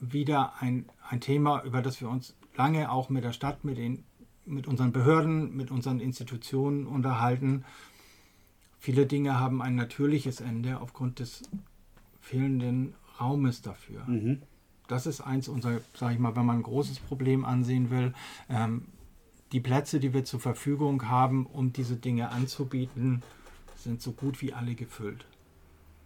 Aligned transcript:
wieder 0.00 0.54
ein, 0.60 0.86
ein 1.08 1.20
Thema, 1.20 1.62
über 1.64 1.82
das 1.82 2.00
wir 2.00 2.08
uns 2.08 2.34
lange 2.56 2.90
auch 2.90 3.08
mit 3.08 3.24
der 3.24 3.32
Stadt, 3.32 3.64
mit, 3.64 3.78
den, 3.78 4.04
mit 4.44 4.66
unseren 4.66 4.92
Behörden, 4.92 5.56
mit 5.56 5.70
unseren 5.70 6.00
Institutionen 6.00 6.86
unterhalten. 6.86 7.64
Viele 8.78 9.06
Dinge 9.06 9.38
haben 9.38 9.60
ein 9.62 9.74
natürliches 9.74 10.40
Ende 10.40 10.80
aufgrund 10.80 11.18
des 11.18 11.42
fehlenden 12.20 12.94
Raumes 13.20 13.62
dafür. 13.62 14.04
Mhm. 14.06 14.42
Das 14.86 15.06
ist 15.06 15.20
eins 15.20 15.48
unserer, 15.48 15.80
sage 15.94 16.14
ich 16.14 16.20
mal, 16.20 16.36
wenn 16.36 16.46
man 16.46 16.58
ein 16.58 16.62
großes 16.62 17.00
Problem 17.00 17.44
ansehen 17.44 17.90
will. 17.90 18.14
Ähm, 18.48 18.86
die 19.52 19.60
Plätze, 19.60 20.00
die 20.00 20.12
wir 20.12 20.24
zur 20.24 20.40
Verfügung 20.40 21.08
haben, 21.08 21.46
um 21.46 21.72
diese 21.72 21.96
Dinge 21.96 22.30
anzubieten, 22.30 23.22
sind 23.76 24.02
so 24.02 24.12
gut 24.12 24.42
wie 24.42 24.52
alle 24.52 24.74
gefüllt. 24.74 25.26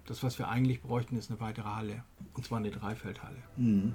Das, 0.06 0.22
was 0.24 0.38
wir 0.38 0.48
eigentlich 0.48 0.82
bräuchten, 0.82 1.16
ist 1.16 1.30
eine 1.30 1.38
weitere 1.40 1.68
Halle. 1.68 2.04
Und 2.34 2.44
zwar 2.44 2.58
eine 2.58 2.70
Dreifeldhalle. 2.70 3.36
Mhm. 3.56 3.94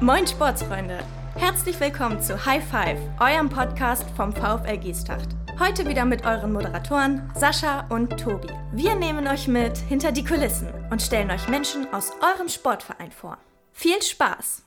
Moin 0.00 0.26
Sportsfreunde! 0.26 0.98
Herzlich 1.34 1.80
willkommen 1.80 2.20
zu 2.20 2.44
High 2.44 2.64
Five, 2.64 3.00
eurem 3.18 3.48
Podcast 3.48 4.08
vom 4.16 4.32
VfL 4.32 4.78
Giestacht. 4.78 5.35
Heute 5.58 5.88
wieder 5.88 6.04
mit 6.04 6.26
euren 6.26 6.52
Moderatoren 6.52 7.32
Sascha 7.34 7.86
und 7.88 8.10
Tobi. 8.20 8.48
Wir 8.72 8.94
nehmen 8.94 9.26
euch 9.26 9.48
mit 9.48 9.78
hinter 9.78 10.12
die 10.12 10.22
Kulissen 10.22 10.68
und 10.90 11.00
stellen 11.00 11.30
euch 11.30 11.48
Menschen 11.48 11.86
aus 11.94 12.12
eurem 12.20 12.50
Sportverein 12.50 13.10
vor. 13.10 13.38
Viel 13.72 14.02
Spaß! 14.02 14.62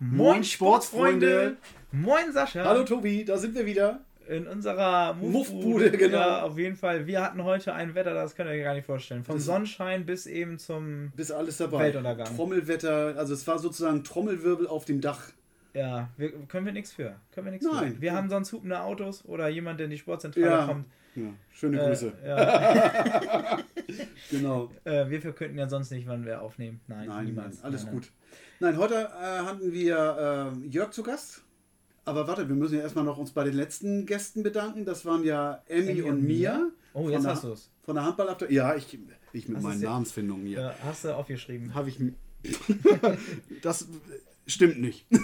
Moin 0.00 0.44
Sportsfreunde! 0.44 1.56
Moin 1.90 2.32
Sascha! 2.32 2.64
Hallo 2.64 2.84
Tobi, 2.84 3.24
da 3.24 3.38
sind 3.38 3.54
wir 3.54 3.64
wieder 3.64 4.00
in 4.28 4.46
unserer 4.46 5.14
Muffbude, 5.14 5.90
genau. 5.90 6.18
Ja, 6.18 6.42
auf 6.42 6.58
jeden 6.58 6.76
Fall. 6.76 7.06
Wir 7.06 7.22
hatten 7.22 7.42
heute 7.42 7.72
ein 7.72 7.94
Wetter, 7.94 8.12
das 8.12 8.34
könnt 8.34 8.50
ihr 8.50 8.56
euch 8.56 8.62
gar 8.62 8.74
nicht 8.74 8.86
vorstellen. 8.86 9.24
Vom 9.24 9.38
Sonnenschein 9.38 10.04
bis 10.04 10.26
eben 10.26 10.58
zum 10.58 11.12
bis 11.16 11.30
alles 11.30 11.56
dabei. 11.56 11.78
Weltuntergang. 11.84 12.36
Trommelwetter, 12.36 13.14
also 13.16 13.32
es 13.32 13.46
war 13.46 13.58
sozusagen 13.58 14.04
Trommelwirbel 14.04 14.66
auf 14.66 14.84
dem 14.84 15.00
Dach. 15.00 15.30
Ja, 15.74 16.08
wir, 16.16 16.30
können 16.46 16.66
wir 16.66 16.72
nichts 16.72 16.92
für. 16.92 17.16
Können 17.32 17.46
wir 17.46 17.52
nichts 17.52 17.66
Nein. 17.66 17.94
Für. 17.94 18.00
Wir 18.00 18.14
haben 18.14 18.30
sonst 18.30 18.52
hupende 18.52 18.80
Autos 18.80 19.24
oder 19.24 19.48
jemand, 19.48 19.80
der 19.80 19.86
in 19.86 19.90
die 19.90 19.98
Sportzentrale 19.98 20.46
ja. 20.46 20.66
kommt. 20.66 20.86
Ja, 21.16 21.32
schöne 21.50 21.80
äh, 21.80 21.86
Grüße. 21.88 22.12
Ja. 22.24 23.58
genau. 24.30 24.70
Äh, 24.84 25.08
wir 25.08 25.20
könnten 25.32 25.58
ja 25.58 25.68
sonst 25.68 25.90
nicht, 25.90 26.06
wann 26.06 26.24
wir 26.24 26.42
aufnehmen. 26.42 26.80
Nein, 26.86 27.08
nein 27.08 27.24
niemals. 27.26 27.56
Nein, 27.56 27.64
alles 27.64 27.84
nein, 27.84 27.94
gut. 27.94 28.12
Nein, 28.60 28.76
heute 28.78 28.94
äh, 28.94 29.44
hatten 29.44 29.72
wir 29.72 30.52
äh, 30.64 30.66
Jörg 30.68 30.92
zu 30.92 31.02
Gast. 31.02 31.42
Aber 32.04 32.28
warte, 32.28 32.48
wir 32.48 32.54
müssen 32.54 32.76
ja 32.76 32.82
erstmal 32.82 33.04
noch 33.04 33.16
uns 33.16 33.32
bei 33.32 33.44
den 33.44 33.54
letzten 33.54 34.06
Gästen 34.06 34.42
bedanken. 34.42 34.84
Das 34.84 35.04
waren 35.06 35.24
ja 35.24 35.62
Emmy 35.66 36.02
und, 36.02 36.10
und 36.10 36.24
Mia. 36.24 36.68
Oh, 36.92 37.08
jetzt 37.08 37.26
hast 37.26 37.44
du 37.44 37.52
es. 37.52 37.70
Von 37.82 37.94
der 37.94 38.04
Handballabteilung. 38.04 38.54
Ja, 38.54 38.74
ich, 38.74 38.98
ich 39.32 39.48
mit 39.48 39.56
hast 39.56 39.62
meinen 39.62 39.80
Namensfindungen 39.80 40.46
hier. 40.46 40.60
Ja, 40.60 40.74
hast 40.84 41.04
du 41.04 41.14
aufgeschrieben. 41.14 41.74
Habe 41.74 41.88
ich. 41.88 41.98
das 43.62 43.88
stimmt 44.46 44.80
nicht. 44.80 45.06
ich 45.10 45.18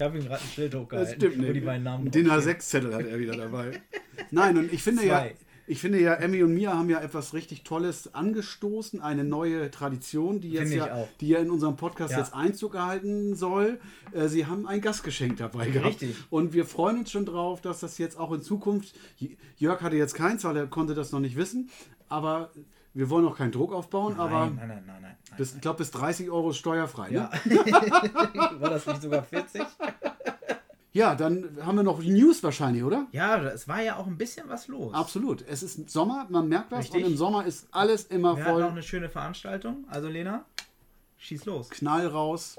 habe 0.00 0.18
ihm 0.18 0.24
gerade 0.24 0.42
ein 0.42 0.50
Schild 0.54 0.74
hochgehalten. 0.74 1.20
Das 1.20 1.28
stimmt 1.28 1.38
nicht. 1.38 2.14
Den 2.14 2.30
H6-Zettel 2.30 2.94
hat 2.94 3.06
er 3.06 3.18
wieder 3.18 3.36
dabei. 3.36 3.80
Nein, 4.30 4.58
und 4.58 4.72
ich 4.72 4.82
finde 4.82 5.02
Zwei. 5.02 5.08
ja 5.08 5.26
ich 5.68 5.80
finde 5.80 6.00
ja, 6.00 6.14
Emmy 6.14 6.42
und 6.42 6.54
Mia 6.54 6.74
haben 6.74 6.88
ja 6.88 7.00
etwas 7.00 7.34
richtig 7.34 7.64
Tolles 7.64 8.14
angestoßen, 8.14 9.00
eine 9.00 9.24
neue 9.24 9.70
Tradition, 9.70 10.40
die 10.40 10.52
jetzt 10.52 10.72
ja, 10.72 11.08
die 11.20 11.28
ja 11.28 11.40
in 11.40 11.50
unserem 11.50 11.76
Podcast 11.76 12.12
ja. 12.12 12.18
jetzt 12.18 12.34
Einzug 12.34 12.76
erhalten 12.76 13.34
soll. 13.34 13.80
Äh, 14.12 14.28
sie 14.28 14.46
haben 14.46 14.66
ein 14.66 14.80
Gastgeschenk 14.80 15.38
dabei 15.38 15.68
gehabt. 15.68 16.00
Richtig. 16.02 16.16
Und 16.30 16.52
wir 16.52 16.66
freuen 16.66 16.98
uns 16.98 17.10
schon 17.10 17.26
drauf, 17.26 17.60
dass 17.60 17.80
das 17.80 17.98
jetzt 17.98 18.18
auch 18.18 18.32
in 18.32 18.42
Zukunft, 18.42 18.94
Jörg 19.56 19.82
hatte 19.82 19.96
jetzt 19.96 20.14
keins, 20.14 20.44
weil 20.44 20.56
er 20.56 20.66
konnte 20.68 20.94
das 20.94 21.10
noch 21.10 21.20
nicht 21.20 21.36
wissen, 21.36 21.68
aber 22.08 22.52
wir 22.96 23.10
wollen 23.10 23.26
auch 23.26 23.36
keinen 23.36 23.52
Druck 23.52 23.74
aufbauen, 23.74 24.14
nein, 24.16 24.20
aber 24.20 24.46
nein, 24.46 24.56
nein, 24.56 24.84
nein, 24.86 25.02
nein, 25.02 25.16
bis, 25.36 25.54
ich 25.54 25.60
glaube 25.60 25.78
bis 25.78 25.90
30 25.90 26.30
Euro 26.30 26.50
ist 26.50 26.56
steuerfrei. 26.56 27.10
Ne? 27.10 27.14
Ja. 27.16 27.30
War 28.60 28.70
das 28.70 28.86
nicht 28.86 29.02
sogar 29.02 29.22
40? 29.22 29.62
Ja, 30.92 31.14
dann 31.14 31.58
haben 31.62 31.76
wir 31.76 31.82
noch 31.82 32.02
News 32.02 32.42
wahrscheinlich, 32.42 32.82
oder? 32.82 33.06
Ja, 33.12 33.36
es 33.42 33.68
war 33.68 33.82
ja 33.82 33.96
auch 33.96 34.06
ein 34.06 34.16
bisschen 34.16 34.48
was 34.48 34.66
los. 34.66 34.94
Absolut. 34.94 35.44
Es 35.46 35.62
ist 35.62 35.90
Sommer, 35.90 36.26
man 36.30 36.48
merkt 36.48 36.72
was 36.72 36.86
Richtig. 36.86 37.04
und 37.04 37.10
im 37.10 37.18
Sommer 37.18 37.44
ist 37.44 37.68
alles 37.70 38.04
immer 38.04 38.34
wir 38.34 38.44
voll. 38.44 38.60
Wir 38.60 38.66
auch 38.68 38.70
eine 38.70 38.82
schöne 38.82 39.10
Veranstaltung. 39.10 39.84
Also 39.90 40.08
Lena, 40.08 40.46
schieß 41.18 41.44
los. 41.44 41.68
Knall 41.68 42.06
raus. 42.06 42.56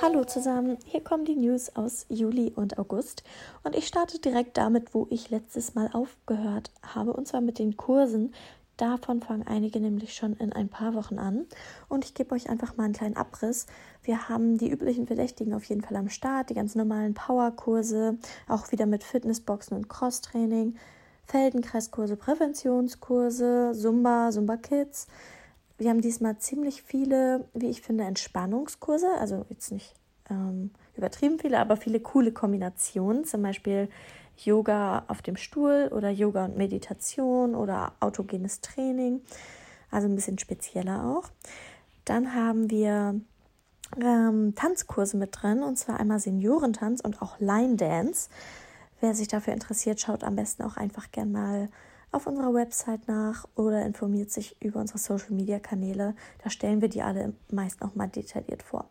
Hallo 0.00 0.24
zusammen, 0.24 0.78
hier 0.86 1.04
kommen 1.04 1.26
die 1.26 1.36
News 1.36 1.76
aus 1.76 2.06
Juli 2.08 2.50
und 2.56 2.78
August 2.78 3.24
und 3.62 3.76
ich 3.76 3.86
starte 3.86 4.18
direkt 4.18 4.56
damit, 4.56 4.94
wo 4.94 5.06
ich 5.10 5.28
letztes 5.28 5.74
Mal 5.74 5.90
aufgehört 5.92 6.70
habe 6.82 7.12
und 7.12 7.28
zwar 7.28 7.42
mit 7.42 7.58
den 7.58 7.76
Kursen, 7.76 8.32
Davon 8.76 9.20
fangen 9.20 9.46
einige 9.46 9.80
nämlich 9.80 10.14
schon 10.14 10.34
in 10.34 10.52
ein 10.52 10.68
paar 10.68 10.94
Wochen 10.94 11.18
an. 11.18 11.46
Und 11.88 12.04
ich 12.04 12.14
gebe 12.14 12.34
euch 12.34 12.48
einfach 12.48 12.76
mal 12.76 12.84
einen 12.84 12.94
kleinen 12.94 13.16
Abriss. 13.16 13.66
Wir 14.02 14.28
haben 14.28 14.58
die 14.58 14.70
üblichen 14.70 15.06
Verdächtigen 15.06 15.54
auf 15.54 15.64
jeden 15.64 15.82
Fall 15.82 15.96
am 15.96 16.08
Start, 16.08 16.50
die 16.50 16.54
ganz 16.54 16.74
normalen 16.74 17.14
Powerkurse, 17.14 18.18
auch 18.48 18.72
wieder 18.72 18.86
mit 18.86 19.04
Fitnessboxen 19.04 19.76
und 19.76 19.88
Crosstraining, 19.88 20.76
Feldenkreiskurse, 21.26 22.16
Präventionskurse, 22.16 23.72
Zumba, 23.74 24.30
Zumba 24.30 24.56
Kids. 24.56 25.06
Wir 25.78 25.90
haben 25.90 26.00
diesmal 26.00 26.38
ziemlich 26.38 26.82
viele, 26.82 27.48
wie 27.54 27.68
ich 27.68 27.82
finde, 27.82 28.04
Entspannungskurse, 28.04 29.08
also 29.18 29.44
jetzt 29.48 29.72
nicht 29.72 29.94
ähm, 30.30 30.70
übertrieben 30.96 31.38
viele, 31.38 31.58
aber 31.58 31.76
viele 31.76 32.00
coole 32.00 32.32
Kombinationen, 32.32 33.24
zum 33.24 33.42
Beispiel 33.42 33.88
Yoga 34.36 35.04
auf 35.08 35.22
dem 35.22 35.36
Stuhl 35.36 35.90
oder 35.92 36.10
Yoga 36.10 36.44
und 36.44 36.56
Meditation 36.56 37.54
oder 37.54 37.92
autogenes 38.00 38.60
Training. 38.60 39.20
Also 39.90 40.08
ein 40.08 40.14
bisschen 40.14 40.38
spezieller 40.38 41.04
auch. 41.04 41.30
Dann 42.04 42.34
haben 42.34 42.70
wir 42.70 43.20
ähm, 44.00 44.54
Tanzkurse 44.54 45.16
mit 45.16 45.30
drin 45.40 45.62
und 45.62 45.78
zwar 45.78 46.00
einmal 46.00 46.18
Seniorentanz 46.18 47.00
und 47.00 47.22
auch 47.22 47.38
Line 47.38 47.76
Dance. 47.76 48.28
Wer 49.00 49.14
sich 49.14 49.28
dafür 49.28 49.52
interessiert, 49.52 50.00
schaut 50.00 50.24
am 50.24 50.36
besten 50.36 50.62
auch 50.62 50.76
einfach 50.76 51.10
gern 51.10 51.32
mal 51.32 51.68
auf 52.12 52.26
unserer 52.26 52.54
Website 52.54 53.08
nach 53.08 53.46
oder 53.56 53.84
informiert 53.84 54.30
sich 54.30 54.60
über 54.62 54.80
unsere 54.80 54.98
Social 54.98 55.32
Media 55.32 55.58
Kanäle. 55.58 56.14
Da 56.44 56.50
stellen 56.50 56.80
wir 56.80 56.88
die 56.88 57.02
alle 57.02 57.32
meist 57.50 57.80
noch 57.80 57.94
mal 57.94 58.06
detailliert 58.06 58.62
vor. 58.62 58.88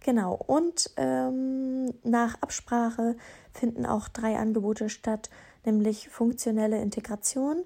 Genau, 0.00 0.34
und 0.34 0.90
ähm, 0.96 1.92
nach 2.02 2.40
Absprache 2.40 3.16
finden 3.52 3.84
auch 3.84 4.08
drei 4.08 4.38
Angebote 4.38 4.88
statt, 4.88 5.28
nämlich 5.64 6.08
funktionelle 6.08 6.80
Integration, 6.80 7.64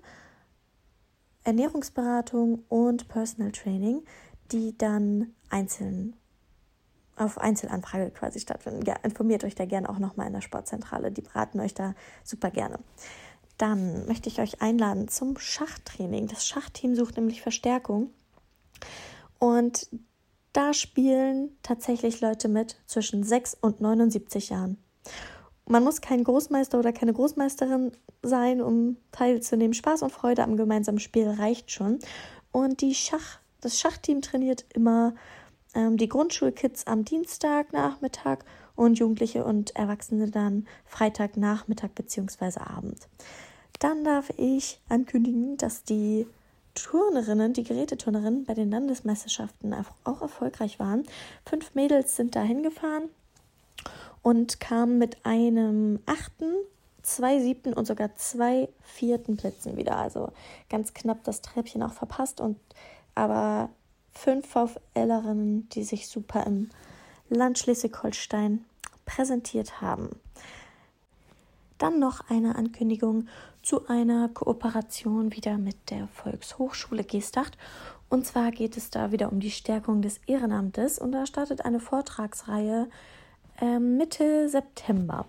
Ernährungsberatung 1.45 2.65
und 2.69 3.07
Personal 3.07 3.53
Training, 3.53 4.03
die 4.51 4.77
dann 4.77 5.33
einzeln 5.49 6.17
auf 7.17 7.39
Einzelanfrage 7.39 8.11
quasi 8.11 8.41
stattfinden. 8.41 8.85
Ja, 8.85 8.97
informiert 9.05 9.45
euch 9.45 9.55
da 9.55 9.65
gerne 9.67 9.89
auch 9.89 10.01
nochmal 10.01 10.27
in 10.27 10.33
der 10.33 10.41
Sportzentrale. 10.41 11.13
Die 11.13 11.23
beraten 11.23 11.61
euch 11.61 11.75
da 11.75 11.95
super 12.25 12.51
gerne. 12.51 12.81
Dann 13.57 14.07
möchte 14.07 14.29
ich 14.29 14.41
euch 14.41 14.61
einladen 14.61 15.07
zum 15.07 15.39
Schachtraining. 15.39 16.27
Das 16.27 16.45
Schachteam 16.45 16.97
sucht 16.97 17.17
nämlich 17.17 17.41
Verstärkung. 17.41 18.11
Und 19.39 19.89
da 20.55 20.73
spielen 20.73 21.51
tatsächlich 21.63 22.21
Leute 22.21 22.49
mit 22.49 22.77
zwischen 22.87 23.25
6 23.25 23.59
und 23.61 23.81
79 23.81 24.51
Jahren. 24.51 24.79
Man 25.67 25.83
muss 25.83 26.01
kein 26.01 26.23
Großmeister 26.25 26.79
oder 26.79 26.93
keine 26.93 27.13
Großmeisterin 27.13 27.93
sein, 28.23 28.63
um 28.63 28.97
teilzunehmen. 29.13 29.75
Spaß 29.75 30.03
und 30.03 30.13
Freude 30.13 30.45
am 30.45 30.57
gemeinsamen 30.57 31.01
Spiel 31.01 31.29
reicht 31.29 31.71
schon. 31.71 31.99
Und 32.53 32.81
die 32.83 32.95
Schach, 32.95 33.41
das 33.61 33.81
Schachteam 33.81 34.23
trainiert 34.23 34.65
immer 34.75 35.15
ähm, 35.75 35.97
die 35.97 36.09
Grundschulkids 36.09 36.87
am 36.87 37.05
Dienstagnachmittag 37.05 38.39
und 38.77 38.99
Jugendliche 38.99 39.45
und 39.45 39.75
Erwachsene 39.75 40.31
dann 40.31 40.69
Freitagnachmittag 40.85 41.91
bzw. 41.95 42.61
Abend. 42.61 43.09
Dann 43.81 44.05
darf 44.05 44.31
ich 44.37 44.81
ankündigen, 44.89 45.57
dass 45.57 45.83
die 45.83 46.27
Turnerinnen, 46.75 47.53
die 47.53 47.65
Geräteturnerinnen 47.65 48.45
bei 48.45 48.55
den 48.55 48.71
Landesmeisterschaften 48.71 49.75
auch 50.05 50.23
erfolgreich 50.23 50.79
waren. 50.79 51.05
Fünf 51.47 51.75
Mädels 51.75 52.17
sind 52.17 52.37
da 52.37 52.43
hingefahren 52.43 53.09
und 54.23 54.61
kamen 54.61 54.99
mit 54.99 55.25
einem 55.25 56.01
achten, 56.07 56.53
zwei 57.03 57.39
siebten 57.41 57.75
und 57.75 57.87
sogar 57.87 58.15
zwei 58.17 58.69
vierten 58.83 59.37
Plätzen 59.37 59.77
wieder. 59.77 59.97
Also 59.97 60.33
ganz 60.69 60.95
knapp 60.95 61.23
das 61.25 61.43
Treppchen 61.43 61.83
auch 61.83 61.93
verpasst 61.93 62.41
und 62.41 62.59
aber 63.15 63.71
fünf 64.13 64.47
VfLerinnen, 64.49 65.69
die 65.71 65.85
sich 65.85 66.09
super 66.09 66.45
im 66.47 66.71
Land 67.29 67.59
Schleswig-Holstein 67.59 68.65
präsentiert 69.05 69.81
haben. 69.81 70.11
Dann 71.79 71.99
noch 71.99 72.29
eine 72.31 72.57
Ankündigung 72.57 73.29
zu 73.65 73.89
einer 73.89 74.29
Kooperation 74.29 75.35
wieder 75.35 75.57
mit 75.57 75.91
der 75.91 76.07
Volkshochschule 76.09 77.03
Geestacht. 77.03 77.57
Und 78.11 78.27
zwar 78.27 78.51
geht 78.51 78.77
es 78.77 78.91
da 78.91 79.11
wieder 79.11 79.33
um 79.33 79.41
die 79.41 79.51
Stärkung 79.51 80.03
des 80.03 80.21
Ehrenamtes 80.27 80.99
und 80.99 81.13
da 81.13 81.25
startet 81.25 81.65
eine 81.65 81.81
Vortragsreihe 81.81 82.89
äh, 83.61 83.79
Mitte 83.79 84.51
September. 84.51 85.27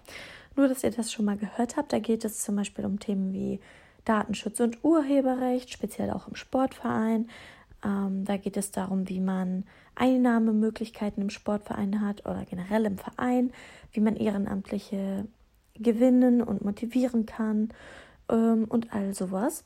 Nur, 0.58 0.68
dass 0.68 0.84
ihr 0.84 0.92
das 0.92 1.14
schon 1.14 1.26
mal 1.26 1.38
gehört 1.38 1.78
habt, 1.78 1.94
da 1.94 2.00
geht 2.00 2.26
es 2.26 2.44
zum 2.44 2.58
Beispiel 2.58 2.86
um 2.86 3.00
Themen 3.00 3.32
wie 3.32 3.62
Datenschutz 4.04 4.60
und 4.60 4.84
Urheberrecht, 4.84 5.72
speziell 5.72 6.12
auch 6.12 6.28
im 6.28 6.36
Sportverein. 6.36 7.30
Ähm, 7.86 8.26
da 8.26 8.36
geht 8.36 8.58
es 8.58 8.72
darum, 8.72 9.08
wie 9.08 9.22
man 9.22 9.64
Einnahmemöglichkeiten 9.96 11.24
im 11.24 11.30
Sportverein 11.30 12.02
hat 12.02 12.26
oder 12.26 12.44
generell 12.44 12.86
im 12.86 12.98
Verein, 12.98 13.54
wie 13.94 14.02
man 14.02 14.18
Ehrenamtliche 14.18 15.26
gewinnen 15.76 16.42
und 16.42 16.66
motivieren 16.66 17.26
kann 17.26 17.70
ähm, 18.30 18.66
und 18.66 18.94
all 18.94 19.13
sowas. 19.13 19.63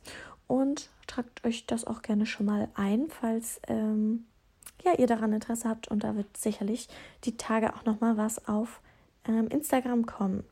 Und 0.47 0.89
tragt 1.07 1.45
euch 1.45 1.65
das 1.65 1.85
auch 1.85 2.01
gerne 2.01 2.25
schon 2.25 2.45
mal 2.45 2.69
ein, 2.75 3.07
falls 3.09 3.61
ähm, 3.67 4.25
ja, 4.83 4.93
ihr 4.97 5.07
daran 5.07 5.33
Interesse 5.33 5.69
habt. 5.69 5.87
Und 5.87 6.03
da 6.03 6.15
wird 6.15 6.37
sicherlich 6.37 6.87
die 7.23 7.37
Tage 7.37 7.75
auch 7.75 7.85
noch 7.85 7.99
mal 8.01 8.17
was 8.17 8.47
auf 8.47 8.81
ähm, 9.27 9.47
Instagram 9.47 10.05
kommen. 10.05 10.43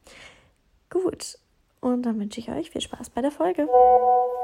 Gut, 0.90 1.38
und 1.80 2.04
dann 2.04 2.20
wünsche 2.20 2.40
ich 2.40 2.50
euch 2.50 2.72
viel 2.72 2.82
Spaß 2.82 3.10
bei 3.12 3.22
der 3.22 3.32
Folge. 3.32 3.68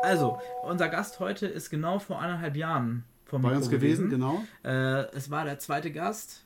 Also, 0.04 0.40
unser 0.64 0.90
Gast 0.90 1.20
heute 1.20 1.48
ist 1.48 1.70
genau 1.70 2.00
vor 2.00 2.20
eineinhalb 2.20 2.56
Jahren 2.56 3.04
vor 3.26 3.40
Bei 3.40 3.56
uns 3.56 3.70
gewesen, 3.70 4.10
gewesen. 4.10 4.10
genau. 4.10 4.44
Äh, 4.64 5.08
es 5.16 5.32
war 5.32 5.46
der 5.46 5.58
zweite 5.60 5.92
Gast, 5.92 6.46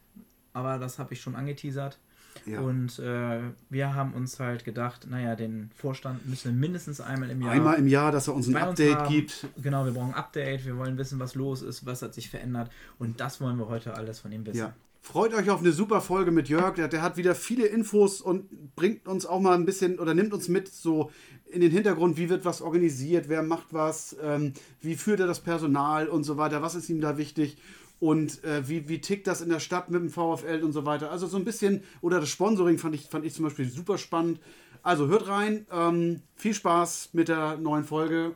aber 0.53 0.77
das 0.77 0.99
habe 0.99 1.13
ich 1.13 1.21
schon 1.21 1.35
angeteasert. 1.35 1.99
Ja. 2.45 2.62
Und 2.62 3.00
äh, 3.00 3.39
wir 3.69 3.95
haben 3.95 4.13
uns 4.13 4.39
halt 4.39 4.63
gedacht, 4.66 5.07
naja, 5.10 5.36
den 5.36 5.72
Vorstand 5.75 6.28
müssen 6.28 6.54
wir 6.54 6.60
mindestens 6.60 7.01
einmal 7.01 7.30
im 7.30 7.42
Jahr. 7.42 7.51
Einmal 7.51 7.78
im 7.78 7.88
Jahr, 7.88 8.12
dass 8.12 8.28
er 8.28 8.36
uns 8.36 8.48
ein 8.48 8.56
Update 8.56 9.00
uns 9.00 9.10
gibt. 9.10 9.48
Genau, 9.62 9.86
wir 9.86 9.92
brauchen 9.92 10.10
ein 10.10 10.16
Update, 10.16 10.66
wir 10.66 10.78
wollen 10.78 10.98
wissen, 10.98 11.19
was 11.19 11.36
los 11.36 11.62
ist, 11.62 11.86
was 11.86 12.01
hat 12.01 12.13
sich 12.13 12.30
verändert. 12.30 12.69
Und 13.00 13.19
das 13.19 13.42
wollen 13.42 13.57
wir 13.57 13.68
heute 13.68 13.94
alles 13.95 14.19
von 14.19 14.31
ihm 14.31 14.45
wissen. 14.45 14.57
Ja. 14.60 14.74
Freut 15.01 15.34
euch 15.34 15.50
auf 15.50 15.62
eine 15.62 15.72
super 15.72 16.01
Folge 16.01 16.31
mit 16.31 16.50
Jörg. 16.50 16.75
Der, 16.75 16.89
der, 16.89 17.01
hat 17.01 17.16
wieder 17.16 17.34
viele 17.34 17.66
Infos 17.66 18.19
und 18.19 18.75
bringt 18.75 19.07
uns 19.07 19.25
auch 19.25 19.39
mal 19.39 19.56
ein 19.56 19.66
bisschen 19.66 20.00
oder 20.00 20.13
nimmt 20.13 20.34
uns 20.34 20.50
mit 20.50 20.68
so 20.68 21.12
in 21.45 21.62
den 21.62 21.72
Hintergrund, 21.72 22.18
wie 22.18 22.30
wird 22.30 22.44
was 22.44 22.62
organisiert, 22.62 23.30
wer 23.30 23.42
macht 23.42 23.68
was, 23.72 24.18
ähm, 24.22 24.51
wie 24.81 24.95
führt 24.95 25.22
er 25.22 25.28
das 25.28 25.39
Personal 25.39 26.10
und 26.10 26.25
so 26.25 26.36
weiter, 26.36 26.62
was 26.62 26.75
ist 26.75 26.89
ihm 26.89 27.00
da 27.00 27.18
wichtig 27.18 27.57
und 27.99 28.44
äh, 28.44 28.67
wie, 28.67 28.88
wie 28.89 29.01
tickt 29.01 29.27
das 29.27 29.41
in 29.41 29.49
der 29.49 29.59
Stadt 29.59 29.89
mit 29.89 30.01
dem 30.01 30.09
VfL 30.09 30.61
und 30.63 30.71
so 30.71 30.85
weiter. 30.85 31.11
Also 31.11 31.27
so 31.27 31.38
ein 31.38 31.45
bisschen, 31.45 31.83
oder 32.01 32.19
das 32.19 32.29
Sponsoring 32.29 32.77
fand 32.77 32.95
ich, 32.95 33.07
fand 33.07 33.25
ich 33.25 33.33
zum 33.33 33.45
Beispiel 33.45 33.69
super 33.69 33.97
spannend. 33.97 34.39
Also 34.83 35.07
hört 35.07 35.27
rein, 35.27 35.65
ähm, 35.71 36.21
viel 36.35 36.53
Spaß 36.53 37.09
mit 37.13 37.27
der 37.27 37.57
neuen 37.57 37.83
Folge. 37.83 38.35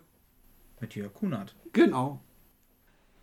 Mit 0.80 0.96
Jörg 0.96 1.14
Kunert. 1.14 1.56
Genau. 1.74 2.20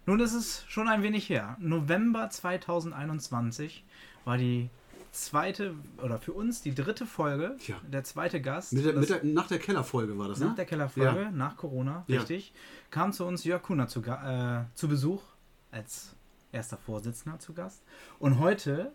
Nun 0.06 0.20
ist 0.20 0.32
es 0.32 0.64
schon 0.69 0.88
ein 0.88 1.02
wenig 1.02 1.29
her. 1.29 1.56
November 1.61 2.31
2021 2.31 3.84
war 4.25 4.38
die 4.38 4.70
zweite, 5.11 5.75
oder 6.02 6.19
für 6.19 6.32
uns 6.32 6.62
die 6.62 6.75
dritte 6.75 7.05
Folge, 7.05 7.56
ja. 7.67 7.76
der 7.87 8.05
zweite 8.05 8.41
Gast. 8.41 8.73
Mit 8.73 8.84
der, 8.84 8.94
mit 8.94 9.11
der, 9.11 9.25
nach 9.25 9.49
der 9.49 9.58
Kellerfolge 9.58 10.17
war 10.17 10.29
das, 10.29 10.38
ne? 10.38 10.46
Nach 10.46 10.55
der 10.55 10.64
Kellerfolge, 10.64 11.23
ja. 11.23 11.31
nach 11.31 11.56
Corona, 11.56 12.05
richtig. 12.08 12.50
Ja. 12.50 12.61
Kam 12.91 13.12
zu 13.12 13.25
uns 13.25 13.44
Jörg 13.44 13.62
Kuhner 13.62 13.88
zu, 13.88 14.00
äh, 14.02 14.64
zu 14.75 14.88
Besuch 14.88 15.23
als 15.70 16.14
erster 16.53 16.77
Vorsitzender 16.77 17.39
zu 17.39 17.53
Gast. 17.53 17.83
Und 18.19 18.39
heute 18.39 18.93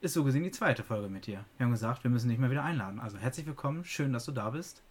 ist 0.00 0.14
so 0.14 0.24
gesehen 0.24 0.42
die 0.42 0.50
zweite 0.50 0.82
Folge 0.82 1.08
mit 1.08 1.26
dir. 1.26 1.44
Wir 1.56 1.64
haben 1.64 1.72
gesagt, 1.72 2.04
wir 2.04 2.10
müssen 2.10 2.28
dich 2.28 2.38
mal 2.38 2.50
wieder 2.50 2.64
einladen. 2.64 2.98
Also 3.00 3.18
herzlich 3.18 3.46
willkommen, 3.46 3.84
schön, 3.84 4.12
dass 4.12 4.24
du 4.24 4.32
da 4.32 4.50
bist. 4.50 4.82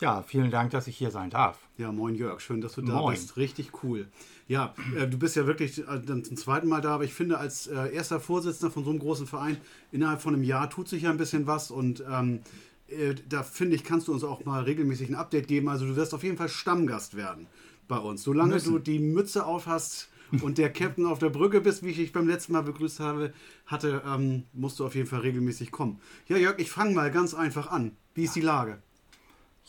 Ja, 0.00 0.22
vielen 0.22 0.50
Dank, 0.50 0.70
dass 0.70 0.86
ich 0.86 0.96
hier 0.96 1.10
sein 1.10 1.30
darf. 1.30 1.58
Ja, 1.76 1.92
moin 1.92 2.14
Jörg, 2.14 2.40
schön, 2.40 2.60
dass 2.60 2.74
du 2.74 2.82
da 2.82 2.94
moin. 2.94 3.14
bist. 3.14 3.36
Richtig 3.36 3.82
cool. 3.82 4.08
Ja, 4.48 4.74
äh, 4.96 5.06
du 5.08 5.18
bist 5.18 5.36
ja 5.36 5.46
wirklich 5.46 5.78
äh, 5.78 6.00
dann 6.00 6.24
zum 6.24 6.36
zweiten 6.36 6.68
Mal 6.68 6.80
da, 6.80 6.94
aber 6.94 7.04
ich 7.04 7.12
finde, 7.12 7.38
als 7.38 7.66
äh, 7.66 7.92
erster 7.92 8.20
Vorsitzender 8.20 8.72
von 8.72 8.84
so 8.84 8.90
einem 8.90 8.98
großen 8.98 9.26
Verein, 9.26 9.58
innerhalb 9.92 10.22
von 10.22 10.34
einem 10.34 10.44
Jahr 10.44 10.70
tut 10.70 10.88
sich 10.88 11.02
ja 11.02 11.10
ein 11.10 11.16
bisschen 11.16 11.46
was 11.46 11.70
und 11.70 12.04
ähm, 12.08 12.40
äh, 12.88 13.14
da 13.28 13.42
finde 13.42 13.76
ich, 13.76 13.84
kannst 13.84 14.08
du 14.08 14.12
uns 14.12 14.24
auch 14.24 14.44
mal 14.44 14.62
regelmäßig 14.62 15.08
ein 15.08 15.14
Update 15.14 15.48
geben. 15.48 15.68
Also 15.68 15.86
du 15.86 15.96
wirst 15.96 16.14
auf 16.14 16.22
jeden 16.22 16.36
Fall 16.36 16.48
Stammgast 16.48 17.16
werden 17.16 17.46
bei 17.88 17.98
uns. 17.98 18.22
Solange 18.22 18.54
Müssen. 18.54 18.72
du 18.72 18.78
die 18.78 18.98
Mütze 18.98 19.44
auf 19.44 19.66
hast 19.66 20.09
und 20.42 20.58
der 20.58 20.72
Captain 20.72 21.06
auf 21.06 21.18
der 21.18 21.30
Brücke 21.30 21.60
bist, 21.60 21.82
wie 21.82 21.90
ich 21.90 21.96
dich 21.96 22.12
beim 22.12 22.28
letzten 22.28 22.52
Mal 22.52 22.62
begrüßt 22.62 23.00
habe, 23.00 23.32
hatte, 23.66 24.02
ähm, 24.06 24.44
musst 24.52 24.78
du 24.78 24.86
auf 24.86 24.94
jeden 24.94 25.06
Fall 25.06 25.20
regelmäßig 25.20 25.70
kommen. 25.70 26.00
Ja, 26.28 26.36
Jörg, 26.36 26.58
ich 26.58 26.70
fange 26.70 26.94
mal 26.94 27.10
ganz 27.10 27.34
einfach 27.34 27.70
an. 27.70 27.96
Wie 28.14 28.24
ist 28.24 28.36
die 28.36 28.40
Lage? 28.40 28.82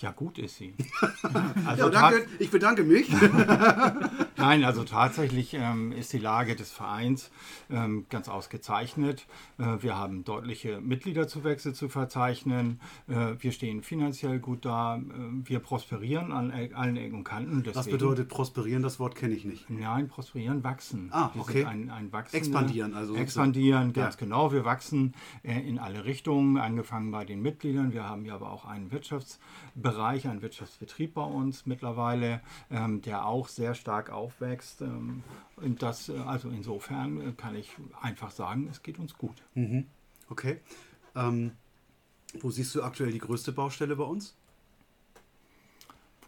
Ja, 0.01 0.11
gut 0.11 0.39
ist 0.39 0.57
sie. 0.57 0.73
Also 1.65 1.85
ja, 1.85 1.89
danke, 1.89 2.25
ich 2.39 2.49
bedanke 2.49 2.83
mich. 2.83 3.09
Nein, 4.37 4.63
also 4.63 4.83
tatsächlich 4.83 5.53
ähm, 5.53 5.91
ist 5.91 6.11
die 6.13 6.17
Lage 6.17 6.55
des 6.55 6.71
Vereins 6.71 7.29
ähm, 7.69 8.05
ganz 8.09 8.27
ausgezeichnet. 8.27 9.27
Äh, 9.59 9.81
wir 9.81 9.95
haben 9.97 10.23
deutliche 10.23 10.81
Mitgliederzuwächse 10.81 11.73
zu 11.73 11.89
verzeichnen. 11.89 12.79
Äh, 13.07 13.35
wir 13.39 13.51
stehen 13.51 13.83
finanziell 13.83 14.39
gut 14.39 14.65
da. 14.65 14.97
Äh, 14.97 15.01
wir 15.43 15.59
prosperieren 15.59 16.31
an 16.31 16.51
e 16.51 16.73
allen 16.73 16.97
Ecken 16.97 17.19
und 17.19 17.23
Kanten. 17.23 17.63
Deswegen, 17.63 17.75
Was 17.75 17.87
bedeutet 17.87 18.29
prosperieren? 18.29 18.81
Das 18.81 18.99
Wort 18.99 19.15
kenne 19.15 19.35
ich 19.35 19.45
nicht. 19.45 19.69
Nein, 19.69 20.07
prosperieren, 20.07 20.63
wachsen. 20.63 21.09
Ah, 21.11 21.29
okay. 21.37 21.65
Ein, 21.65 21.91
ein 21.91 22.11
expandieren, 22.31 22.95
also. 22.95 23.15
Expandieren, 23.15 23.93
ganz 23.93 24.15
ja. 24.15 24.19
genau. 24.19 24.51
Wir 24.51 24.65
wachsen 24.65 25.13
äh, 25.43 25.59
in 25.59 25.77
alle 25.77 26.05
Richtungen, 26.05 26.57
angefangen 26.57 27.11
bei 27.11 27.25
den 27.25 27.41
Mitgliedern. 27.41 27.93
Wir 27.93 28.09
haben 28.09 28.25
ja 28.25 28.35
aber 28.35 28.51
auch 28.51 28.65
einen 28.65 28.91
Wirtschaftsbereich, 28.91 29.90
einen 29.99 30.41
Wirtschaftsbetrieb 30.41 31.13
bei 31.13 31.23
uns 31.23 31.65
mittlerweile, 31.65 32.41
ähm, 32.69 33.01
der 33.01 33.25
auch 33.25 33.47
sehr 33.47 33.75
stark 33.75 34.09
auf 34.09 34.31
aufwächst. 34.31 34.81
Ähm, 34.81 35.23
und 35.57 35.81
das, 35.81 36.09
äh, 36.09 36.17
also 36.17 36.49
insofern 36.49 37.29
äh, 37.29 37.31
kann 37.33 37.55
ich 37.55 37.71
einfach 38.01 38.31
sagen, 38.31 38.67
es 38.69 38.83
geht 38.83 38.99
uns 38.99 39.17
gut. 39.17 39.35
Mhm. 39.53 39.85
Okay. 40.29 40.59
Ähm, 41.15 41.51
wo 42.39 42.49
siehst 42.49 42.73
du 42.75 42.83
aktuell 42.83 43.11
die 43.11 43.19
größte 43.19 43.51
Baustelle 43.51 43.95
bei 43.95 44.03
uns? 44.03 44.35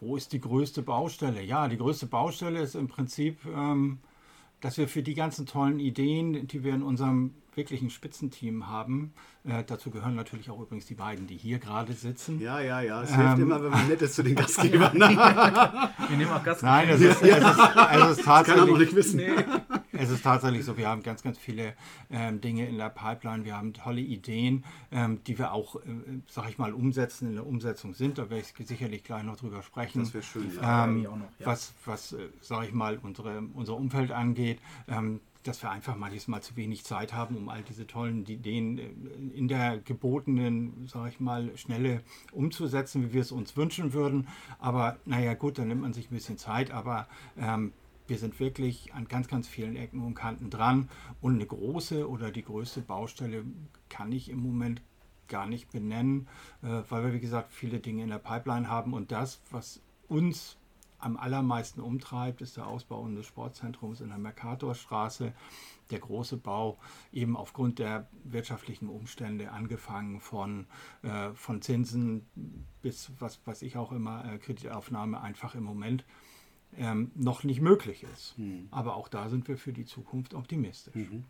Wo 0.00 0.16
ist 0.16 0.32
die 0.32 0.40
größte 0.40 0.82
Baustelle? 0.82 1.42
Ja, 1.42 1.68
die 1.68 1.78
größte 1.78 2.06
Baustelle 2.06 2.60
ist 2.60 2.74
im 2.74 2.88
Prinzip, 2.88 3.38
ähm, 3.46 3.98
dass 4.60 4.76
wir 4.76 4.88
für 4.88 5.02
die 5.02 5.14
ganzen 5.14 5.46
tollen 5.46 5.78
Ideen, 5.80 6.46
die 6.46 6.62
wir 6.62 6.74
in 6.74 6.82
unserem 6.82 7.34
wirklich 7.56 7.82
ein 7.82 7.90
Spitzenteam 7.90 8.68
haben. 8.68 9.12
Äh, 9.44 9.64
dazu 9.64 9.90
gehören 9.90 10.14
natürlich 10.14 10.50
auch 10.50 10.60
übrigens 10.60 10.86
die 10.86 10.94
beiden, 10.94 11.26
die 11.26 11.36
hier 11.36 11.58
gerade 11.58 11.92
sitzen. 11.92 12.40
Ja, 12.40 12.60
ja, 12.60 12.80
ja. 12.80 13.02
Es 13.02 13.10
ähm, 13.10 13.20
hilft 13.20 13.38
immer, 13.38 13.62
wenn 13.62 13.70
man 13.70 13.88
nett 13.88 14.02
ist 14.02 14.14
zu 14.14 14.22
den 14.22 14.34
Gastgebern. 14.36 14.94
wir 14.94 16.16
nehmen 16.16 16.30
auch 16.30 16.42
Gastgeber. 16.42 16.72
Nein, 16.72 16.88
es 16.90 17.00
ist, 17.00 17.22
es 17.22 17.22
ist, 17.22 17.32
es 17.32 18.18
ist 18.18 18.24
tatsächlich. 18.24 18.24
Das 18.24 18.44
kann 18.46 18.58
er 18.58 18.66
noch 18.66 18.78
nicht 18.78 18.94
wissen. 18.94 19.16
Nee. 19.16 19.44
Es 19.96 20.10
ist 20.10 20.22
tatsächlich 20.22 20.64
so, 20.64 20.76
wir 20.76 20.88
haben 20.88 21.02
ganz, 21.02 21.22
ganz 21.22 21.38
viele 21.38 21.74
ähm, 22.10 22.40
Dinge 22.40 22.66
in 22.66 22.78
der 22.78 22.90
Pipeline. 22.90 23.44
Wir 23.44 23.56
haben 23.56 23.72
tolle 23.72 24.00
Ideen, 24.00 24.64
ähm, 24.90 25.22
die 25.24 25.38
wir 25.38 25.52
auch, 25.52 25.76
äh, 25.76 25.80
sag 26.26 26.48
ich 26.48 26.58
mal, 26.58 26.72
umsetzen, 26.72 27.28
in 27.28 27.34
der 27.34 27.46
Umsetzung 27.46 27.94
sind. 27.94 28.18
Da 28.18 28.28
werde 28.28 28.44
ich 28.44 28.66
sicherlich 28.66 29.04
gleich 29.04 29.22
noch 29.22 29.36
drüber 29.36 29.62
sprechen. 29.62 30.00
Das 30.00 30.12
wäre 30.12 30.24
schön. 30.24 30.50
Ja. 30.60 30.84
Ähm, 30.84 31.02
noch, 31.02 31.18
ja. 31.38 31.46
Was, 31.46 31.74
was 31.84 32.12
äh, 32.12 32.28
sag 32.40 32.64
ich 32.64 32.72
mal, 32.72 32.98
unsere, 33.02 33.42
unser 33.54 33.76
Umfeld 33.76 34.10
angeht. 34.10 34.58
Ähm, 34.88 35.20
dass 35.44 35.62
wir 35.62 35.70
einfach 35.70 35.96
manchmal 35.96 36.42
zu 36.42 36.56
wenig 36.56 36.84
Zeit 36.84 37.12
haben, 37.12 37.36
um 37.36 37.48
all 37.48 37.62
diese 37.62 37.86
tollen 37.86 38.26
Ideen 38.26 38.78
äh, 38.78 39.36
in 39.36 39.46
der 39.48 39.78
gebotenen, 39.78 40.88
sage 40.88 41.10
ich 41.10 41.20
mal, 41.20 41.56
Schnelle 41.56 42.02
umzusetzen, 42.32 43.04
wie 43.04 43.12
wir 43.12 43.20
es 43.20 43.30
uns 43.30 43.56
wünschen 43.56 43.92
würden. 43.92 44.26
Aber 44.58 44.98
naja, 45.04 45.34
gut, 45.34 45.58
dann 45.58 45.68
nimmt 45.68 45.82
man 45.82 45.92
sich 45.92 46.10
ein 46.10 46.14
bisschen 46.14 46.38
Zeit, 46.38 46.70
aber 46.70 47.06
ähm, 47.38 47.72
wir 48.06 48.18
sind 48.18 48.40
wirklich 48.40 48.92
an 48.94 49.06
ganz, 49.06 49.28
ganz 49.28 49.48
vielen 49.48 49.76
Ecken 49.76 50.02
und 50.02 50.14
Kanten 50.14 50.50
dran. 50.50 50.88
Und 51.20 51.36
eine 51.36 51.46
große 51.46 52.08
oder 52.08 52.30
die 52.30 52.44
größte 52.44 52.80
Baustelle 52.80 53.44
kann 53.88 54.12
ich 54.12 54.28
im 54.28 54.40
Moment 54.40 54.82
gar 55.28 55.46
nicht 55.46 55.70
benennen, 55.70 56.26
äh, 56.62 56.82
weil 56.88 57.04
wir, 57.04 57.12
wie 57.12 57.20
gesagt, 57.20 57.52
viele 57.52 57.80
Dinge 57.80 58.02
in 58.02 58.10
der 58.10 58.18
Pipeline 58.18 58.68
haben. 58.68 58.92
Und 58.92 59.12
das, 59.12 59.40
was 59.50 59.80
uns 60.08 60.56
am 61.04 61.16
allermeisten 61.16 61.80
umtreibt, 61.80 62.40
ist 62.40 62.56
der 62.56 62.66
Ausbau 62.66 63.00
unseres 63.00 63.26
Sportzentrums 63.26 64.00
in 64.00 64.08
der 64.08 64.18
Mercatorstraße. 64.18 65.32
Der 65.90 65.98
große 65.98 66.38
Bau 66.38 66.78
eben 67.12 67.36
aufgrund 67.36 67.78
der 67.78 68.08
wirtschaftlichen 68.24 68.88
Umstände, 68.88 69.52
angefangen 69.52 70.20
von, 70.20 70.66
äh, 71.02 71.32
von 71.34 71.60
Zinsen 71.60 72.26
bis, 72.80 73.12
was, 73.18 73.40
was 73.44 73.62
ich 73.62 73.76
auch 73.76 73.92
immer, 73.92 74.24
äh, 74.24 74.38
Kreditaufnahme 74.38 75.20
einfach 75.20 75.54
im 75.54 75.64
Moment 75.64 76.04
ähm, 76.76 77.10
noch 77.14 77.44
nicht 77.44 77.60
möglich 77.60 78.04
ist. 78.14 78.38
Mhm. 78.38 78.68
Aber 78.70 78.96
auch 78.96 79.08
da 79.08 79.28
sind 79.28 79.46
wir 79.46 79.58
für 79.58 79.72
die 79.72 79.84
Zukunft 79.84 80.32
optimistisch. 80.34 80.94
Mhm 80.94 81.24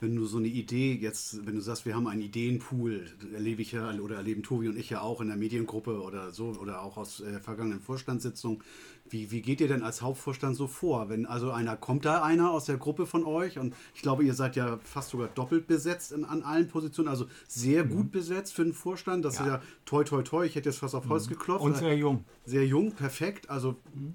wenn 0.00 0.16
du 0.16 0.24
so 0.24 0.38
eine 0.38 0.48
Idee 0.48 0.94
jetzt, 0.94 1.46
wenn 1.46 1.54
du 1.54 1.60
sagst, 1.60 1.84
wir 1.84 1.94
haben 1.94 2.06
einen 2.06 2.22
Ideenpool, 2.22 3.06
erlebe 3.32 3.62
ich 3.62 3.72
ja 3.72 3.92
oder 4.00 4.16
erleben 4.16 4.42
Tobi 4.42 4.68
und 4.68 4.78
ich 4.78 4.90
ja 4.90 5.02
auch 5.02 5.20
in 5.20 5.28
der 5.28 5.36
Mediengruppe 5.36 6.00
oder 6.00 6.32
so 6.32 6.56
oder 6.60 6.82
auch 6.82 6.96
aus 6.96 7.20
äh, 7.20 7.38
vergangenen 7.40 7.80
Vorstandssitzungen, 7.80 8.62
Wie, 9.10 9.30
wie 9.30 9.42
geht 9.42 9.60
ihr 9.60 9.68
denn 9.68 9.82
als 9.82 10.02
Hauptvorstand 10.02 10.56
so 10.56 10.66
vor? 10.66 11.08
Wenn 11.08 11.26
also 11.26 11.50
einer, 11.50 11.76
kommt 11.76 12.04
da 12.04 12.22
einer 12.22 12.50
aus 12.50 12.64
der 12.64 12.76
Gruppe 12.76 13.06
von 13.06 13.24
euch 13.24 13.58
und 13.58 13.74
ich 13.94 14.02
glaube, 14.02 14.24
ihr 14.24 14.34
seid 14.34 14.56
ja 14.56 14.78
fast 14.84 15.10
sogar 15.10 15.28
doppelt 15.28 15.66
besetzt 15.66 16.12
in, 16.12 16.24
an 16.24 16.42
allen 16.42 16.68
Positionen, 16.68 17.08
also 17.08 17.26
sehr 17.48 17.84
mhm. 17.84 17.90
gut 17.90 18.12
besetzt 18.12 18.54
für 18.54 18.64
den 18.64 18.72
Vorstand. 18.72 19.24
Das 19.24 19.36
ja. 19.36 19.40
ist 19.40 19.46
ja 19.48 19.62
toi 19.84 20.04
toi 20.04 20.22
toi, 20.22 20.46
ich 20.46 20.54
hätte 20.54 20.68
jetzt 20.68 20.78
fast 20.78 20.94
auf 20.94 21.08
Holz 21.08 21.26
mhm. 21.26 21.30
geklopft. 21.30 21.64
Und 21.64 21.76
sehr 21.76 21.96
jung. 21.96 22.24
Sehr 22.46 22.66
jung, 22.66 22.92
perfekt, 22.92 23.50
also 23.50 23.76
mhm. 23.94 24.14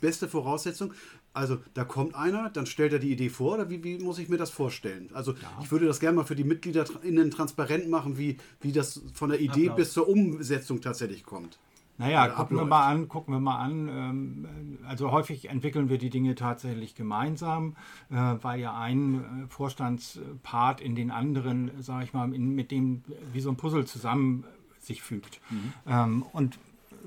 beste 0.00 0.28
Voraussetzung. 0.28 0.92
Also 1.32 1.58
da 1.74 1.84
kommt 1.84 2.14
einer, 2.14 2.48
dann 2.48 2.64
stellt 2.64 2.94
er 2.94 2.98
die 2.98 3.12
Idee 3.12 3.28
vor 3.28 3.54
oder 3.54 3.68
wie, 3.68 3.84
wie 3.84 3.98
muss 3.98 4.18
ich 4.18 4.30
mir 4.30 4.38
das 4.38 4.48
vorstellen? 4.48 5.10
Also 5.12 5.32
ja. 5.32 5.38
ich 5.62 5.70
würde 5.70 5.84
das 5.84 6.00
gerne 6.00 6.16
mal 6.16 6.24
für 6.24 6.34
die 6.34 6.44
MitgliederInnen 6.44 7.30
transparent 7.30 7.90
machen, 7.90 8.16
wie, 8.16 8.38
wie 8.62 8.72
das 8.72 9.02
von 9.12 9.28
der 9.28 9.40
Idee 9.40 9.68
Applaus. 9.68 9.76
bis 9.76 9.92
zur 9.92 10.08
Umsetzung 10.08 10.80
tatsächlich 10.80 11.24
kommt. 11.24 11.58
Naja, 11.98 12.28
gucken 12.28 12.56
wir 12.58 12.64
mal 12.64 12.86
an, 12.86 13.08
gucken 13.08 13.32
wir 13.32 13.40
mal 13.40 13.58
an. 13.58 13.88
Ähm, 13.88 14.78
also 14.86 15.10
häufig 15.12 15.48
entwickeln 15.48 15.88
wir 15.88 15.98
die 15.98 16.10
Dinge 16.10 16.34
tatsächlich 16.34 16.94
gemeinsam, 16.94 17.76
äh, 18.10 18.14
weil 18.14 18.60
ja 18.60 18.78
ein 18.78 19.44
äh, 19.44 19.48
Vorstandspart 19.48 20.80
in 20.80 20.94
den 20.94 21.10
anderen, 21.10 21.70
sage 21.82 22.04
ich 22.04 22.12
mal, 22.12 22.28
mit 22.28 22.70
dem 22.70 23.02
wie 23.32 23.40
so 23.40 23.50
ein 23.50 23.56
Puzzle 23.56 23.86
zusammen 23.86 24.44
sich 24.78 25.02
fügt. 25.02 25.40
Mhm. 25.50 25.72
Ähm, 25.86 26.22
und 26.32 26.58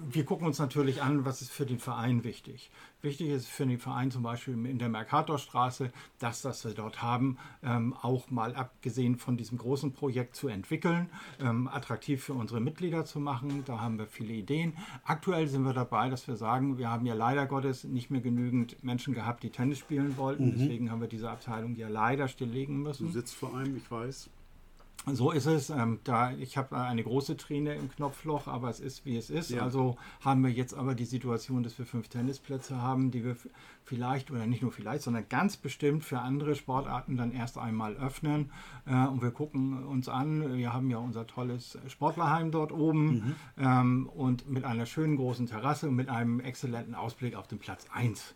wir 0.10 0.26
gucken 0.26 0.48
uns 0.48 0.60
natürlich 0.60 1.02
an, 1.02 1.26
was 1.26 1.42
ist 1.42 1.52
für 1.52 1.66
den 1.66 1.80
Verein 1.80 2.24
wichtig. 2.24 2.70
Wichtig 3.02 3.30
ist 3.30 3.48
für 3.48 3.66
den 3.66 3.80
Verein 3.80 4.12
zum 4.12 4.24
Beispiel 4.24 4.54
in 4.66 4.78
der 4.78 4.90
Mercatorstraße, 4.90 5.92
das 6.20 6.66
wir 6.66 6.74
dort 6.74 7.02
haben, 7.02 7.38
ähm, 7.64 7.94
auch 8.02 8.30
mal 8.30 8.56
abgesehen 8.56 9.18
von 9.18 9.38
diesem 9.38 9.58
großen 9.58 9.94
Projekt 9.94 10.36
zu 10.36 10.50
entwickeln, 10.50 11.10
ähm, 11.40 11.68
attraktiv 11.68 12.24
für 12.24 12.34
unsere 12.34 12.60
Mitglieder 12.60 13.06
zu 13.06 13.20
machen. 13.20 13.64
Da 13.66 13.80
haben 13.80 13.98
wir 13.98 14.08
viele 14.08 14.34
Ideen. 14.34 14.74
Aktuell 15.06 15.48
sind 15.48 15.64
wir 15.64 15.74
dabei, 15.74 16.10
dass 16.10 16.28
wir 16.28 16.36
sagen, 16.36 16.78
wir 16.78 16.90
haben 16.90 17.06
ja 17.06 17.14
leider 17.14 17.46
Gottes 17.46 17.86
nicht 17.86 18.12
mehr 18.12 18.22
genügend 18.22 18.84
Menschen 18.84 19.14
gehabt, 19.14 19.44
die 19.44 19.50
Tennis 19.50 19.80
spielen 19.80 20.18
wollten. 20.18 20.48
Mhm. 20.48 20.58
Deswegen 20.58 20.92
haben 20.92 21.02
wir 21.02 21.08
diese 21.08 21.30
Abteilung 21.30 21.76
ja 21.76 21.88
leider 21.88 22.28
stilllegen 22.28 22.82
müssen. 22.82 23.08
Du 23.08 23.14
sitzt 23.14 23.36
vor 23.36 23.56
allem, 23.56 23.78
ich 23.78 23.90
weiß. 23.90 24.30
So 25.06 25.32
ist 25.32 25.46
es. 25.46 25.70
Ähm, 25.70 26.00
da, 26.04 26.34
ich 26.34 26.58
habe 26.58 26.78
eine 26.78 27.04
große 27.04 27.38
Träne 27.38 27.76
im 27.76 27.90
Knopfloch, 27.90 28.48
aber 28.48 28.70
es 28.70 28.80
ist, 28.80 29.06
wie 29.06 29.18
es 29.18 29.30
ist. 29.30 29.50
Ja. 29.50 29.64
Also 29.64 29.98
haben 30.22 30.44
wir 30.44 30.52
jetzt 30.52 30.74
aber 30.74 30.94
die 30.94 31.06
Situation, 31.06 31.64
dass 31.64 31.78
wir 31.80 31.86
fünf 31.86 32.10
Tennisplätze 32.10 32.82
haben, 32.82 33.12
die 33.12 33.24
wir 33.24 33.36
vielleicht, 33.84 34.30
oder 34.30 34.46
nicht 34.46 34.62
nur 34.62 34.72
vielleicht, 34.72 35.04
sondern 35.04 35.28
ganz 35.30 35.58
bestimmt 35.58 36.04
für 36.04 36.20
andere 36.20 36.56
Sportarten 36.56 37.18
dann 37.18 37.32
erst 37.32 37.58
einmal 37.58 37.96
öffnen. 37.96 38.52
Äh, 38.86 39.08
und 39.08 39.22
wir 39.22 39.32
gucken 39.32 39.86
uns 39.86 40.10
an, 40.10 40.58
wir 40.58 40.74
haben 40.74 40.90
ja 40.90 40.98
unser 40.98 41.26
tolles 41.26 41.78
Sportlerheim 41.88 42.52
dort 42.52 42.72
oben 42.72 43.06
mhm. 43.06 43.36
ähm, 43.58 44.10
und 44.10 44.50
mit 44.50 44.66
einer 44.66 44.86
schönen 44.86 45.16
großen 45.16 45.48
Terrasse 45.48 45.88
und 45.88 45.96
mit 45.96 46.10
einem 46.10 46.40
exzellenten 46.40 46.94
Ausblick 46.94 47.36
auf 47.36 47.48
den 47.48 47.60
Platz 47.60 47.88
1. 47.94 48.36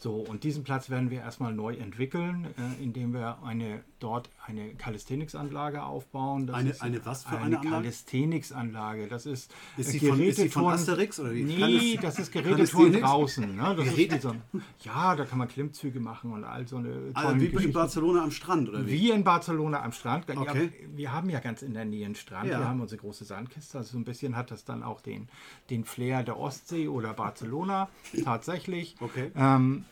So, 0.00 0.14
und 0.14 0.44
diesen 0.44 0.62
Platz 0.62 0.90
werden 0.90 1.10
wir 1.10 1.20
erstmal 1.22 1.52
neu 1.52 1.74
entwickeln, 1.74 2.46
äh, 2.56 2.82
indem 2.82 3.12
wir 3.12 3.42
eine, 3.42 3.82
dort 3.98 4.30
eine 4.46 4.74
Calisthenics-Anlage 4.74 5.82
aufbauen. 5.82 6.46
Das 6.46 6.54
eine, 6.54 6.80
eine 6.80 7.04
was 7.04 7.24
für 7.24 7.36
eine, 7.36 7.58
eine 7.58 7.68
Calisthenics-Anlage? 7.68 9.08
Das 9.08 9.26
ist, 9.26 9.52
ist, 9.76 9.92
die 9.92 9.98
von, 9.98 10.20
ist 10.22 10.52
von 10.52 10.66
Asterix 10.66 11.18
oder 11.18 11.34
wie? 11.34 11.42
Nee, 11.42 11.98
das 12.00 12.20
ist 12.20 12.30
Geräteturn 12.30 12.92
draußen. 12.92 13.56
Ne? 13.56 13.74
Das 13.76 13.88
ist 13.88 14.22
so, 14.22 14.34
ja, 14.82 15.16
da 15.16 15.24
kann 15.24 15.38
man 15.38 15.48
Klimmzüge 15.48 15.98
machen 15.98 16.32
und 16.32 16.44
all 16.44 16.68
so 16.68 16.76
eine 16.76 17.10
also 17.14 17.40
wie 17.40 17.46
in 17.46 17.72
Barcelona 17.72 18.22
am 18.22 18.30
Strand, 18.30 18.68
oder 18.68 18.86
wie? 18.86 18.92
Wie 18.92 19.10
in 19.10 19.24
Barcelona 19.24 19.82
am 19.82 19.90
Strand. 19.90 20.30
Okay. 20.30 20.66
Ja, 20.66 20.96
wir 20.96 21.12
haben 21.12 21.28
ja 21.28 21.40
ganz 21.40 21.62
in 21.62 21.74
der 21.74 21.84
Nähe 21.84 22.06
einen 22.06 22.14
Strand. 22.14 22.48
Ja. 22.48 22.60
Wir 22.60 22.68
haben 22.68 22.80
unsere 22.80 23.00
große 23.00 23.24
Sandkiste. 23.24 23.78
Also 23.78 23.92
so 23.92 23.98
ein 23.98 24.04
bisschen 24.04 24.36
hat 24.36 24.52
das 24.52 24.64
dann 24.64 24.84
auch 24.84 25.00
den, 25.00 25.28
den 25.70 25.84
Flair 25.84 26.22
der 26.22 26.38
Ostsee 26.38 26.86
oder 26.86 27.14
Barcelona 27.14 27.88
tatsächlich. 28.24 28.94
Okay. 29.00 29.32
Ähm, 29.34 29.84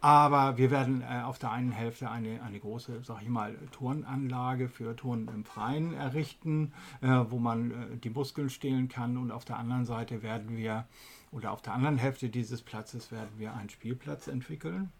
aber 0.00 0.58
wir 0.58 0.72
werden 0.72 1.02
äh, 1.02 1.22
auf 1.22 1.38
der 1.38 1.52
einen 1.52 1.70
Hälfte 1.70 2.10
eine, 2.10 2.42
eine 2.42 2.58
große, 2.58 3.02
sag 3.04 3.22
ich 3.22 3.28
mal, 3.28 3.54
Turnanlage 3.70 4.68
für 4.68 4.96
Turnen 4.96 5.28
im 5.28 5.44
Freien 5.44 5.94
errichten, 5.94 6.72
äh, 7.02 7.06
wo 7.28 7.38
man 7.38 7.70
äh, 7.70 7.96
die 7.98 8.10
Muskeln 8.10 8.50
stehlen 8.50 8.88
kann. 8.88 9.16
Und 9.16 9.30
auf 9.30 9.44
der 9.44 9.58
anderen 9.58 9.84
Seite 9.84 10.22
werden 10.22 10.56
wir, 10.56 10.86
oder 11.30 11.52
auf 11.52 11.62
der 11.62 11.74
anderen 11.74 11.98
Hälfte 11.98 12.30
dieses 12.30 12.62
Platzes 12.62 13.12
werden 13.12 13.30
wir 13.38 13.54
einen 13.54 13.70
Spielplatz 13.70 14.26
entwickeln 14.26 14.90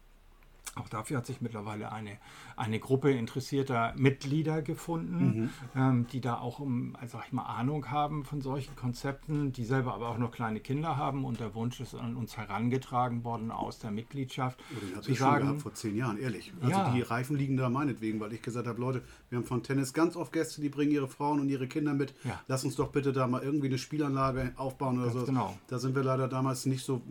auch 0.75 0.89
dafür 0.89 1.17
hat 1.17 1.25
sich 1.25 1.39
mittlerweile 1.41 1.91
eine, 1.91 2.17
eine 2.55 2.79
Gruppe 2.79 3.11
interessierter 3.11 3.93
Mitglieder 3.95 4.61
gefunden, 4.63 5.43
mhm. 5.43 5.49
ähm, 5.75 6.07
die 6.11 6.19
da 6.19 6.39
auch 6.39 6.59
um, 6.59 6.95
also 6.99 7.17
sag 7.17 7.27
ich 7.27 7.33
mal, 7.33 7.43
Ahnung 7.43 7.91
haben 7.91 8.25
von 8.25 8.41
solchen 8.41 8.75
Konzepten, 8.75 9.51
die 9.51 9.65
selber 9.65 9.93
aber 9.93 10.09
auch 10.09 10.17
noch 10.17 10.31
kleine 10.31 10.59
Kinder 10.59 10.97
haben 10.97 11.25
und 11.25 11.39
der 11.39 11.53
Wunsch 11.53 11.79
ist 11.79 11.93
an 11.93 12.15
uns 12.15 12.37
herangetragen 12.37 13.23
worden 13.23 13.51
aus 13.51 13.77
der 13.77 13.91
Mitgliedschaft. 13.91 14.59
Oh, 14.71 14.79
den 14.79 14.95
habe 14.95 15.11
ich 15.11 15.19
sagen, 15.19 15.33
schon 15.33 15.47
gehabt 15.47 15.61
vor 15.61 15.73
zehn 15.73 15.95
Jahren, 15.95 16.17
ehrlich. 16.17 16.51
Also 16.59 16.71
ja. 16.71 16.91
die 16.91 17.01
Reifen 17.01 17.37
liegen 17.37 17.55
da 17.55 17.69
meinetwegen, 17.69 18.19
weil 18.19 18.33
ich 18.33 18.41
gesagt 18.41 18.67
habe, 18.67 18.81
Leute, 18.81 19.03
wir 19.29 19.37
haben 19.37 19.45
von 19.45 19.61
Tennis 19.61 19.93
ganz 19.93 20.15
oft 20.15 20.33
Gäste, 20.33 20.59
die 20.59 20.69
bringen 20.69 20.91
ihre 20.91 21.07
Frauen 21.07 21.39
und 21.39 21.49
ihre 21.49 21.67
Kinder 21.67 21.93
mit. 21.93 22.15
Ja. 22.23 22.41
Lass 22.47 22.63
uns 22.63 22.75
doch 22.75 22.91
bitte 22.91 23.13
da 23.13 23.27
mal 23.27 23.43
irgendwie 23.43 23.67
eine 23.67 23.77
Spielanlage 23.77 24.53
aufbauen 24.55 24.99
oder 24.99 25.11
so. 25.11 25.23
Genau. 25.23 25.55
Da 25.67 25.77
sind 25.77 25.95
wir 25.95 26.03
leider 26.03 26.27
damals 26.27 26.65
nicht 26.65 26.83
so, 26.83 27.03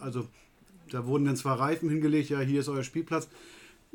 also 0.00 0.26
da 0.92 1.06
wurden 1.06 1.24
dann 1.24 1.36
zwar 1.36 1.58
Reifen 1.58 1.88
hingelegt, 1.88 2.30
ja, 2.30 2.40
hier 2.40 2.60
ist 2.60 2.68
euer 2.68 2.84
Spielplatz. 2.84 3.28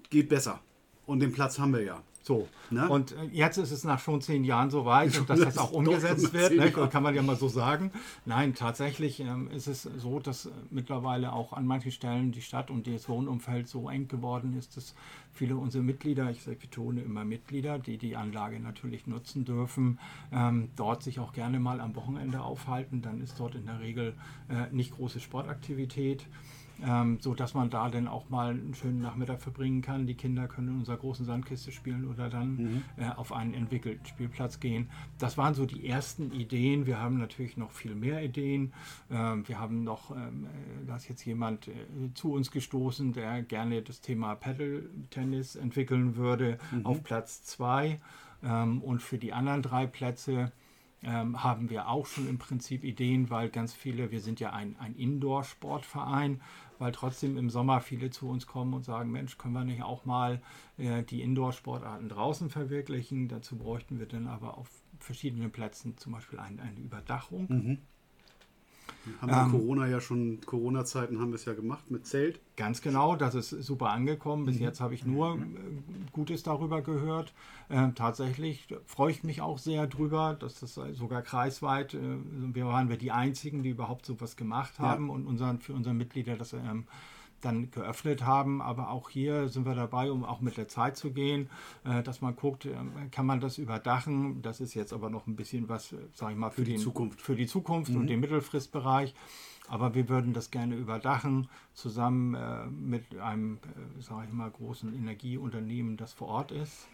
Geht 0.09 0.29
besser. 0.29 0.61
Und 1.05 1.21
den 1.21 1.31
Platz 1.31 1.59
haben 1.59 1.73
wir 1.73 1.83
ja. 1.83 2.01
So. 2.27 2.45
Ne? 2.71 2.89
Und 2.89 3.15
jetzt 3.31 3.57
ist 3.57 3.71
es 3.71 3.85
nach 3.85 3.99
schon 3.99 4.19
zehn 4.19 4.43
Jahren 4.43 4.69
so 4.69 4.83
weit, 4.83 5.29
dass 5.29 5.39
das 5.39 5.57
auch 5.57 5.71
umgesetzt 5.71 6.33
wird. 6.33 6.57
Ne? 6.57 6.69
Kann 6.71 7.01
man 7.01 7.15
ja 7.15 7.21
mal 7.21 7.37
so 7.37 7.47
sagen. 7.47 7.89
Nein, 8.25 8.53
tatsächlich 8.53 9.21
ähm, 9.21 9.49
ist 9.49 9.67
es 9.67 9.83
so, 9.83 10.19
dass 10.19 10.49
mittlerweile 10.69 11.31
auch 11.31 11.53
an 11.53 11.65
manchen 11.65 11.93
Stellen 11.93 12.33
die 12.33 12.41
Stadt 12.41 12.69
und 12.69 12.85
das 12.85 13.07
Wohnumfeld 13.07 13.69
so 13.69 13.89
eng 13.89 14.09
geworden 14.09 14.57
ist, 14.59 14.75
dass 14.75 14.93
viele 15.31 15.55
unserer 15.55 15.83
Mitglieder, 15.83 16.29
ich 16.29 16.43
betone 16.43 16.99
immer 16.99 17.23
Mitglieder, 17.23 17.79
die 17.79 17.97
die 17.97 18.17
Anlage 18.17 18.59
natürlich 18.59 19.07
nutzen 19.07 19.45
dürfen, 19.45 19.97
ähm, 20.33 20.67
dort 20.75 21.03
sich 21.03 21.19
auch 21.19 21.31
gerne 21.31 21.61
mal 21.61 21.79
am 21.79 21.95
Wochenende 21.95 22.41
aufhalten. 22.41 23.01
Dann 23.01 23.21
ist 23.21 23.39
dort 23.39 23.55
in 23.55 23.67
der 23.67 23.79
Regel 23.79 24.15
äh, 24.49 24.75
nicht 24.75 24.91
große 24.91 25.21
Sportaktivität 25.21 26.25
ähm, 26.85 27.17
so 27.21 27.33
dass 27.33 27.53
man 27.53 27.69
da 27.69 27.89
dann 27.89 28.07
auch 28.07 28.29
mal 28.29 28.51
einen 28.51 28.73
schönen 28.73 29.01
Nachmittag 29.01 29.41
verbringen 29.41 29.81
kann. 29.81 30.07
Die 30.07 30.15
Kinder 30.15 30.47
können 30.47 30.69
in 30.69 30.79
unserer 30.79 30.97
großen 30.97 31.25
Sandkiste 31.25 31.71
spielen 31.71 32.07
oder 32.07 32.29
dann 32.29 32.55
mhm. 32.55 32.83
äh, 32.97 33.09
auf 33.15 33.33
einen 33.33 33.53
entwickelten 33.53 34.05
Spielplatz 34.05 34.59
gehen. 34.59 34.89
Das 35.17 35.37
waren 35.37 35.53
so 35.53 35.65
die 35.65 35.87
ersten 35.87 36.31
Ideen. 36.31 36.85
Wir 36.85 36.99
haben 36.99 37.17
natürlich 37.17 37.57
noch 37.57 37.71
viel 37.71 37.95
mehr 37.95 38.23
Ideen. 38.23 38.73
Ähm, 39.09 39.47
wir 39.47 39.59
haben 39.59 39.83
noch, 39.83 40.11
ähm, 40.11 40.45
äh, 40.45 40.85
da 40.85 40.95
ist 40.95 41.07
jetzt 41.07 41.25
jemand 41.25 41.67
äh, 41.67 41.73
zu 42.13 42.33
uns 42.33 42.51
gestoßen, 42.51 43.13
der 43.13 43.43
gerne 43.43 43.81
das 43.81 44.01
Thema 44.01 44.35
Paddle-Tennis 44.35 45.55
entwickeln 45.55 46.15
würde 46.15 46.57
mhm. 46.71 46.85
auf 46.85 47.03
Platz 47.03 47.43
2. 47.43 47.99
Ähm, 48.43 48.81
und 48.81 49.01
für 49.01 49.17
die 49.17 49.33
anderen 49.33 49.61
drei 49.61 49.87
Plätze 49.87 50.51
ähm, 51.03 51.43
haben 51.43 51.69
wir 51.69 51.87
auch 51.89 52.05
schon 52.05 52.27
im 52.27 52.37
Prinzip 52.37 52.83
Ideen, 52.83 53.29
weil 53.29 53.49
ganz 53.49 53.73
viele, 53.73 54.11
wir 54.11 54.19
sind 54.19 54.39
ja 54.39 54.51
ein, 54.51 54.75
ein 54.79 54.95
Indoor-Sportverein, 54.95 56.41
weil 56.79 56.91
trotzdem 56.91 57.37
im 57.37 57.49
Sommer 57.49 57.81
viele 57.81 58.09
zu 58.09 58.29
uns 58.29 58.47
kommen 58.47 58.73
und 58.73 58.83
sagen, 58.83 59.11
Mensch, 59.11 59.37
können 59.37 59.53
wir 59.53 59.63
nicht 59.63 59.83
auch 59.83 60.05
mal 60.05 60.41
äh, 60.77 61.03
die 61.03 61.21
Indoor-Sportarten 61.21 62.09
draußen 62.09 62.49
verwirklichen? 62.49 63.27
Dazu 63.27 63.57
bräuchten 63.57 63.99
wir 63.99 64.07
dann 64.07 64.27
aber 64.27 64.57
auf 64.57 64.69
verschiedenen 64.99 65.51
Plätzen 65.51 65.97
zum 65.97 66.13
Beispiel 66.13 66.39
ein, 66.39 66.59
eine 66.59 66.79
Überdachung. 66.79 67.45
Mhm. 67.49 67.77
Haben 69.21 69.31
wir 69.31 69.41
ähm, 69.41 69.51
Corona 69.51 69.87
ja 69.87 70.01
schon, 70.01 70.39
Corona-Zeiten 70.45 71.19
haben 71.19 71.29
wir 71.29 71.35
es 71.35 71.45
ja 71.45 71.53
gemacht 71.53 71.89
mit 71.91 72.05
Zelt. 72.05 72.39
Ganz 72.55 72.81
genau, 72.81 73.15
das 73.15 73.35
ist 73.35 73.49
super 73.49 73.89
angekommen. 73.89 74.45
Bis 74.45 74.57
mhm. 74.57 74.63
jetzt 74.63 74.81
habe 74.81 74.93
ich 74.93 75.05
nur 75.05 75.35
äh, 75.35 75.39
Gutes 76.11 76.43
darüber 76.43 76.81
gehört. 76.81 77.33
Äh, 77.69 77.89
tatsächlich 77.95 78.67
freue 78.85 79.11
ich 79.11 79.23
mich 79.23 79.41
auch 79.41 79.57
sehr 79.57 79.87
drüber, 79.87 80.35
dass 80.39 80.59
das 80.59 80.79
sogar 80.93 81.21
kreisweit, 81.21 81.93
äh, 81.93 81.99
wir 82.53 82.65
waren 82.65 82.89
wir 82.89 82.97
die 82.97 83.11
Einzigen, 83.11 83.63
die 83.63 83.69
überhaupt 83.69 84.05
sowas 84.05 84.35
gemacht 84.35 84.79
haben 84.79 85.07
ja. 85.07 85.13
und 85.13 85.25
unseren, 85.25 85.59
für 85.59 85.73
unsere 85.73 85.95
Mitglieder 85.95 86.35
das 86.35 86.53
ähm, 86.53 86.85
dann 87.41 87.71
geöffnet 87.71 88.25
haben. 88.25 88.61
Aber 88.61 88.89
auch 88.89 89.09
hier 89.09 89.47
sind 89.49 89.65
wir 89.65 89.75
dabei, 89.75 90.11
um 90.11 90.23
auch 90.23 90.41
mit 90.41 90.57
der 90.57 90.67
Zeit 90.67 90.97
zu 90.97 91.11
gehen, 91.11 91.49
äh, 91.83 92.03
dass 92.03 92.21
man 92.21 92.35
guckt, 92.35 92.65
äh, 92.65 92.75
kann 93.11 93.25
man 93.25 93.39
das 93.39 93.57
überdachen. 93.57 94.41
Das 94.41 94.59
ist 94.59 94.73
jetzt 94.73 94.93
aber 94.93 95.09
noch 95.09 95.27
ein 95.27 95.35
bisschen 95.35 95.69
was, 95.69 95.95
sage 96.13 96.33
ich 96.33 96.37
mal, 96.37 96.49
für, 96.49 96.61
für 96.61 96.65
die 96.65 96.71
den, 96.73 96.81
Zukunft, 96.81 97.21
für 97.21 97.35
die 97.35 97.47
Zukunft 97.47 97.91
mhm. 97.91 98.01
und 98.01 98.07
den 98.07 98.19
Mittelfristbereich. 98.19 99.13
Aber 99.67 99.95
wir 99.95 100.07
würden 100.07 100.33
das 100.33 100.49
gerne 100.49 100.75
überdachen, 100.75 101.49
zusammen 101.73 102.35
äh, 102.35 102.67
mit 102.67 103.17
einem, 103.17 103.57
äh, 103.57 104.01
sage 104.01 104.27
ich 104.27 104.33
mal, 104.33 104.49
großen 104.49 104.93
Energieunternehmen, 104.93 105.97
das 105.97 106.13
vor 106.13 106.29
Ort 106.29 106.51
ist. 106.51 106.87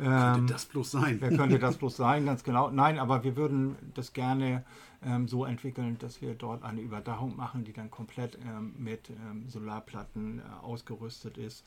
Könnte 0.00 0.38
ähm, 0.38 0.46
das 0.46 0.64
bloß 0.66 0.90
sein? 0.90 1.16
Wer 1.20 1.36
könnte 1.36 1.58
das 1.58 1.76
bloß 1.76 1.96
sein, 1.96 2.26
ganz 2.26 2.42
genau. 2.42 2.70
Nein, 2.70 2.98
aber 2.98 3.22
wir 3.22 3.36
würden 3.36 3.76
das 3.94 4.12
gerne 4.12 4.64
ähm, 5.04 5.28
so 5.28 5.44
entwickeln, 5.44 5.98
dass 5.98 6.22
wir 6.22 6.34
dort 6.34 6.62
eine 6.62 6.80
Überdachung 6.80 7.36
machen, 7.36 7.64
die 7.64 7.72
dann 7.72 7.90
komplett 7.90 8.38
ähm, 8.46 8.74
mit 8.78 9.10
ähm, 9.10 9.48
Solarplatten 9.48 10.40
äh, 10.40 10.64
ausgerüstet 10.64 11.38
ist. 11.38 11.64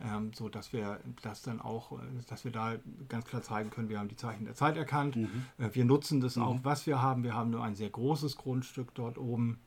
Ähm, 0.00 0.32
so 0.32 0.48
dass 0.48 0.72
wir 0.72 1.00
das 1.22 1.42
dann 1.42 1.60
auch, 1.60 1.92
äh, 1.92 1.96
dass 2.28 2.44
wir 2.44 2.52
da 2.52 2.76
ganz 3.08 3.24
klar 3.24 3.42
zeigen 3.42 3.70
können, 3.70 3.88
wir 3.88 3.98
haben 3.98 4.08
die 4.08 4.16
Zeichen 4.16 4.44
der 4.44 4.54
Zeit 4.54 4.76
erkannt. 4.76 5.16
Mhm. 5.16 5.46
Äh, 5.58 5.70
wir 5.72 5.84
nutzen 5.84 6.20
das 6.20 6.36
mhm. 6.36 6.42
auch, 6.42 6.58
was 6.62 6.86
wir 6.86 7.02
haben. 7.02 7.24
Wir 7.24 7.34
haben 7.34 7.50
nur 7.50 7.64
ein 7.64 7.74
sehr 7.74 7.90
großes 7.90 8.36
Grundstück 8.36 8.94
dort 8.94 9.18
oben 9.18 9.58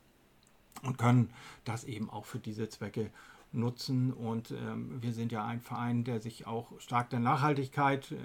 und 0.83 0.97
können 0.97 1.29
das 1.65 1.83
eben 1.83 2.09
auch 2.09 2.25
für 2.25 2.39
diese 2.39 2.69
Zwecke 2.69 3.11
nutzen. 3.53 4.13
Und 4.13 4.51
ähm, 4.51 5.01
wir 5.01 5.13
sind 5.13 5.31
ja 5.31 5.45
ein 5.45 5.61
Verein, 5.61 6.03
der 6.03 6.21
sich 6.21 6.47
auch 6.47 6.71
stark 6.79 7.09
der 7.09 7.19
Nachhaltigkeit 7.19 8.11
äh, 8.11 8.17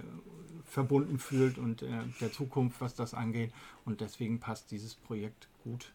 verbunden 0.65 1.19
fühlt 1.19 1.59
und 1.59 1.83
äh, 1.83 1.89
der 2.21 2.33
Zukunft, 2.33 2.81
was 2.81 2.95
das 2.95 3.15
angeht. 3.15 3.53
Und 3.85 4.01
deswegen 4.01 4.41
passt 4.41 4.71
dieses 4.71 4.95
Projekt 4.95 5.49
gut 5.65 5.93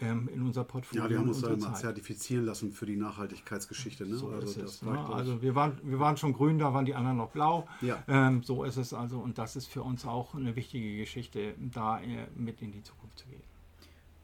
ähm, 0.00 0.28
in 0.32 0.42
unser 0.42 0.64
Portfolio. 0.64 1.04
Ja, 1.04 1.10
wir 1.10 1.18
haben 1.18 1.28
uns 1.28 1.40
da 1.40 1.56
mal 1.56 1.74
zertifizieren 1.74 2.44
lassen 2.44 2.72
für 2.72 2.86
die 2.86 2.96
Nachhaltigkeitsgeschichte. 2.96 4.06
Ne? 4.06 4.16
So 4.16 4.28
also, 4.28 4.60
es, 4.60 4.82
ne? 4.82 4.98
also 4.98 5.42
wir, 5.42 5.54
waren, 5.54 5.78
wir 5.82 5.98
waren 5.98 6.16
schon 6.16 6.32
grün, 6.32 6.58
da 6.58 6.72
waren 6.74 6.84
die 6.84 6.94
anderen 6.94 7.16
noch 7.16 7.30
blau. 7.30 7.66
Ja. 7.80 8.02
Ähm, 8.08 8.42
so 8.42 8.64
ist 8.64 8.76
es 8.76 8.92
also 8.92 9.18
und 9.18 9.38
das 9.38 9.56
ist 9.56 9.66
für 9.66 9.82
uns 9.82 10.04
auch 10.04 10.34
eine 10.34 10.56
wichtige 10.56 10.96
Geschichte, 10.96 11.54
da 11.58 12.00
äh, 12.00 12.26
mit 12.36 12.62
in 12.62 12.72
die 12.72 12.82
Zukunft 12.82 13.18
zu 13.18 13.26
gehen. 13.26 13.42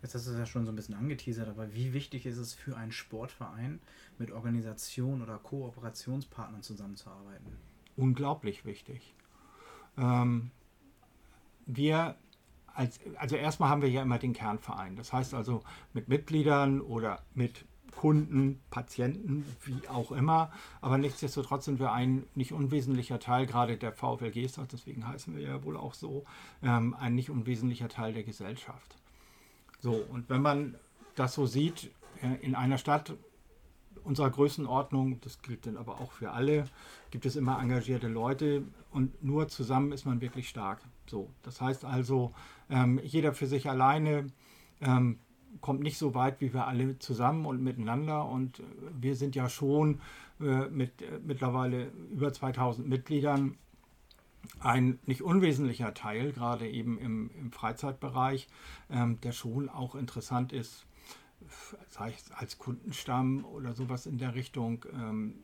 Jetzt 0.03 0.15
hast 0.17 0.27
du 0.27 0.33
es 0.33 0.39
ja 0.39 0.47
schon 0.47 0.65
so 0.67 0.73
ein 0.73 0.77
bisschen 0.77 0.97
angeteasert, 0.97 1.49
aber 1.49 1.73
wie 1.75 1.93
wichtig 1.93 2.27
ist 2.27 2.37
es 2.37 2.55
für 2.55 2.77
einen 2.77 2.93
Sportverein, 2.93 3.81
mit 4.19 4.33
Organisationen 4.33 5.23
oder 5.23 5.39
Kooperationspartnern 5.39 6.63
zusammenzuarbeiten? 6.63 7.57
Unglaublich 7.97 8.65
wichtig. 8.65 9.15
Ähm, 9.97 10.51
wir 11.67 12.17
als, 12.75 12.99
also 13.17 13.37
erstmal 13.37 13.69
haben 13.69 13.83
wir 13.83 13.91
ja 13.91 14.03
immer 14.03 14.19
den 14.19 14.33
Kernverein. 14.33 14.97
Das 14.97 15.13
heißt 15.13 15.35
also 15.35 15.63
mit 15.93 16.09
Mitgliedern 16.09 16.81
oder 16.81 17.23
mit 17.35 17.65
Kunden, 17.95 18.61
Patienten, 18.71 19.45
wie 19.65 19.87
auch 19.89 20.13
immer. 20.13 20.51
Aber 20.81 20.99
nichtsdestotrotz 20.99 21.67
sind 21.67 21.79
wir 21.79 21.93
ein 21.93 22.25
nicht 22.35 22.53
unwesentlicher 22.53 23.19
Teil, 23.21 23.47
gerade 23.47 23.77
der 23.77 23.93
VfL 23.93 24.31
Gestern, 24.31 24.67
deswegen 24.73 25.07
heißen 25.07 25.37
wir 25.37 25.43
ja 25.43 25.63
wohl 25.63 25.77
auch 25.77 25.95
so, 25.95 26.25
ähm, 26.63 26.95
ein 26.99 27.15
nicht 27.15 27.31
unwesentlicher 27.31 27.89
Teil 27.89 28.15
der 28.15 28.25
Gesellschaft. 28.25 28.97
So, 29.83 29.93
und 30.11 30.31
wenn 30.31 30.43
man 30.43 30.77
das 31.17 31.35
so 31.35 31.45
sieht, 31.45 31.91
äh, 32.23 32.37
in 32.41 32.55
einer 32.55 32.79
Stadt 32.79 33.15
unserer 34.05 34.31
Größenordnung, 34.31 35.21
das 35.21 35.43
gilt 35.43 35.67
dann 35.67 35.77
aber 35.77 36.01
auch 36.01 36.13
für 36.13 36.31
alle, 36.31 36.67
gibt 37.11 37.27
es 37.27 37.35
immer 37.35 37.61
engagierte 37.61 38.07
Leute 38.07 38.63
und 38.93 39.23
nur 39.25 39.49
zusammen 39.49 39.91
ist 39.91 40.07
man 40.07 40.21
wirklich 40.21 40.49
stark. 40.49 40.81
So, 41.07 41.31
das 41.43 41.61
heißt 41.61 41.85
also, 41.85 42.33
ähm, 42.71 43.01
jeder 43.03 43.33
für 43.33 43.47
sich 43.47 43.69
alleine 43.69 44.29
ähm, 44.81 45.19
kommt 45.61 45.81
nicht 45.81 45.99
so 45.99 46.15
weit 46.15 46.41
wie 46.41 46.55
wir 46.55 46.69
alle 46.69 46.99
zusammen 47.01 47.45
und 47.45 47.61
miteinander. 47.61 48.29
Und 48.29 48.61
äh, 48.61 48.63
wir 49.01 49.17
sind 49.17 49.35
ja 49.35 49.49
schon 49.49 50.01
äh, 50.41 50.69
mit 50.69 51.03
äh, 51.03 51.19
mittlerweile 51.25 51.89
über 52.11 52.33
2000 52.33 52.89
Mitgliedern 52.89 53.57
ein 54.61 54.99
nicht 55.07 55.23
unwesentlicher 55.23 55.95
Teil, 55.95 56.33
gerade 56.33 56.69
eben 56.69 56.99
im, 56.99 57.31
im 57.39 57.53
Freizeitbereich, 57.53 58.49
ähm, 58.91 59.21
der 59.21 59.33
schon 59.33 59.69
auch 59.69 59.95
interessant 59.95 60.53
ist, 60.53 60.87
sei 61.89 62.15
es 62.17 62.31
als 62.33 62.59
Kundenstamm 62.59 63.45
oder 63.45 63.73
sowas 63.75 64.07
in 64.07 64.19
der 64.19 64.35
Richtung. 64.35 64.85
Ähm, 64.93 65.35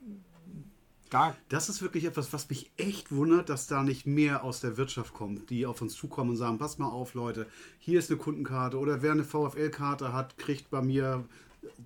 da 1.11 1.35
das 1.49 1.69
ist 1.69 1.81
wirklich 1.81 2.05
etwas, 2.05 2.33
was 2.33 2.49
mich 2.50 2.71
echt 2.76 3.12
wundert, 3.12 3.49
dass 3.49 3.67
da 3.67 3.83
nicht 3.83 4.07
mehr 4.07 4.45
aus 4.45 4.61
der 4.61 4.76
Wirtschaft 4.76 5.14
kommt, 5.14 5.49
die 5.50 5.67
auf 5.67 5.81
uns 5.81 5.95
zukommen 5.95 6.31
und 6.31 6.37
sagen, 6.37 6.59
pass 6.59 6.78
mal 6.78 6.88
auf, 6.88 7.14
Leute, 7.14 7.47
hier 7.78 7.99
ist 7.99 8.11
eine 8.11 8.19
Kundenkarte 8.19 8.78
oder 8.78 9.02
wer 9.02 9.12
eine 9.12 9.25
VfL-Karte 9.25 10.12
hat, 10.12 10.37
kriegt 10.38 10.71
bei 10.71 10.83
mir 10.83 11.25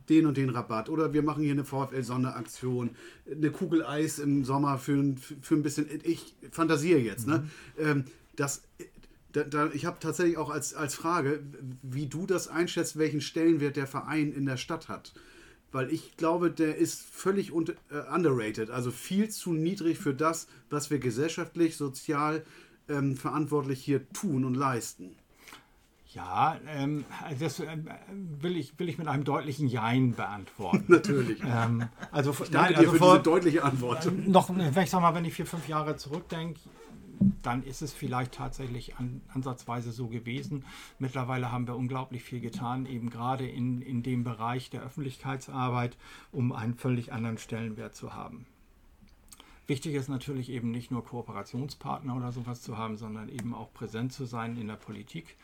den 0.08 0.26
und 0.26 0.36
den 0.36 0.50
Rabatt. 0.50 0.88
Oder 0.88 1.12
wir 1.12 1.22
machen 1.22 1.42
hier 1.42 1.52
eine 1.52 1.64
VfL-Sonderaktion, 1.64 2.90
eine 3.30 3.50
Kugel 3.50 3.84
Eis 3.84 4.18
im 4.18 4.44
Sommer 4.44 4.78
für, 4.78 4.92
ein, 4.92 5.16
für 5.16 5.54
ein 5.54 5.62
bisschen, 5.62 5.88
ich 6.02 6.34
fantasiere 6.50 7.00
jetzt, 7.00 7.26
ne? 7.26 7.48
mhm. 7.76 7.84
ne? 7.84 8.04
das, 8.36 8.62
da, 9.32 9.44
da, 9.44 9.70
ich 9.72 9.86
habe 9.86 9.98
tatsächlich 10.00 10.36
auch 10.36 10.50
als, 10.50 10.74
als 10.74 10.94
Frage, 10.94 11.40
wie 11.82 12.06
du 12.06 12.26
das 12.26 12.48
einschätzt, 12.48 12.98
welchen 12.98 13.20
Stellenwert 13.20 13.76
der 13.76 13.86
Verein 13.86 14.32
in 14.32 14.46
der 14.46 14.56
Stadt 14.56 14.88
hat. 14.88 15.12
Weil 15.70 15.90
ich 15.90 16.18
glaube, 16.18 16.50
der 16.50 16.76
ist 16.76 17.00
völlig 17.00 17.50
äh, 17.50 18.14
underrated, 18.14 18.70
also 18.70 18.90
viel 18.90 19.30
zu 19.30 19.54
niedrig 19.54 19.98
für 19.98 20.12
das, 20.12 20.46
was 20.68 20.90
wir 20.90 20.98
gesellschaftlich, 20.98 21.76
sozial 21.76 22.44
ähm, 22.88 23.16
verantwortlich 23.16 23.82
hier 23.82 24.06
tun 24.12 24.44
und 24.44 24.54
leisten. 24.54 25.16
Ja, 26.14 26.58
ähm, 26.68 27.04
das 27.40 27.60
äh, 27.60 27.78
will, 28.10 28.56
ich, 28.56 28.78
will 28.78 28.88
ich 28.88 28.98
mit 28.98 29.08
einem 29.08 29.24
deutlichen 29.24 29.66
Jein 29.68 30.12
beantworten. 30.14 30.84
Natürlich. 30.88 31.40
Ähm, 31.44 31.88
also, 32.10 32.32
ich 32.32 32.50
danke 32.50 32.52
nein, 32.52 32.74
also 32.76 32.82
dir 32.82 32.90
für 32.90 32.98
vor, 32.98 33.12
diese 33.14 33.22
deutliche 33.22 33.64
Antwort. 33.64 34.06
Äh, 34.06 34.10
noch, 34.10 34.50
ich 34.50 34.90
sag 34.90 35.00
mal, 35.00 35.14
wenn 35.14 35.24
ich 35.24 35.34
vier, 35.34 35.46
fünf 35.46 35.68
Jahre 35.68 35.96
zurückdenke, 35.96 36.60
dann 37.42 37.62
ist 37.62 37.82
es 37.82 37.92
vielleicht 37.92 38.34
tatsächlich 38.34 38.96
an, 38.96 39.22
ansatzweise 39.32 39.92
so 39.92 40.08
gewesen. 40.08 40.64
Mittlerweile 40.98 41.50
haben 41.50 41.66
wir 41.66 41.76
unglaublich 41.76 42.24
viel 42.24 42.40
getan, 42.40 42.86
eben 42.86 43.08
gerade 43.10 43.48
in, 43.48 43.80
in 43.80 44.02
dem 44.02 44.24
Bereich 44.24 44.70
der 44.70 44.82
Öffentlichkeitsarbeit, 44.82 45.96
um 46.30 46.52
einen 46.52 46.74
völlig 46.74 47.12
anderen 47.12 47.38
Stellenwert 47.38 47.94
zu 47.94 48.14
haben. 48.14 48.46
Wichtig 49.68 49.94
ist 49.94 50.08
natürlich 50.08 50.50
eben 50.50 50.72
nicht 50.72 50.90
nur 50.90 51.04
Kooperationspartner 51.04 52.16
oder 52.16 52.32
sowas 52.32 52.62
zu 52.62 52.76
haben, 52.76 52.96
sondern 52.96 53.28
eben 53.28 53.54
auch 53.54 53.72
präsent 53.72 54.12
zu 54.12 54.24
sein 54.24 54.56
in 54.56 54.66
der 54.66 54.74
Politik 54.74 55.36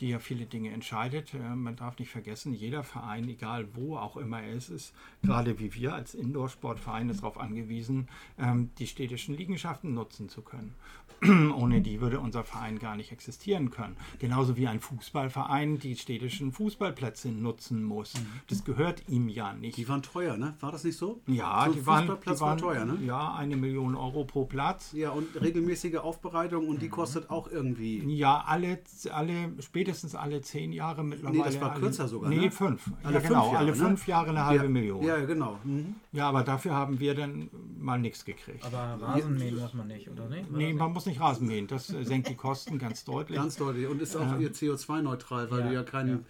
die 0.00 0.08
ja 0.08 0.18
viele 0.18 0.46
Dinge 0.46 0.70
entscheidet. 0.70 1.34
Äh, 1.34 1.54
man 1.54 1.76
darf 1.76 1.98
nicht 1.98 2.10
vergessen, 2.10 2.54
jeder 2.54 2.82
Verein, 2.82 3.28
egal 3.28 3.68
wo 3.74 3.96
auch 3.96 4.16
immer 4.16 4.42
er 4.42 4.52
ist, 4.52 4.70
ist 4.70 4.94
gerade 5.22 5.58
wie 5.58 5.74
wir 5.74 5.94
als 5.94 6.14
Indoor-Sportverein 6.14 7.08
darauf 7.08 7.38
angewiesen, 7.38 8.08
ähm, 8.38 8.70
die 8.78 8.86
städtischen 8.86 9.36
Liegenschaften 9.36 9.94
nutzen 9.94 10.28
zu 10.28 10.42
können. 10.42 10.74
Ohne 11.56 11.80
die 11.80 12.00
würde 12.00 12.20
unser 12.20 12.44
Verein 12.44 12.78
gar 12.78 12.96
nicht 12.96 13.12
existieren 13.12 13.70
können. 13.70 13.96
Genauso 14.18 14.56
wie 14.56 14.66
ein 14.66 14.80
Fußballverein 14.80 15.78
die 15.78 15.96
städtischen 15.96 16.52
Fußballplätze 16.52 17.28
nutzen 17.28 17.82
muss. 17.82 18.14
Mhm. 18.14 18.26
Das 18.48 18.64
gehört 18.64 19.08
ihm 19.08 19.28
ja 19.28 19.52
nicht. 19.54 19.76
Die 19.76 19.88
waren 19.88 20.02
teuer, 20.02 20.36
ne? 20.36 20.54
War 20.60 20.72
das 20.72 20.84
nicht 20.84 20.98
so? 20.98 21.20
Ja, 21.26 21.64
so 21.66 21.72
die, 21.72 21.86
waren, 21.86 22.04
die 22.06 22.26
waren 22.26 22.40
war 22.40 22.56
teuer, 22.56 22.84
ne? 22.84 22.98
Ja, 23.04 23.34
eine 23.34 23.56
Million 23.56 23.94
Euro 23.94 24.24
pro 24.24 24.44
Platz. 24.44 24.92
Ja, 24.92 25.10
und 25.10 25.40
regelmäßige 25.40 25.96
Aufbereitung 25.96 26.68
und 26.68 26.82
die 26.82 26.86
mhm. 26.86 26.92
kostet 26.92 27.30
auch 27.30 27.50
irgendwie. 27.50 28.02
Ja, 28.14 28.44
alle, 28.46 28.80
alle 29.12 29.52
spätestens 29.84 30.14
alle 30.14 30.40
zehn 30.40 30.72
Jahre 30.72 31.04
mittlerweile. 31.04 31.38
Nee, 31.38 31.44
das 31.44 31.60
war 31.60 31.74
kürzer 31.74 32.02
alle, 32.02 32.10
sogar. 32.10 32.30
Nee, 32.30 32.36
ne? 32.36 32.50
fünf. 32.50 32.90
Alle 33.02 33.14
ja, 33.14 33.20
genau, 33.20 33.42
fünf 33.42 33.52
Jahre, 33.52 33.58
alle 33.58 33.70
ne? 33.70 33.76
fünf 33.76 34.06
Jahre 34.08 34.30
eine 34.30 34.44
halbe 34.46 34.64
ja, 34.64 34.70
Million. 34.70 35.02
Ja, 35.04 35.24
genau. 35.24 35.58
Mhm. 35.64 35.94
Ja, 36.12 36.28
aber 36.28 36.42
dafür 36.42 36.72
haben 36.72 37.00
wir 37.00 37.14
dann 37.14 37.50
mal 37.78 37.98
nichts 37.98 38.24
gekriegt. 38.24 38.64
Aber 38.64 38.98
Rasenmähen 39.00 39.58
muss 39.58 39.74
man 39.74 39.86
nicht, 39.88 40.08
oder 40.08 40.28
nicht? 40.28 40.50
Nee, 40.50 40.72
man 40.72 40.92
muss 40.92 41.06
nicht 41.06 41.20
Rasenmähen. 41.20 41.66
Das 41.66 41.90
äh, 41.90 42.04
senkt 42.04 42.28
die 42.28 42.36
Kosten 42.36 42.78
ganz 42.78 43.04
deutlich. 43.04 43.38
Ganz 43.38 43.56
deutlich. 43.56 43.86
Und 43.86 44.00
ist 44.00 44.16
auch 44.16 44.22
ähm, 44.22 44.40
CO2-neutral, 44.40 45.50
weil 45.50 45.60
ja, 45.60 45.66
du 45.68 45.74
ja 45.74 45.82
keinen 45.82 46.24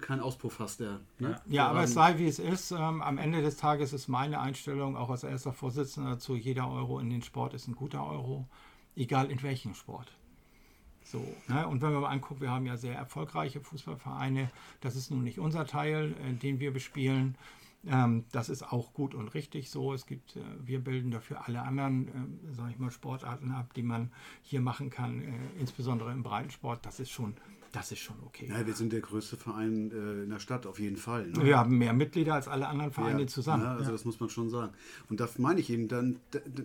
kein 0.00 0.20
Auspuff 0.20 0.58
hast. 0.58 0.80
Der, 0.80 1.00
ne? 1.18 1.40
Ja, 1.46 1.68
aber 1.68 1.84
es 1.84 1.94
sei 1.94 2.18
wie 2.18 2.26
es 2.26 2.38
ist. 2.38 2.72
Ähm, 2.72 3.00
am 3.00 3.18
Ende 3.18 3.40
des 3.40 3.56
Tages 3.56 3.92
ist 3.92 4.08
meine 4.08 4.40
Einstellung 4.40 4.96
auch 4.96 5.10
als 5.10 5.24
erster 5.24 5.52
Vorsitzender 5.52 6.18
zu 6.18 6.36
jeder 6.36 6.70
Euro 6.70 6.98
in 6.98 7.08
den 7.10 7.22
Sport 7.22 7.54
ist 7.54 7.68
ein 7.68 7.74
guter 7.74 8.06
Euro, 8.06 8.46
egal 8.96 9.30
in 9.30 9.42
welchem 9.42 9.74
Sport. 9.74 10.12
So, 11.12 11.22
ne? 11.46 11.68
Und 11.68 11.82
wenn 11.82 11.92
man 11.92 12.00
mal 12.00 12.08
anguckt, 12.08 12.40
wir 12.40 12.50
haben 12.50 12.64
ja 12.64 12.78
sehr 12.78 12.94
erfolgreiche 12.94 13.60
Fußballvereine. 13.60 14.50
Das 14.80 14.96
ist 14.96 15.10
nun 15.10 15.22
nicht 15.22 15.38
unser 15.38 15.66
Teil, 15.66 16.14
äh, 16.24 16.32
den 16.32 16.58
wir 16.58 16.72
bespielen. 16.72 17.36
Ähm, 17.84 18.24
das 18.32 18.48
ist 18.48 18.62
auch 18.72 18.94
gut 18.94 19.14
und 19.14 19.34
richtig 19.34 19.70
so. 19.70 19.92
Es 19.92 20.06
gibt, 20.06 20.36
äh, 20.36 20.40
wir 20.64 20.80
bilden 20.80 21.10
dafür 21.10 21.46
alle 21.46 21.60
anderen, 21.60 22.08
äh, 22.08 22.54
sage 22.54 22.70
ich 22.70 22.78
mal, 22.78 22.90
Sportarten 22.90 23.50
ab, 23.50 23.74
die 23.74 23.82
man 23.82 24.10
hier 24.40 24.62
machen 24.62 24.88
kann, 24.88 25.20
äh, 25.20 25.60
insbesondere 25.60 26.12
im 26.12 26.22
Breitensport. 26.22 26.86
Das 26.86 26.98
ist 26.98 27.10
schon, 27.10 27.34
das 27.72 27.92
ist 27.92 27.98
schon 27.98 28.16
okay. 28.24 28.48
Ja, 28.48 28.66
wir 28.66 28.74
sind 28.74 28.94
der 28.94 29.00
größte 29.00 29.36
Verein 29.36 29.90
äh, 29.90 30.22
in 30.22 30.30
der 30.30 30.38
Stadt 30.38 30.64
auf 30.66 30.78
jeden 30.78 30.96
Fall. 30.96 31.26
Ne? 31.26 31.44
Wir 31.44 31.58
haben 31.58 31.76
mehr 31.76 31.92
Mitglieder 31.92 32.34
als 32.34 32.48
alle 32.48 32.68
anderen 32.68 32.92
Vereine 32.92 33.22
ja, 33.22 33.26
zusammen. 33.26 33.64
Ja, 33.64 33.74
also 33.74 33.92
das 33.92 34.06
muss 34.06 34.18
man 34.18 34.30
schon 34.30 34.48
sagen. 34.48 34.72
Und 35.10 35.20
das 35.20 35.38
meine 35.38 35.60
ich 35.60 35.68
Ihnen, 35.68 35.88
dann, 35.88 36.20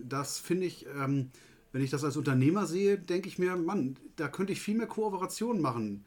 das 0.08 0.38
finde 0.38 0.64
ich. 0.64 0.86
Ähm, 0.86 1.30
wenn 1.72 1.82
ich 1.82 1.90
das 1.90 2.04
als 2.04 2.16
Unternehmer 2.16 2.66
sehe, 2.66 2.98
denke 2.98 3.28
ich 3.28 3.38
mir, 3.38 3.56
Mann, 3.56 3.96
da 4.16 4.28
könnte 4.28 4.52
ich 4.52 4.60
viel 4.60 4.76
mehr 4.76 4.86
Kooperationen 4.86 5.60
machen 5.60 6.04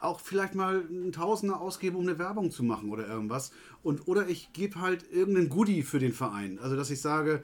auch 0.00 0.20
vielleicht 0.20 0.54
mal 0.54 0.84
ein 0.90 1.12
Tausender 1.12 1.60
ausgeben, 1.60 1.96
um 1.96 2.02
eine 2.02 2.18
Werbung 2.18 2.50
zu 2.50 2.62
machen 2.62 2.90
oder 2.90 3.06
irgendwas. 3.06 3.52
Und, 3.82 4.06
oder 4.08 4.28
ich 4.28 4.52
gebe 4.52 4.80
halt 4.80 5.10
irgendeinen 5.10 5.48
Goodie 5.48 5.82
für 5.82 5.98
den 5.98 6.12
Verein. 6.12 6.58
Also, 6.58 6.76
dass 6.76 6.90
ich 6.90 7.00
sage, 7.00 7.42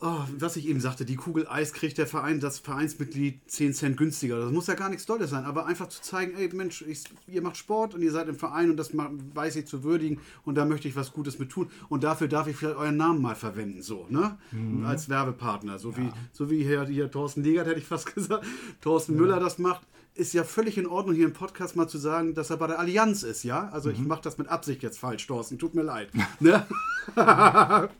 oh, 0.00 0.20
was 0.38 0.56
ich 0.56 0.68
eben 0.68 0.80
sagte, 0.80 1.04
die 1.04 1.16
Kugel 1.16 1.46
Eis 1.48 1.72
kriegt 1.72 1.98
der 1.98 2.06
Verein, 2.06 2.40
das 2.40 2.58
Vereinsmitglied 2.58 3.40
10 3.46 3.74
Cent 3.74 3.96
günstiger. 3.96 4.38
Das 4.38 4.52
muss 4.52 4.66
ja 4.66 4.74
gar 4.74 4.88
nichts 4.88 5.06
Tolles 5.06 5.30
sein, 5.30 5.44
aber 5.44 5.66
einfach 5.66 5.88
zu 5.88 6.02
zeigen, 6.02 6.36
ey 6.36 6.48
Mensch, 6.52 6.82
ich, 6.82 7.04
ihr 7.26 7.42
macht 7.42 7.56
Sport 7.56 7.94
und 7.94 8.02
ihr 8.02 8.12
seid 8.12 8.28
im 8.28 8.36
Verein 8.36 8.70
und 8.70 8.76
das 8.76 8.90
weiß 8.94 9.56
ich 9.56 9.66
zu 9.66 9.84
würdigen 9.84 10.20
und 10.44 10.56
da 10.56 10.64
möchte 10.64 10.88
ich 10.88 10.96
was 10.96 11.12
Gutes 11.12 11.38
mit 11.38 11.50
tun 11.50 11.70
und 11.88 12.04
dafür 12.04 12.28
darf 12.28 12.46
ich 12.46 12.56
vielleicht 12.56 12.76
euren 12.76 12.96
Namen 12.96 13.22
mal 13.22 13.34
verwenden, 13.34 13.82
so, 13.82 14.06
ne? 14.10 14.38
Mhm. 14.52 14.84
Als 14.84 15.08
Werbepartner. 15.08 15.78
So, 15.78 15.90
ja. 15.92 15.98
wie, 15.98 16.12
so 16.32 16.50
wie 16.50 16.62
hier, 16.62 16.84
hier 16.86 17.10
Thorsten 17.10 17.42
Legert, 17.42 17.66
hätte 17.66 17.78
ich 17.78 17.86
fast 17.86 18.06
gesagt, 18.14 18.46
Thorsten 18.80 19.14
ja. 19.14 19.20
Müller 19.20 19.40
das 19.40 19.58
macht 19.58 19.82
ist 20.16 20.32
ja 20.32 20.44
völlig 20.44 20.78
in 20.78 20.86
Ordnung, 20.86 21.14
hier 21.14 21.26
im 21.26 21.34
Podcast 21.34 21.76
mal 21.76 21.88
zu 21.88 21.98
sagen, 21.98 22.34
dass 22.34 22.48
er 22.48 22.56
bei 22.56 22.66
der 22.66 22.78
Allianz 22.78 23.22
ist, 23.22 23.42
ja? 23.42 23.68
Also 23.68 23.90
mhm. 23.90 23.94
ich 23.96 24.00
mache 24.00 24.22
das 24.22 24.38
mit 24.38 24.48
Absicht 24.48 24.82
jetzt 24.82 24.98
falsch, 24.98 25.26
Thorsten, 25.26 25.58
tut 25.58 25.74
mir 25.74 25.82
leid. 25.82 26.08
ne? 26.40 26.66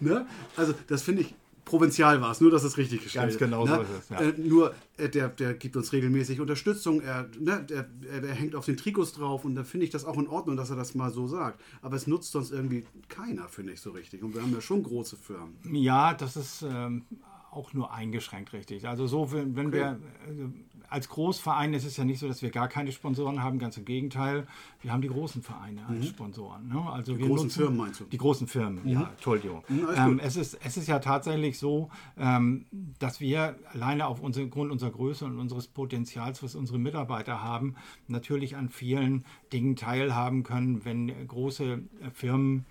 ne? 0.00 0.26
Also 0.56 0.74
das 0.86 1.02
finde 1.02 1.22
ich 1.22 1.34
provinzial 1.64 2.20
war 2.20 2.30
es, 2.30 2.40
nur 2.40 2.50
dass 2.50 2.64
es 2.64 2.76
richtig 2.76 3.02
gestellt 3.02 3.26
Ganz 3.28 3.38
genau 3.38 3.64
ne? 3.64 3.76
so 3.76 3.82
ist 3.82 3.88
es, 4.00 4.08
ja. 4.10 4.20
Äh, 4.20 4.34
nur, 4.38 4.74
äh, 4.96 5.08
der, 5.08 5.28
der 5.28 5.54
gibt 5.54 5.76
uns 5.76 5.92
regelmäßig 5.92 6.40
Unterstützung, 6.40 7.00
er, 7.00 7.28
ne, 7.38 7.64
der, 7.68 7.86
er, 8.12 8.20
der 8.20 8.34
hängt 8.34 8.54
auf 8.54 8.66
den 8.66 8.76
Trikots 8.76 9.12
drauf 9.12 9.44
und 9.44 9.54
da 9.54 9.64
finde 9.64 9.84
ich 9.84 9.90
das 9.90 10.04
auch 10.04 10.18
in 10.18 10.28
Ordnung, 10.28 10.56
dass 10.56 10.70
er 10.70 10.76
das 10.76 10.94
mal 10.94 11.10
so 11.10 11.26
sagt. 11.26 11.60
Aber 11.82 11.96
es 11.96 12.06
nutzt 12.06 12.32
sonst 12.32 12.50
irgendwie 12.52 12.84
keiner, 13.08 13.48
finde 13.48 13.72
ich 13.72 13.80
so 13.80 13.90
richtig. 13.90 14.22
Und 14.22 14.34
wir 14.34 14.42
haben 14.42 14.52
ja 14.52 14.60
schon 14.60 14.82
große 14.82 15.16
Firmen. 15.16 15.56
Ja, 15.72 16.14
das 16.14 16.36
ist 16.36 16.62
ähm, 16.62 17.04
auch 17.50 17.72
nur 17.72 17.92
eingeschränkt 17.92 18.52
richtig. 18.52 18.86
Also 18.86 19.06
so, 19.06 19.32
wenn, 19.32 19.56
wenn 19.56 19.68
Okay. 19.68 19.76
wir 19.76 19.98
äh, 20.28 20.48
als 20.94 21.08
Großverein 21.08 21.74
ist 21.74 21.84
es 21.84 21.96
ja 21.96 22.04
nicht 22.04 22.20
so, 22.20 22.28
dass 22.28 22.40
wir 22.40 22.50
gar 22.50 22.68
keine 22.68 22.92
Sponsoren 22.92 23.42
haben, 23.42 23.58
ganz 23.58 23.76
im 23.76 23.84
Gegenteil. 23.84 24.46
Wir 24.80 24.92
haben 24.92 25.02
die 25.02 25.08
großen 25.08 25.42
Vereine 25.42 25.84
als 25.88 26.06
Sponsoren. 26.06 26.68
Ne? 26.68 26.80
Also 26.80 27.14
Mhm. 27.14 27.16
Die 27.16 27.22
wir 27.22 27.28
großen 27.28 27.46
nutzen, 27.46 27.58
Firmen 27.58 27.76
meinst 27.76 28.00
du? 28.00 28.04
Die 28.04 28.16
großen 28.16 28.46
Firmen, 28.46 28.88
ja, 28.88 29.10
Entschuldigung. 29.10 29.64
Mhm, 29.68 29.88
ähm, 29.96 30.20
es, 30.22 30.36
ist, 30.36 30.56
es 30.64 30.76
ist 30.76 30.86
ja 30.86 31.00
tatsächlich 31.00 31.58
so, 31.58 31.90
ähm, 32.16 32.66
dass 33.00 33.20
wir 33.20 33.56
alleine 33.72 34.06
auf 34.06 34.20
unseren 34.20 34.50
Grund 34.50 34.70
unserer 34.70 34.92
Größe 34.92 35.24
und 35.24 35.40
unseres 35.40 35.66
Potenzials, 35.66 36.42
was 36.44 36.54
unsere 36.54 36.78
Mitarbeiter 36.78 37.42
haben, 37.42 37.74
natürlich 38.06 38.54
an 38.54 38.68
vielen 38.68 39.24
Dingen 39.52 39.74
teilhaben 39.74 40.44
können, 40.44 40.84
wenn 40.84 41.26
große 41.26 41.82
Firmen 42.12 42.66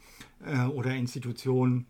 äh, 0.45 0.65
oder 0.65 0.95
Institutionen 0.95 1.87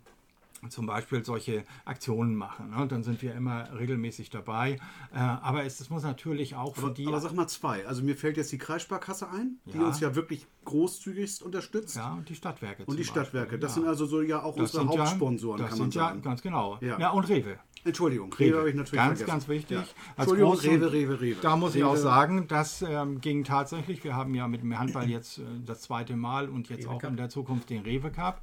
zum 0.69 0.85
Beispiel 0.85 1.23
solche 1.25 1.63
Aktionen 1.85 2.35
machen. 2.35 2.69
Ne? 2.71 2.87
Dann 2.87 3.03
sind 3.03 3.21
wir 3.21 3.33
immer 3.35 3.67
regelmäßig 3.77 4.29
dabei. 4.29 4.77
Äh, 5.13 5.17
aber 5.19 5.63
es, 5.65 5.79
es 5.79 5.89
muss 5.89 6.03
natürlich 6.03 6.55
auch 6.55 6.75
für 6.75 6.85
Aber, 6.85 6.93
die. 6.93 7.07
aber 7.07 7.19
sag 7.19 7.33
mal 7.33 7.47
zwei. 7.47 7.85
Also 7.87 8.03
mir 8.03 8.15
fällt 8.15 8.37
jetzt 8.37 8.51
die 8.51 8.57
Kreissparkasse 8.57 9.29
ein, 9.29 9.57
die 9.65 9.77
Ja. 9.77 9.85
uns 9.85 9.99
ja 9.99 10.15
wirklich 10.15 10.47
großzügigst 10.65 11.43
unterstützt. 11.43 11.95
ja, 11.97 12.13
und 12.13 12.29
die 12.29 12.35
Stadtwerke. 12.35 12.85
Und 12.85 12.97
die 12.97 13.03
Stadtwerke. 13.05 13.59
Das 13.59 13.71
ja. 13.75 13.81
sind 13.81 13.87
also 13.89 14.05
so 14.05 14.21
ja 14.21 14.41
auch 14.41 14.55
Das 14.55 14.73
unsere 14.73 14.83
sind 14.87 14.93
ja- 14.93 14.99
Hauptsponsoren, 15.01 15.61
das 15.61 15.69
kann 15.69 15.79
man 15.79 15.91
sind 15.91 15.99
sagen. 16.01 16.19
Ja, 16.19 16.23
ganz 16.29 16.41
genau. 16.41 16.77
Ja. 16.81 17.09
Und 17.11 17.27
Rewe. 17.29 17.57
Entschuldigung, 17.85 18.31
Rewe 18.31 18.59
habe 18.59 18.69
ich 18.69 18.75
natürlich 18.75 18.95
ganz, 19.03 19.19
vergessen. 19.19 19.27
ganz 19.27 19.47
wichtig. 19.49 19.77
Ja. 19.77 19.83
Entschuldigung, 20.15 20.53
Rewe, 20.53 20.93
Rewe, 20.93 21.19
Rewe. 21.21 21.37
Da 21.41 21.57
muss 21.57 21.75
ich 21.75 21.81
Rewe. 21.81 21.89
auch 21.91 21.95
sagen, 21.97 22.47
das 22.47 22.81
ähm, 22.81 23.19
ging 23.19 23.43
tatsächlich. 23.43 24.05
Wir 24.05 24.15
haben 24.15 24.33
ja 24.35 24.47
mit 24.47 24.61
dem 24.61 24.79
Handball 24.79 25.09
jetzt 25.09 25.39
äh, 25.39 25.41
das 25.65 25.81
zweite 25.81 26.15
Mal 26.15 26.47
und 26.47 26.69
jetzt 26.69 26.85
Rewe 26.85 26.91
auch 26.95 27.01
Cup. 27.01 27.09
in 27.09 27.17
der 27.17 27.27
Zukunft 27.27 27.69
den 27.69 27.81
Rewe 27.81 28.09
Cup. 28.09 28.39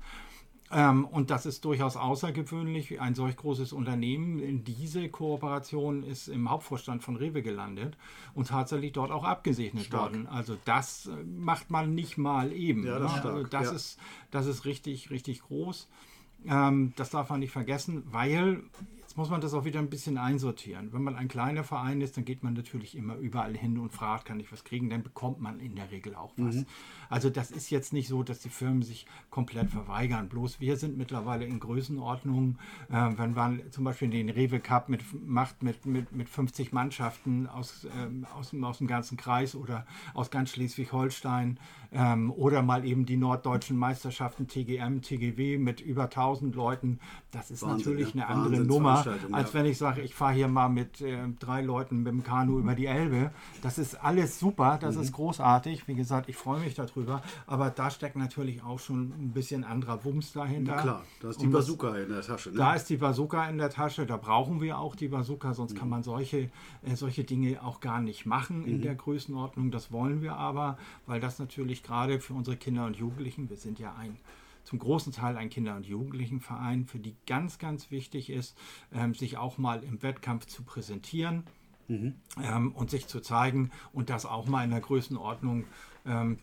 Ähm, 0.73 1.05
und 1.05 1.31
das 1.31 1.47
ist 1.47 1.65
durchaus 1.65 1.97
außergewöhnlich. 1.97 3.01
Ein 3.01 3.15
solch 3.15 3.37
großes 3.37 3.73
Unternehmen, 3.73 4.63
diese 4.65 5.09
Kooperation 5.09 6.05
ist 6.05 6.29
im 6.29 6.49
Hauptvorstand 6.49 7.03
von 7.03 7.17
Rewe 7.17 7.43
gelandet 7.43 7.97
und 8.35 8.49
tatsächlich 8.49 8.93
dort 8.93 9.11
auch 9.11 9.25
abgesegnet 9.25 9.87
Stark. 9.87 10.13
worden. 10.13 10.27
Also 10.29 10.57
das 10.65 11.07
äh, 11.07 11.25
macht 11.25 11.71
man 11.71 11.95
nicht 11.95 12.19
mal 12.19 12.53
eben. 12.53 12.87
Ja, 12.87 12.99
das 13.01 13.17
ist 13.17 13.25
ne? 13.25 13.31
also 13.31 13.43
das, 13.45 13.65
ja. 13.65 13.73
ist, 13.73 13.99
das 14.31 14.47
ist 14.47 14.65
richtig, 14.65 15.11
richtig 15.11 15.43
groß. 15.43 15.89
Ähm, 16.47 16.93
das 16.97 17.11
darf 17.11 17.31
man 17.31 17.41
nicht 17.41 17.53
vergessen, 17.53 18.05
weil 18.07 18.63
jetzt 19.11 19.17
muss 19.17 19.29
man 19.29 19.41
das 19.41 19.55
auch 19.55 19.65
wieder 19.65 19.81
ein 19.81 19.91
bisschen 19.91 20.19
einsortieren. 20.19 20.93
Wenn 20.93 21.03
man 21.03 21.17
ein 21.17 21.27
kleiner 21.27 21.65
Verein 21.65 22.01
ist, 22.01 22.17
dann 22.17 22.25
geht 22.25 22.45
man 22.45 22.53
natürlich 22.53 22.97
immer 22.97 23.17
überall 23.17 23.57
hin 23.57 23.77
und 23.77 23.91
fragt, 23.91 24.25
kann 24.25 24.39
ich 24.39 24.53
was 24.53 24.63
kriegen, 24.63 24.89
dann 24.89 25.03
bekommt 25.03 25.41
man 25.41 25.59
in 25.59 25.75
der 25.75 25.91
Regel 25.91 26.15
auch 26.15 26.33
was. 26.37 26.65
Also 27.09 27.29
das 27.29 27.51
ist 27.51 27.71
jetzt 27.71 27.93
nicht 27.93 28.07
so, 28.07 28.23
dass 28.23 28.39
die 28.39 28.51
Firmen 28.51 28.83
sich 28.83 29.07
komplett 29.29 29.69
verweigern. 29.69 30.29
Bloß 30.29 30.61
wir 30.61 30.77
sind 30.77 30.97
mittlerweile 30.97 31.45
in 31.45 31.59
Größenordnungen, 31.59 32.61
äh, 32.89 33.11
wenn 33.17 33.35
man 33.35 33.63
zum 33.73 33.83
Beispiel 33.83 34.11
den 34.11 34.31
Rewe 34.31 34.61
Cup 34.61 34.89
mit, 34.89 35.03
macht 35.27 35.65
mit, 35.65 35.87
mit, 35.87 36.13
mit 36.13 36.29
50 36.29 36.73
Mannschaften 36.73 37.49
aus, 37.49 37.89
ähm, 37.99 38.25
aus, 38.39 38.51
dem, 38.51 38.63
aus 38.63 38.79
dem 38.79 38.87
ganzen 38.87 39.17
Kreis 39.17 39.57
oder 39.57 39.87
aus 40.15 40.31
ganz 40.31 40.51
Schleswig-Holstein 40.51 41.59
ähm, 41.91 42.31
oder 42.31 42.63
mal 42.63 42.85
eben 42.85 43.07
die 43.07 43.17
norddeutschen 43.17 43.77
Meisterschaften 43.77 44.47
TGM, 44.47 45.03
TGW 45.03 45.59
mit 45.59 45.81
über 45.81 46.05
1000 46.05 46.55
Leuten, 46.55 47.01
das 47.33 47.51
ist 47.51 47.63
Wahnsinn, 47.63 47.79
natürlich 47.79 48.15
ja. 48.15 48.29
eine 48.29 48.29
andere 48.29 48.61
Nummer, 48.65 49.00
Wahnsinnsveranstaltung, 49.07 49.35
als 49.35 49.53
ja. 49.53 49.59
wenn 49.61 49.67
ich 49.67 49.79
sage, 49.79 50.01
ich 50.03 50.15
fahre 50.15 50.35
hier 50.35 50.49
mal 50.49 50.69
mit 50.69 51.01
äh, 51.01 51.19
drei 51.39 51.63
Leuten 51.63 51.99
mit 52.03 52.09
dem 52.13 52.23
Kanu 52.25 52.59
über 52.59 52.75
die 52.75 52.87
Elbe. 52.87 53.31
Das 53.63 53.79
ist 53.79 53.95
alles 54.03 54.39
super, 54.39 54.79
das 54.81 54.97
Mhm. 54.97 55.03
ist 55.03 55.13
großartig. 55.13 55.87
Wie 55.89 55.95
gesagt, 55.95 56.29
ich 56.29 56.37
freue 56.37 56.61
mich 56.61 56.75
darüber, 56.75 57.23
aber 57.47 57.71
da 57.71 57.91
steckt 57.91 58.17
natürlich 58.17 58.63
auch 58.63 58.79
schon 58.79 59.13
ein 59.19 59.33
bisschen 59.33 59.65
anderer 59.65 60.05
Wumms 60.05 60.33
dahinter. 60.33 60.75
Na 60.77 60.83
klar, 60.83 61.05
da 61.21 61.31
ist 61.31 61.41
die 61.41 61.47
Und 61.47 61.53
das- 61.53 61.67
Bazooka 61.67 61.97
in 61.97 62.09
der 62.09 62.23
Tasche. 62.23 62.51
Ne? 62.51 62.57
da 62.57 62.75
ist 62.75 62.85
die 62.91 62.97
Bazooka 62.97 63.49
in 63.49 63.59
der 63.59 63.71
Tasche, 63.71 64.07
da 64.07 64.17
brauchen 64.17 64.61
wir 64.61 64.79
auch 64.79 64.95
die 64.95 65.09
Bazooka, 65.09 65.55
sonst 65.55 65.75
Mhm. 65.75 65.79
kann 65.79 65.89
man 65.89 66.03
solche, 66.03 66.51
äh, 66.83 66.95
solche 66.95 67.25
Dinge 67.25 67.63
auch 67.63 67.81
gar 67.81 68.01
nicht 68.01 68.27
machen 68.27 68.61
Mhm. 68.63 68.67
in 68.69 68.83
der 68.83 68.95
Größenordnung. 68.95 69.71
Das 69.71 69.93
wollen 69.93 70.23
wir 70.23 70.37
aber, 70.37 70.79
weil 71.07 71.21
das 71.21 71.39
natürlich 71.39 71.83
gerade 71.83 72.21
für 72.21 72.35
unsere 72.35 72.57
Kinder 72.57 72.87
und 72.87 72.97
Jugendlichen, 72.97 73.49
wir 73.51 73.57
sind 73.57 73.79
ja 73.79 73.95
ein 73.99 74.17
zum 74.71 74.79
großen 74.79 75.13
Teil 75.13 75.37
ein 75.37 75.51
Kinder- 75.51 75.75
und 75.75 75.85
Jugendlichenverein, 75.85 76.87
für 76.87 77.01
die 77.01 77.17
ganz, 77.27 77.59
ganz 77.59 77.91
wichtig 77.91 78.31
ist, 78.31 78.57
ähm, 78.93 79.15
sich 79.15 79.37
auch 79.37 79.59
mal 79.59 79.83
im 79.83 80.01
Wettkampf 80.05 80.47
zu 80.47 80.63
präsentieren 80.63 81.43
Mhm. 81.89 82.15
ähm, 82.41 82.73
und 82.73 82.89
sich 82.89 83.09
zu 83.09 83.19
zeigen 83.19 83.73
und 83.93 84.11
das 84.11 84.25
auch 84.25 84.47
mal 84.47 84.63
in 84.63 84.71
der 84.71 84.81
Größenordnung, 84.81 85.65
ähm, 86.07 86.39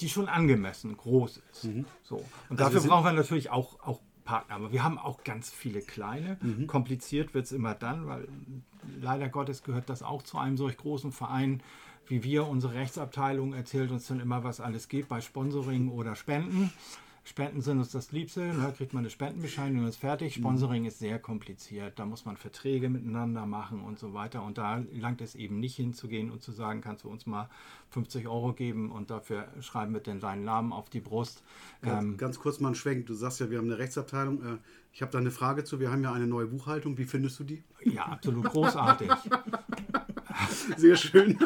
die 0.00 0.08
schon 0.08 0.30
angemessen 0.30 0.96
groß 0.96 1.42
ist. 1.52 1.68
So. 2.02 2.24
Und 2.48 2.58
Also 2.58 2.76
dafür 2.76 2.88
brauchen 2.88 3.04
wir 3.04 3.12
natürlich 3.12 3.50
auch, 3.50 3.78
auch 3.86 4.00
Partner. 4.24 4.54
Aber 4.54 4.72
wir 4.72 4.82
haben 4.82 4.96
auch 4.98 5.22
ganz 5.24 5.50
viele 5.50 5.82
kleine. 5.82 6.38
Mhm. 6.40 6.66
Kompliziert 6.66 7.34
wird 7.34 7.44
es 7.44 7.52
immer 7.52 7.74
dann, 7.74 8.06
weil 8.06 8.26
leider 8.98 9.28
Gottes 9.28 9.62
gehört 9.62 9.90
das 9.90 10.02
auch 10.02 10.22
zu 10.22 10.38
einem 10.38 10.56
solch 10.56 10.78
großen 10.78 11.12
Verein 11.12 11.62
wie 12.06 12.24
wir. 12.24 12.46
Unsere 12.48 12.72
Rechtsabteilung 12.74 13.52
erzählt 13.52 13.90
uns 13.90 14.06
dann 14.06 14.20
immer, 14.20 14.42
was 14.42 14.60
alles 14.60 14.88
geht 14.88 15.08
bei 15.08 15.20
Sponsoring 15.20 15.90
oder 15.90 16.14
Spenden. 16.14 16.72
Spenden 17.24 17.60
sind 17.60 17.78
uns 17.78 17.90
das 17.92 18.10
Liebste, 18.10 18.52
da 18.52 18.72
kriegt 18.72 18.94
man 18.94 19.02
eine 19.02 19.10
Spendenbescheinigung 19.10 19.84
und 19.84 19.88
ist 19.88 19.96
fertig. 19.96 20.34
Sponsoring 20.34 20.86
ist 20.86 20.98
sehr 20.98 21.20
kompliziert, 21.20 21.96
da 21.98 22.04
muss 22.04 22.24
man 22.24 22.36
Verträge 22.36 22.90
miteinander 22.90 23.46
machen 23.46 23.80
und 23.80 23.98
so 24.00 24.12
weiter. 24.12 24.42
Und 24.42 24.58
da 24.58 24.82
langt 24.92 25.20
es 25.20 25.36
eben 25.36 25.60
nicht 25.60 25.76
hinzugehen 25.76 26.32
und 26.32 26.42
zu 26.42 26.50
sagen, 26.50 26.80
kannst 26.80 27.04
du 27.04 27.08
uns 27.08 27.24
mal 27.26 27.48
50 27.90 28.26
Euro 28.26 28.52
geben 28.54 28.90
und 28.90 29.10
dafür 29.10 29.46
schreiben 29.60 29.92
wir 29.94 30.00
denn 30.00 30.18
deinen 30.18 30.44
Namen 30.44 30.72
auf 30.72 30.90
die 30.90 31.00
Brust. 31.00 31.44
Ganz, 31.80 32.02
Ähm, 32.04 32.16
ganz 32.16 32.40
kurz 32.40 32.58
mal 32.58 32.70
ein 32.70 32.74
Schwenk. 32.74 33.06
Du 33.06 33.14
sagst 33.14 33.38
ja, 33.38 33.50
wir 33.50 33.58
haben 33.58 33.66
eine 33.66 33.78
Rechtsabteilung. 33.78 34.42
Äh, 34.42 34.58
Ich 34.94 35.00
habe 35.00 35.10
da 35.12 35.18
eine 35.18 35.30
Frage 35.30 35.64
zu. 35.64 35.80
Wir 35.80 35.90
haben 35.90 36.02
ja 36.02 36.12
eine 36.12 36.26
neue 36.26 36.46
Buchhaltung. 36.46 36.98
Wie 36.98 37.04
findest 37.04 37.38
du 37.38 37.44
die? 37.44 37.62
ja, 37.84 38.04
absolut 38.04 38.44
großartig. 38.44 39.10
Sehr 40.76 40.96
schön. 40.96 41.38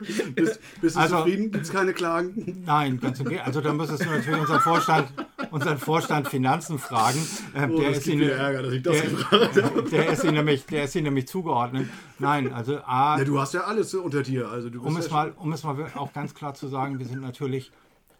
bist, 0.34 0.60
bist 0.80 0.96
du 0.96 1.00
Also- 1.00 1.16
zufrieden? 1.18 1.50
Gibt 1.50 1.64
es 1.64 1.72
keine 1.72 1.92
Klagen? 1.92 2.62
Nein, 2.66 3.00
ganz 3.00 3.20
okay. 3.20 3.40
Also 3.40 3.60
da 3.60 3.72
müsstest 3.72 4.04
du 4.04 4.10
natürlich 4.10 4.40
unseren 4.40 4.60
Vorstand, 4.60 5.08
unseren 5.50 5.78
Vorstand 5.78 6.28
Finanzen 6.28 6.78
fragen. 6.78 7.18
Ähm, 7.54 7.70
Oh, 7.72 7.80
der, 7.80 7.90
ist 7.90 8.06
Ihnen, 8.06 8.28
Ärger, 8.28 8.62
der, 8.62 8.80
der, 8.80 10.08
ist 10.12 10.24
nämlich, 10.24 10.66
der 10.66 10.84
ist 10.84 10.94
Ihnen 10.94 11.04
nämlich 11.04 11.28
zugeordnet. 11.28 11.88
Nein, 12.18 12.52
also 12.52 12.78
A, 12.84 13.18
Ja, 13.18 13.24
du 13.24 13.40
hast 13.40 13.54
ja 13.54 13.62
alles 13.62 13.94
unter 13.94 14.22
dir. 14.22 14.48
Also 14.48 14.70
du 14.70 14.82
um 14.82 14.94
ja 14.94 15.00
es, 15.00 15.10
mal, 15.10 15.32
um 15.36 15.52
es 15.52 15.64
mal 15.64 15.90
auch 15.94 16.12
ganz 16.12 16.34
klar 16.34 16.54
zu 16.54 16.68
sagen, 16.68 16.98
wir 16.98 17.06
sind 17.06 17.20
natürlich 17.22 17.72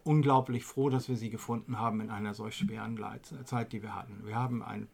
unglaublich 0.03 0.63
froh, 0.63 0.89
dass 0.89 1.09
wir 1.09 1.17
sie 1.17 1.29
gefunden 1.29 1.79
haben 1.79 1.99
in 2.01 2.09
einer 2.09 2.33
solch 2.33 2.55
schweren 2.55 2.97
Zeit, 3.43 3.73
die 3.73 3.81
wir 3.83 3.93
hatten. 3.93 4.21
Wir 4.25 4.35
haben 4.35 4.63
einen 4.63 4.87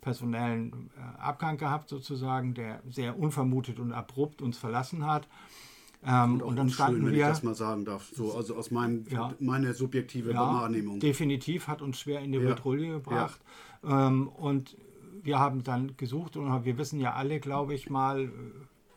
personellen 0.00 0.90
äh, 0.96 1.20
Abgang 1.20 1.56
gehabt, 1.56 1.88
sozusagen, 1.88 2.54
der 2.54 2.80
sehr 2.88 3.18
unvermutet 3.18 3.78
und 3.78 3.92
abrupt 3.92 4.42
uns 4.42 4.58
verlassen 4.58 5.06
hat. 5.06 5.28
Ähm, 6.06 6.40
und, 6.42 6.56
dann 6.56 6.66
unschön, 6.66 6.70
standen 6.70 7.06
wenn 7.06 7.12
ich 7.12 7.18
wir. 7.18 7.28
das 7.28 7.42
mal 7.42 7.54
sagen 7.54 7.84
darf. 7.84 8.10
So, 8.14 8.34
also 8.34 8.56
aus 8.56 8.70
meinem, 8.70 9.04
Ja. 9.10 9.32
meiner 9.40 9.72
subjektive 9.74 10.34
Wahrnehmung. 10.34 11.00
definitiv 11.00 11.68
hat 11.68 11.80
uns 11.82 11.98
schwer 11.98 12.20
in 12.20 12.32
die 12.32 12.38
Ja. 12.38 12.50
Patrouille 12.50 12.88
gebracht. 12.92 13.40
Ähm, 13.82 14.28
und 14.28 14.76
wir 15.22 15.38
haben 15.38 15.62
dann 15.64 15.96
gesucht 15.96 16.36
und 16.36 16.64
wir 16.64 16.76
wissen 16.78 17.00
ja 17.00 17.14
alle, 17.14 17.40
glaube 17.40 17.74
ich 17.74 17.88
mal, 17.88 18.30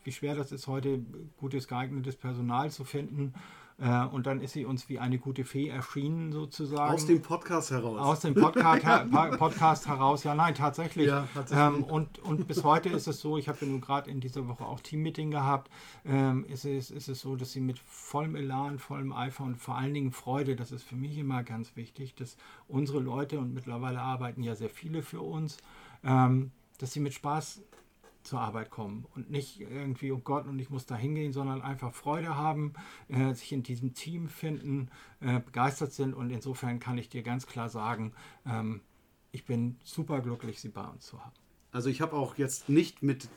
wie 0.03 0.11
schwer 0.11 0.35
das 0.35 0.51
ist, 0.51 0.67
heute 0.67 0.99
gutes, 1.37 1.67
geeignetes 1.67 2.15
Personal 2.15 2.71
zu 2.71 2.83
finden. 2.83 3.33
Äh, 3.79 4.05
und 4.05 4.25
dann 4.25 4.41
ist 4.41 4.53
sie 4.53 4.65
uns 4.65 4.89
wie 4.89 4.97
eine 4.97 5.19
gute 5.19 5.45
Fee 5.45 5.67
erschienen, 5.67 6.31
sozusagen. 6.31 6.93
Aus 6.95 7.05
dem 7.05 7.21
Podcast 7.21 7.69
heraus. 7.69 7.99
Aus 7.99 8.19
dem 8.21 8.33
Podcast, 8.33 8.83
her- 8.83 9.05
Podcast 9.37 9.87
heraus, 9.87 10.23
ja, 10.23 10.33
nein, 10.33 10.55
tatsächlich. 10.55 11.07
Ja, 11.07 11.27
tatsächlich. 11.31 11.77
Ähm, 11.77 11.83
und, 11.83 12.17
und 12.19 12.47
bis 12.47 12.63
heute 12.63 12.89
ist 12.89 13.07
es 13.07 13.19
so, 13.19 13.37
ich 13.37 13.47
habe 13.47 13.59
ja 13.61 13.67
nun 13.67 13.79
gerade 13.79 14.09
in 14.09 14.19
dieser 14.19 14.47
Woche 14.47 14.65
auch 14.65 14.79
Teammeeting 14.79 15.29
gehabt, 15.29 15.69
ähm, 16.05 16.43
ist, 16.45 16.65
es, 16.65 16.89
ist 16.89 17.07
es 17.07 17.21
so, 17.21 17.35
dass 17.35 17.51
sie 17.51 17.61
mit 17.61 17.77
vollem 17.77 18.35
Elan, 18.35 18.79
vollem 18.79 19.13
Eifer 19.13 19.43
und 19.43 19.57
vor 19.57 19.77
allen 19.77 19.93
Dingen 19.93 20.11
Freude, 20.11 20.55
das 20.55 20.71
ist 20.71 20.81
für 20.83 20.95
mich 20.95 21.15
immer 21.15 21.43
ganz 21.43 21.75
wichtig, 21.75 22.15
dass 22.15 22.35
unsere 22.67 22.99
Leute, 22.99 23.37
und 23.37 23.53
mittlerweile 23.53 23.99
arbeiten 23.99 24.41
ja 24.41 24.55
sehr 24.55 24.71
viele 24.71 25.03
für 25.03 25.21
uns, 25.21 25.57
ähm, 26.03 26.49
dass 26.79 26.93
sie 26.93 26.99
mit 26.99 27.13
Spaß 27.13 27.61
zur 28.27 28.41
Arbeit 28.41 28.69
kommen 28.69 29.05
und 29.15 29.29
nicht 29.29 29.59
irgendwie, 29.59 30.11
oh 30.11 30.19
Gott, 30.19 30.45
und 30.47 30.59
ich 30.59 30.69
muss 30.69 30.85
da 30.85 30.95
hingehen, 30.95 31.33
sondern 31.33 31.61
einfach 31.61 31.93
Freude 31.93 32.35
haben, 32.35 32.73
äh, 33.07 33.33
sich 33.33 33.51
in 33.51 33.63
diesem 33.63 33.93
Team 33.93 34.27
finden, 34.27 34.89
äh, 35.19 35.39
begeistert 35.39 35.93
sind 35.93 36.13
und 36.13 36.29
insofern 36.29 36.79
kann 36.79 36.97
ich 36.97 37.09
dir 37.09 37.23
ganz 37.23 37.47
klar 37.47 37.69
sagen, 37.69 38.13
ähm, 38.45 38.81
ich 39.31 39.45
bin 39.45 39.77
super 39.83 40.21
glücklich, 40.21 40.59
sie 40.59 40.69
bei 40.69 40.85
uns 40.85 41.05
zu 41.05 41.23
haben. 41.23 41.35
Also 41.71 41.89
ich 41.89 42.01
habe 42.01 42.15
auch 42.15 42.37
jetzt 42.37 42.69
nicht 42.69 43.03
mit 43.03 43.29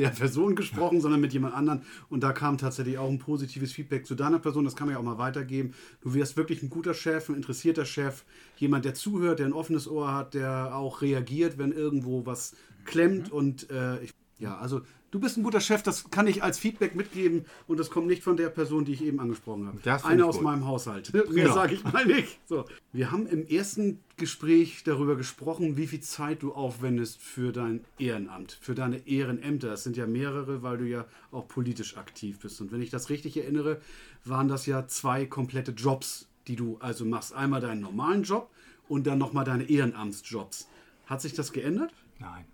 der 0.00 0.08
Person 0.08 0.56
gesprochen, 0.56 1.00
sondern 1.00 1.20
mit 1.20 1.32
jemand 1.32 1.54
anderem. 1.54 1.82
Und 2.08 2.22
da 2.22 2.32
kam 2.32 2.58
tatsächlich 2.58 2.98
auch 2.98 3.08
ein 3.08 3.18
positives 3.18 3.72
Feedback 3.72 4.06
zu 4.06 4.14
deiner 4.14 4.38
Person. 4.38 4.64
Das 4.64 4.74
kann 4.74 4.86
man 4.86 4.94
ja 4.94 5.00
auch 5.00 5.04
mal 5.04 5.18
weitergeben. 5.18 5.74
Du 6.00 6.14
wirst 6.14 6.36
wirklich 6.36 6.62
ein 6.62 6.70
guter 6.70 6.94
Chef, 6.94 7.28
ein 7.28 7.36
interessierter 7.36 7.84
Chef, 7.84 8.24
jemand, 8.56 8.84
der 8.84 8.94
zuhört, 8.94 9.38
der 9.38 9.46
ein 9.46 9.52
offenes 9.52 9.86
Ohr 9.88 10.12
hat, 10.12 10.34
der 10.34 10.74
auch 10.74 11.02
reagiert, 11.02 11.58
wenn 11.58 11.72
irgendwo 11.72 12.26
was 12.26 12.56
klemmt. 12.84 13.28
Mhm. 13.28 13.36
Und 13.36 13.70
äh, 13.70 14.02
ich, 14.02 14.14
ja, 14.38 14.56
also 14.56 14.80
du 15.10 15.20
bist 15.20 15.36
ein 15.36 15.42
guter 15.42 15.60
Chef, 15.60 15.82
das 15.82 16.10
kann 16.10 16.26
ich 16.26 16.42
als 16.42 16.58
Feedback 16.58 16.94
mitgeben 16.94 17.44
und 17.66 17.78
das 17.78 17.90
kommt 17.90 18.06
nicht 18.06 18.22
von 18.22 18.36
der 18.36 18.48
Person, 18.48 18.84
die 18.84 18.92
ich 18.92 19.02
eben 19.02 19.20
angesprochen 19.20 19.66
habe. 19.66 19.78
Das 19.82 20.04
Eine 20.04 20.26
aus 20.26 20.36
gut. 20.36 20.44
meinem 20.44 20.66
Haushalt. 20.66 21.12
Mehr 21.12 21.24
genau. 21.24 21.54
sage 21.54 21.74
ich 21.74 21.84
mal 21.84 22.06
nicht. 22.06 22.38
So. 22.46 22.64
Wir 22.92 23.10
haben 23.10 23.26
im 23.26 23.46
ersten 23.46 24.00
Gespräch 24.16 24.82
darüber 24.84 25.16
gesprochen, 25.16 25.76
wie 25.76 25.86
viel 25.86 26.00
Zeit 26.00 26.42
du 26.42 26.52
aufwendest 26.52 27.20
für 27.20 27.52
dein 27.52 27.84
Ehrenamt, 27.98 28.58
für 28.60 28.74
deine 28.74 29.06
Ehrenämter. 29.06 29.72
Es 29.72 29.84
sind 29.84 29.96
ja 29.96 30.06
mehrere, 30.06 30.62
weil 30.62 30.78
du 30.78 30.84
ja 30.84 31.06
auch 31.30 31.48
politisch 31.48 31.96
aktiv 31.96 32.38
bist. 32.40 32.60
Und 32.60 32.72
wenn 32.72 32.82
ich 32.82 32.90
das 32.90 33.10
richtig 33.10 33.36
erinnere, 33.36 33.80
waren 34.24 34.48
das 34.48 34.66
ja 34.66 34.86
zwei 34.86 35.26
komplette 35.26 35.72
Jobs, 35.72 36.28
die 36.46 36.56
du 36.56 36.76
also 36.80 37.04
machst. 37.04 37.32
Einmal 37.32 37.60
deinen 37.60 37.80
normalen 37.80 38.22
Job 38.22 38.50
und 38.88 39.06
dann 39.06 39.18
nochmal 39.18 39.44
deine 39.44 39.68
Ehrenamtsjobs. 39.68 40.68
Hat 41.06 41.22
sich 41.22 41.32
das 41.32 41.52
geändert? 41.52 41.92
Nein. 42.18 42.44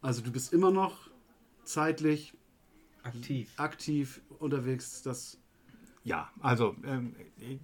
Also 0.00 0.22
du 0.22 0.30
bist 0.30 0.52
immer 0.52 0.70
noch 0.70 1.10
zeitlich 1.64 2.32
aktiv, 3.02 3.52
aktiv 3.56 4.20
unterwegs. 4.38 5.02
Das 5.02 5.38
ja, 6.04 6.30
also 6.40 6.74
ähm, 6.84 7.14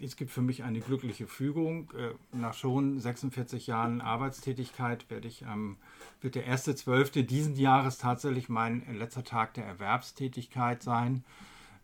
es 0.03 0.17
gibt 0.17 0.31
für 0.31 0.43
mich 0.43 0.65
eine 0.65 0.81
glückliche 0.81 1.27
Fügung. 1.27 1.91
Äh, 1.93 2.15
nach 2.37 2.53
schon 2.53 3.01
46 3.01 3.67
Jahren 3.67 4.01
Arbeitstätigkeit 4.01 5.09
werde 5.09 5.29
ich 5.29 5.43
ähm, 5.43 5.77
wird 6.21 6.35
der 6.35 6.45
erste 6.45 6.75
Zwölfte 6.75 7.25
diesen 7.25 7.57
Jahres 7.57 7.97
tatsächlich 7.99 8.49
mein 8.49 8.85
letzter 8.99 9.25
Tag 9.25 9.55
der 9.55 9.65
Erwerbstätigkeit 9.65 10.83
sein. 10.83 11.25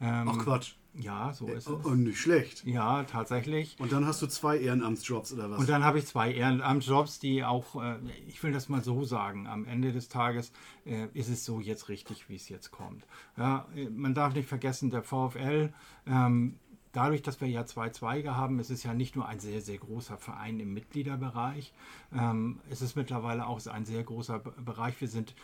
Ähm, 0.00 0.28
Ach 0.28 0.38
Quatsch. 0.38 0.74
Ja, 0.94 1.32
so 1.32 1.46
ist 1.46 1.68
es. 1.68 1.72
Und 1.72 2.02
nicht 2.02 2.18
schlecht. 2.18 2.64
Ja, 2.66 3.04
tatsächlich. 3.04 3.76
Und 3.78 3.92
dann 3.92 4.06
hast 4.06 4.22
du 4.22 4.26
zwei 4.26 4.58
Ehrenamtsjobs 4.58 5.32
oder 5.32 5.50
was? 5.50 5.60
Und 5.60 5.68
dann 5.68 5.84
habe 5.84 5.98
ich 6.00 6.06
zwei 6.06 6.32
Ehrenamtsjobs, 6.32 7.20
die 7.20 7.44
auch, 7.44 7.80
äh, 7.80 7.98
ich 8.26 8.42
will 8.42 8.52
das 8.52 8.68
mal 8.68 8.82
so 8.82 9.04
sagen, 9.04 9.46
am 9.46 9.66
Ende 9.66 9.92
des 9.92 10.08
Tages 10.08 10.52
äh, 10.84 11.06
ist 11.14 11.28
es 11.28 11.44
so 11.44 11.60
jetzt 11.60 11.88
richtig, 11.88 12.28
wie 12.28 12.34
es 12.34 12.48
jetzt 12.48 12.72
kommt. 12.72 13.06
Ja, 13.36 13.66
äh, 13.76 13.88
man 13.88 14.14
darf 14.14 14.34
nicht 14.34 14.48
vergessen, 14.48 14.90
der 14.90 15.04
VfL, 15.04 15.72
ähm, 16.06 16.58
dadurch, 16.92 17.22
dass 17.22 17.40
wir 17.40 17.48
ja 17.48 17.66
zwei 17.66 17.90
Zweige 17.90 18.36
haben, 18.36 18.58
ist 18.58 18.70
es 18.70 18.82
ja 18.82 18.92
nicht 18.92 19.14
nur 19.14 19.28
ein 19.28 19.38
sehr, 19.38 19.60
sehr 19.60 19.78
großer 19.78 20.16
Verein 20.16 20.58
im 20.58 20.74
Mitgliederbereich, 20.74 21.72
ähm, 22.12 22.58
es 22.68 22.82
ist 22.82 22.96
mittlerweile 22.96 23.46
auch 23.46 23.64
ein 23.66 23.84
sehr 23.84 24.02
großer 24.02 24.40
Bereich. 24.40 25.00
Wir 25.00 25.08
sind 25.08 25.34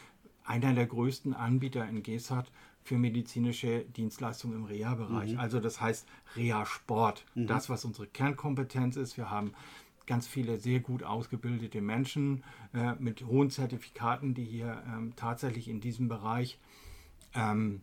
einer 0.45 0.75
der 0.75 0.87
größten 0.87 1.35
Anbieter 1.35 1.89
in 1.89 2.03
GESAT 2.03 2.51
für 2.87 2.99
medizinische 2.99 3.85
Dienstleistungen 3.85 4.57
im 4.57 4.65
Reha-Bereich. 4.65 5.33
Mhm. 5.33 5.41
Also 5.41 5.59
das 5.59 5.81
heißt 5.81 6.07
Reha-Sport, 6.37 7.25
mhm. 7.35 7.49
das, 7.49 7.69
was 7.69 7.85
unsere 7.85 8.07
Kernkompetenz 8.07 8.97
ist. 8.97 9.17
Wir 9.17 9.29
haben 9.29 9.53
ganz 10.07 10.29
viele 10.29 10.59
sehr 10.59 10.79
gut 10.79 11.03
ausgebildete 11.03 11.81
Menschen 11.81 12.45
äh, 12.73 12.95
mit 13.01 13.27
hohen 13.27 13.51
Zertifikaten, 13.51 14.35
die 14.35 14.45
hier 14.45 14.83
ähm, 14.87 15.15
tatsächlich 15.17 15.69
in 15.69 15.81
diesem 15.81 16.09
Bereich 16.09 16.61
ähm, 17.35 17.83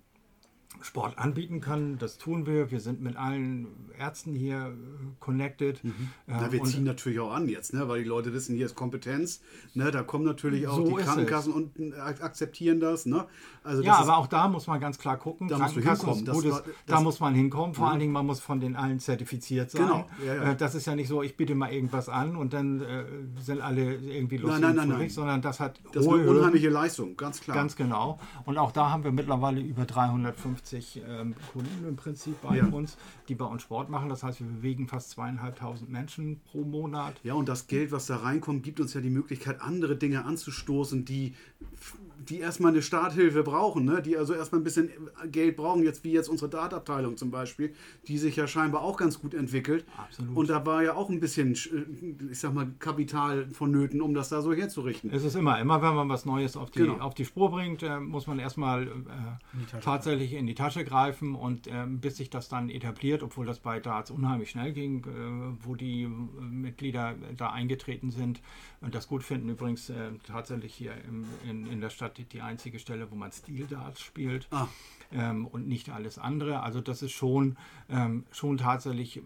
Sport 0.82 1.18
anbieten 1.18 1.62
kann. 1.62 1.98
Das 1.98 2.18
tun 2.18 2.46
wir. 2.46 2.72
Wir 2.72 2.80
sind 2.80 3.02
mit 3.02 3.16
allen 3.16 3.68
Ärzten 3.98 4.34
hier 4.34 4.68
äh, 4.68 4.72
connected. 5.20 5.84
Mhm. 5.84 6.10
Na, 6.28 6.52
wir 6.52 6.64
ziehen 6.64 6.84
natürlich 6.84 7.20
auch 7.20 7.32
an 7.32 7.48
jetzt, 7.48 7.74
ne? 7.74 7.88
weil 7.88 8.04
die 8.04 8.10
Leute 8.10 8.34
wissen, 8.34 8.56
hier 8.56 8.66
ist 8.66 8.76
Kompetenz. 8.76 9.42
Ne? 9.74 9.92
Da 9.92 10.04
kommen 10.04 10.26
natürlich 10.26 10.68
auch 10.68 10.78
so 10.78 10.88
die 10.88 11.04
Krankenkassen 11.04 11.54
und 11.54 11.80
äh, 11.80 11.94
akzeptieren 12.00 12.80
das. 12.80 13.06
Ne? 13.06 13.26
Also 13.64 13.82
ja, 13.84 13.96
aber 13.96 14.18
auch 14.18 14.28
da 14.28 14.48
muss 14.48 14.68
man 14.68 14.80
ganz 14.80 14.98
klar 14.98 15.18
gucken. 15.18 15.48
Da 15.48 15.58
Krankenkassen 15.58 16.08
musst 16.08 16.28
du 16.28 16.34
hinkommen. 16.34 16.52
Gutes, 16.52 16.76
da 16.86 17.02
muss 17.02 17.20
man 17.20 17.34
hinkommen. 17.34 17.76
Vor 17.76 17.86
ja. 17.86 17.92
allen 17.92 18.00
Dingen, 18.00 18.12
man 18.12 18.26
muss 18.26 18.40
von 18.40 18.60
den 18.60 18.76
allen 18.76 19.00
zertifiziert 19.00 19.72
sein. 19.72 19.84
Genau. 19.84 20.10
Ja, 20.26 20.36
ja. 20.36 20.52
Äh, 20.52 20.56
das 20.56 20.76
ist 20.76 20.86
ja 20.86 20.96
nicht 20.96 21.08
so, 21.08 21.22
ich 21.24 21.38
biete 21.38 21.56
mal 21.56 21.72
irgendwas 21.72 22.10
an 22.10 22.36
und 22.36 22.54
dann 22.54 22.82
äh, 22.82 23.06
sind 23.42 23.62
alle 23.62 23.96
irgendwie 23.96 24.38
lustig 24.38 24.62
nein, 24.62 24.76
nein, 24.76 24.90
nein, 24.90 25.00
nein. 25.00 25.10
sondern 25.10 25.42
das 25.42 25.60
hat 25.60 25.80
das 25.94 26.06
hohe 26.06 26.30
unheimliche 26.30 26.70
Leistung, 26.70 27.16
ganz 27.16 27.40
klar. 27.40 27.56
Ganz 27.56 27.76
genau. 27.76 28.20
Und 28.46 28.58
auch 28.58 28.72
da 28.72 28.90
haben 28.90 29.04
wir 29.04 29.12
mittlerweile 29.12 29.62
über 29.62 29.86
350 29.86 30.63
ähm, 30.74 31.36
Kunden 31.52 31.88
im 31.88 31.96
Prinzip 31.96 32.42
bei 32.42 32.62
uns, 32.64 32.98
die 33.28 33.36
bei 33.36 33.46
uns 33.46 33.64
Sport 33.64 33.90
machen. 33.90 34.10
Das 34.10 34.24
heißt, 34.24 34.40
wir 34.40 34.48
bewegen 34.48 34.88
fast 34.88 35.12
zweieinhalbtausend 35.12 35.90
Menschen 35.90 36.40
pro 36.52 36.64
Monat. 36.64 37.20
Ja, 37.24 37.34
und 37.34 37.50
das 37.50 37.68
Geld, 37.68 37.92
was 37.92 38.08
da 38.08 38.18
reinkommt, 38.18 38.64
gibt 38.64 38.80
uns 38.80 38.94
ja 38.94 39.02
die 39.02 39.10
Möglichkeit, 39.10 39.62
andere 39.62 39.96
Dinge 39.96 40.26
anzustoßen, 40.26 41.06
die 41.06 41.34
die 42.30 42.40
erstmal 42.40 42.72
eine 42.72 42.82
Starthilfe 42.82 43.44
brauchen, 43.44 43.86
ne? 43.86 44.02
die 44.02 44.18
also 44.18 44.34
erstmal 44.34 44.62
ein 44.62 44.64
bisschen 44.64 44.90
Geld 45.32 45.58
brauchen, 45.58 45.84
jetzt 45.84 46.04
wie 46.04 46.12
jetzt 46.12 46.30
unsere 46.30 46.50
Databteilung 46.50 47.18
zum 47.18 47.32
Beispiel, 47.32 47.74
die 48.08 48.18
sich 48.18 48.36
ja 48.36 48.48
scheinbar 48.48 48.82
auch 48.82 48.98
ganz 48.98 49.20
gut 49.20 49.34
entwickelt. 49.34 49.86
Absolut. 49.98 50.36
Und 50.36 50.50
da 50.50 50.66
war 50.66 50.84
ja 50.84 50.94
auch 50.94 51.10
ein 51.10 51.20
bisschen, 51.20 51.54
ich 52.32 52.40
sag 52.40 52.54
mal, 52.54 52.68
Kapital 52.80 53.48
vonnöten, 53.52 54.02
um 54.02 54.14
das 54.14 54.30
da 54.30 54.42
so 54.42 54.54
herzurichten. 54.54 55.12
Es 55.12 55.24
ist 55.24 55.36
immer, 55.36 55.60
immer 55.60 55.82
wenn 55.82 55.96
man 55.96 56.10
was 56.10 56.26
Neues 56.26 56.56
auf 56.56 56.72
die, 56.72 56.80
genau. 56.80 57.00
auf 57.00 57.14
die 57.14 57.26
Spur 57.26 57.52
bringt, 57.52 57.84
äh, 57.84 58.00
muss 58.00 58.28
man 58.28 58.40
erstmal 58.40 58.88
äh, 58.88 59.80
tatsächlich 59.82 60.34
in 60.34 60.48
die 60.48 60.53
Tasche 60.56 60.84
greifen 60.84 61.36
und 61.36 61.68
äh, 61.68 61.86
bis 61.88 62.18
sich 62.18 62.30
das 62.30 62.50
dann 62.50 62.70
etabliert, 62.70 63.24
obwohl 63.24 63.46
das 63.46 63.60
bei 63.60 63.80
Darts 63.80 64.12
unheimlich 64.12 64.50
schnell 64.50 64.74
ging, 64.74 65.06
äh, 65.06 65.66
wo 65.66 65.76
die 65.76 66.04
äh, 66.04 66.08
Mitglieder 66.08 67.16
da 67.38 67.52
eingetreten 67.52 68.12
sind 68.12 68.42
und 68.82 68.96
das 68.96 69.08
gut 69.08 69.24
finden. 69.24 69.50
Übrigens 69.50 69.90
äh, 69.90 70.12
tatsächlich 70.26 70.74
hier 70.74 70.94
im, 71.08 71.26
in, 71.50 71.66
in 71.68 71.82
der 71.82 71.90
Stadt 71.90 72.20
die 72.32 72.42
einzige 72.42 72.80
Stelle, 72.80 73.10
wo 73.12 73.16
man 73.16 73.32
Steel 73.32 73.68
Darts 73.68 74.02
spielt 74.02 74.48
ah. 74.52 74.68
ähm, 75.12 75.48
und 75.48 75.68
nicht 75.68 75.90
alles 75.90 76.18
andere. 76.18 76.62
Also 76.62 76.82
das 76.82 77.02
ist 77.02 77.12
schon, 77.12 77.58
ähm, 77.90 78.26
schon 78.32 78.58
tatsächlich 78.58 79.22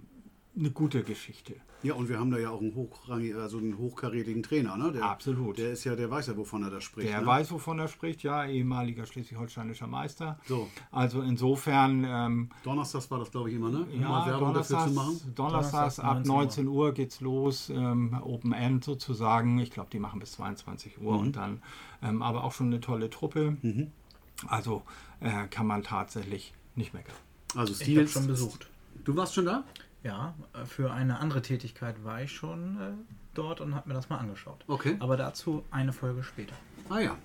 eine 0.58 0.72
gute 0.72 1.04
Geschichte. 1.04 1.56
Ja, 1.84 1.93
und 1.93 2.10
wir 2.10 2.20
haben 2.20 2.32
da 2.32 2.39
ja 2.39 2.50
auch 2.50 2.60
einen, 2.60 2.74
hochrangig, 2.74 3.36
also 3.36 3.60
einen 3.60 3.78
hochkarätigen 3.78 4.41
Trainer, 4.41 4.76
ne? 4.78 4.91
Der, 4.91 5.04
Absolut. 5.04 5.60
Der 5.60 5.72
ist 5.72 5.84
ja, 5.84 5.96
der 5.96 6.10
weiß 6.10 6.28
ja, 6.28 6.38
wovon 6.38 6.63
er 6.63 6.72
da 6.72 6.82
spricht. 6.82 7.08
Der 7.08 7.22
ne? 7.22 7.28
weiß, 7.28 7.52
wovon 7.52 7.78
er 7.78 7.88
spricht, 7.88 8.24
ja, 8.24 8.46
ehemaliger 8.46 9.06
schleswig-holsteinischer 9.06 9.86
Meister. 9.86 10.39
So. 10.48 10.67
Also 10.91 11.22
insofern. 11.22 12.04
Ähm, 12.08 12.50
Donnerstags 12.63 13.12
war 13.12 13.20
das, 13.20 13.30
glaube 13.30 13.50
ich, 13.50 13.56
immer, 13.56 13.70
ne? 13.70 13.86
Ja, 13.91 13.96
immer 13.96 14.26
Werbung 14.26 14.54
dafür 14.56 14.86
zu 14.88 14.93
machen. 14.93 15.34
Donnerstags, 15.36 16.00
ab 16.00 16.26
19 16.26 16.67
Uhr 16.67 16.93
geht's 16.93 17.22
los, 17.22 17.70
ähm, 17.70 18.17
Open 18.24 18.54
End 18.54 18.84
sozusagen. 18.84 19.60
Ich 19.60 19.70
glaube, 19.70 19.89
die 19.91 20.00
machen 20.00 20.20
bis 20.20 20.32
22 20.34 21.00
Uhr 21.00 21.13
mhm. 21.13 21.20
und 21.20 21.36
dann, 21.36 21.62
ähm, 22.02 22.24
aber 22.24 22.43
auch 22.43 22.54
schon 22.54 22.67
eine 22.67 22.82
tolle 22.82 23.10
Truppe. 23.12 23.56
Mhm. 23.62 23.91
Also 24.48 24.82
äh, 25.20 25.48
kann 25.48 25.67
man 25.67 25.84
tatsächlich 25.84 26.54
nicht 26.76 26.93
meckern. 26.93 27.15
Also 27.56 27.74
Stil 27.74 28.02
ich 28.02 28.12
schon 28.12 28.28
besucht. 28.28 28.67
Du 29.04 29.15
warst 29.15 29.36
schon 29.36 29.46
da? 29.46 29.63
Ja, 30.08 30.34
äh, 30.54 30.65
für 30.65 30.93
eine 30.93 31.20
andere 31.20 31.41
Tätigkeit 31.41 32.06
war 32.06 32.22
ich 32.22 32.32
schon 32.32 32.78
äh, 32.80 32.91
dort 33.34 33.60
und 33.60 33.76
habe 33.76 33.89
mir 33.89 33.93
das 33.93 34.08
mal 34.08 34.17
angeschaut. 34.20 34.63
Okay. 34.67 34.96
Aber 35.00 35.17
dazu 35.17 35.65
eine 35.70 35.91
Folge 35.91 36.24
später. 36.24 36.56
Ah 36.88 37.00
ja. 37.00 37.17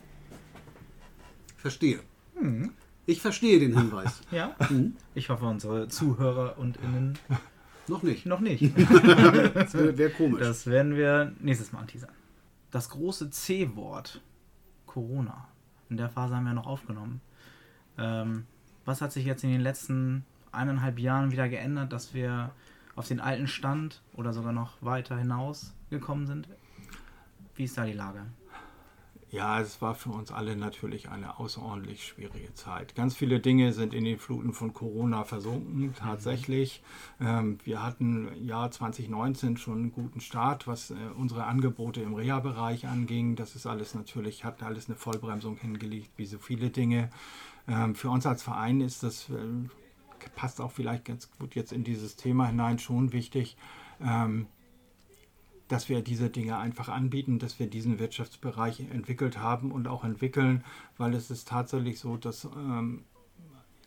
Verstehe. 1.56 2.00
Hm. 2.34 2.72
Ich 3.06 3.20
verstehe 3.20 3.60
den 3.60 3.78
Hinweis. 3.78 4.20
ja. 4.32 4.56
Hm. 4.58 4.96
Ich 5.14 5.30
hoffe, 5.30 5.44
unsere 5.44 5.86
Zuhörer 5.86 6.58
und 6.58 6.76
Innen. 6.78 7.16
Noch 7.86 8.02
nicht. 8.02 8.26
Noch 8.26 8.40
nicht. 8.40 8.76
das 9.54 9.74
wäre 9.74 9.96
wär 9.96 10.10
komisch. 10.10 10.40
Das 10.40 10.66
werden 10.66 10.96
wir 10.96 11.32
nächstes 11.38 11.70
Mal 11.70 11.80
anteasern. 11.80 12.10
Das 12.72 12.88
große 12.90 13.30
C-Wort. 13.30 14.20
Corona. 14.86 15.46
In 15.88 15.98
der 15.98 16.08
Phase 16.08 16.34
haben 16.34 16.44
wir 16.44 16.52
noch 16.52 16.66
aufgenommen. 16.66 17.20
Ähm, 17.96 18.46
was 18.84 19.00
hat 19.00 19.12
sich 19.12 19.24
jetzt 19.24 19.44
in 19.44 19.50
den 19.50 19.60
letzten 19.60 20.24
eineinhalb 20.50 20.98
Jahren 20.98 21.30
wieder 21.30 21.48
geändert, 21.48 21.92
dass 21.92 22.12
wir 22.12 22.50
auf 22.96 23.08
den 23.08 23.20
alten 23.20 23.46
Stand 23.46 24.02
oder 24.14 24.32
sogar 24.32 24.52
noch 24.52 24.80
weiter 24.80 25.16
hinaus 25.16 25.74
gekommen 25.90 26.26
sind? 26.26 26.48
Wie 27.54 27.64
ist 27.64 27.76
da 27.76 27.84
die 27.84 27.92
Lage? 27.92 28.26
Ja, 29.32 29.58
es 29.62 29.80
war 29.80 29.94
für 29.94 30.10
uns 30.10 30.30
alle 30.30 30.56
natürlich 30.56 31.08
eine 31.08 31.38
außerordentlich 31.38 32.06
schwierige 32.06 32.52
Zeit. 32.52 32.94
Ganz 32.94 33.16
viele 33.16 33.40
Dinge 33.40 33.72
sind 33.72 33.94
in 33.94 34.04
den 34.04 34.18
Fluten 34.18 34.52
von 34.52 34.74
Corona 34.74 35.24
versunken, 35.24 35.94
tatsächlich. 35.98 36.82
Ähm, 37.18 37.56
wir 37.64 37.82
hatten 37.82 38.28
Jahr 38.44 38.70
2019 38.70 39.56
schon 39.56 39.78
einen 39.78 39.92
guten 39.92 40.20
Start, 40.20 40.66
was 40.66 40.90
äh, 40.90 40.96
unsere 41.16 41.44
Angebote 41.44 42.02
im 42.02 42.12
Reha-Bereich 42.12 42.86
anging. 42.86 43.34
Das 43.34 43.56
ist 43.56 43.66
alles 43.66 43.94
natürlich, 43.94 44.44
hat 44.44 44.62
alles 44.62 44.88
eine 44.90 44.96
Vollbremsung 44.96 45.56
hingelegt, 45.56 46.10
wie 46.16 46.26
so 46.26 46.36
viele 46.36 46.68
Dinge. 46.68 47.08
Ähm, 47.66 47.94
für 47.94 48.10
uns 48.10 48.26
als 48.26 48.42
Verein 48.42 48.82
ist 48.82 49.02
das 49.02 49.30
äh, 49.30 49.34
passt 50.34 50.60
auch 50.60 50.70
vielleicht 50.70 51.04
ganz 51.04 51.30
gut 51.38 51.54
jetzt 51.54 51.72
in 51.72 51.84
dieses 51.84 52.16
Thema 52.16 52.46
hinein, 52.46 52.78
schon 52.78 53.12
wichtig, 53.12 53.56
ähm, 54.00 54.46
dass 55.68 55.88
wir 55.88 56.02
diese 56.02 56.28
Dinge 56.28 56.58
einfach 56.58 56.88
anbieten, 56.88 57.38
dass 57.38 57.58
wir 57.58 57.66
diesen 57.66 57.98
Wirtschaftsbereich 57.98 58.80
entwickelt 58.80 59.38
haben 59.38 59.72
und 59.72 59.88
auch 59.88 60.04
entwickeln, 60.04 60.64
weil 60.98 61.14
es 61.14 61.30
ist 61.30 61.48
tatsächlich 61.48 61.98
so, 61.98 62.16
dass 62.16 62.44
ähm, 62.44 63.04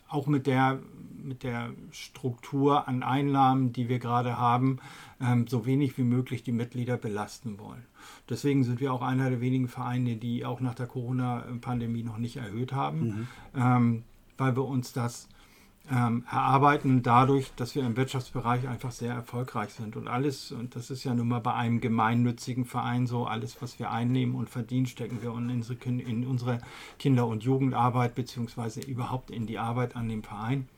auch 0.08 0.26
mit 0.26 0.46
der, 0.46 0.80
mit 1.22 1.42
der 1.42 1.70
Struktur 1.90 2.88
an 2.88 3.02
Einnahmen, 3.02 3.72
die 3.72 3.88
wir 3.88 3.98
gerade 3.98 4.38
haben, 4.38 4.78
ähm, 5.20 5.46
so 5.46 5.66
wenig 5.66 5.98
wie 5.98 6.04
möglich 6.04 6.42
die 6.42 6.52
Mitglieder 6.52 6.96
belasten 6.96 7.58
wollen. 7.58 7.84
Deswegen 8.28 8.64
sind 8.64 8.80
wir 8.80 8.92
auch 8.92 9.02
einer 9.02 9.30
der 9.30 9.40
wenigen 9.40 9.68
Vereine, 9.68 10.16
die 10.16 10.44
auch 10.44 10.60
nach 10.60 10.74
der 10.74 10.86
Corona-Pandemie 10.86 12.02
noch 12.02 12.18
nicht 12.18 12.36
erhöht 12.36 12.72
haben, 12.72 13.00
mhm. 13.00 13.28
ähm, 13.54 14.02
weil 14.38 14.56
wir 14.56 14.64
uns 14.64 14.92
das 14.92 15.28
ähm, 15.90 16.24
erarbeiten 16.30 17.02
dadurch, 17.02 17.52
dass 17.56 17.74
wir 17.74 17.84
im 17.86 17.96
Wirtschaftsbereich 17.96 18.66
einfach 18.66 18.90
sehr 18.90 19.12
erfolgreich 19.12 19.70
sind. 19.70 19.96
Und 19.96 20.08
alles, 20.08 20.50
und 20.50 20.74
das 20.74 20.90
ist 20.90 21.04
ja 21.04 21.14
nun 21.14 21.28
mal 21.28 21.40
bei 21.40 21.54
einem 21.54 21.80
gemeinnützigen 21.80 22.64
Verein 22.64 23.06
so, 23.06 23.26
alles, 23.26 23.60
was 23.62 23.78
wir 23.78 23.90
einnehmen 23.90 24.34
und 24.34 24.50
verdienen, 24.50 24.86
stecken 24.86 25.22
wir 25.22 25.30
in 25.30 25.50
unsere, 25.50 25.78
in 25.84 26.26
unsere 26.26 26.58
Kinder- 26.98 27.26
und 27.26 27.44
Jugendarbeit 27.44 28.14
beziehungsweise 28.14 28.80
überhaupt 28.80 29.30
in 29.30 29.46
die 29.46 29.58
Arbeit 29.58 29.94
an 29.94 30.08
dem 30.08 30.22
Verein. 30.22 30.68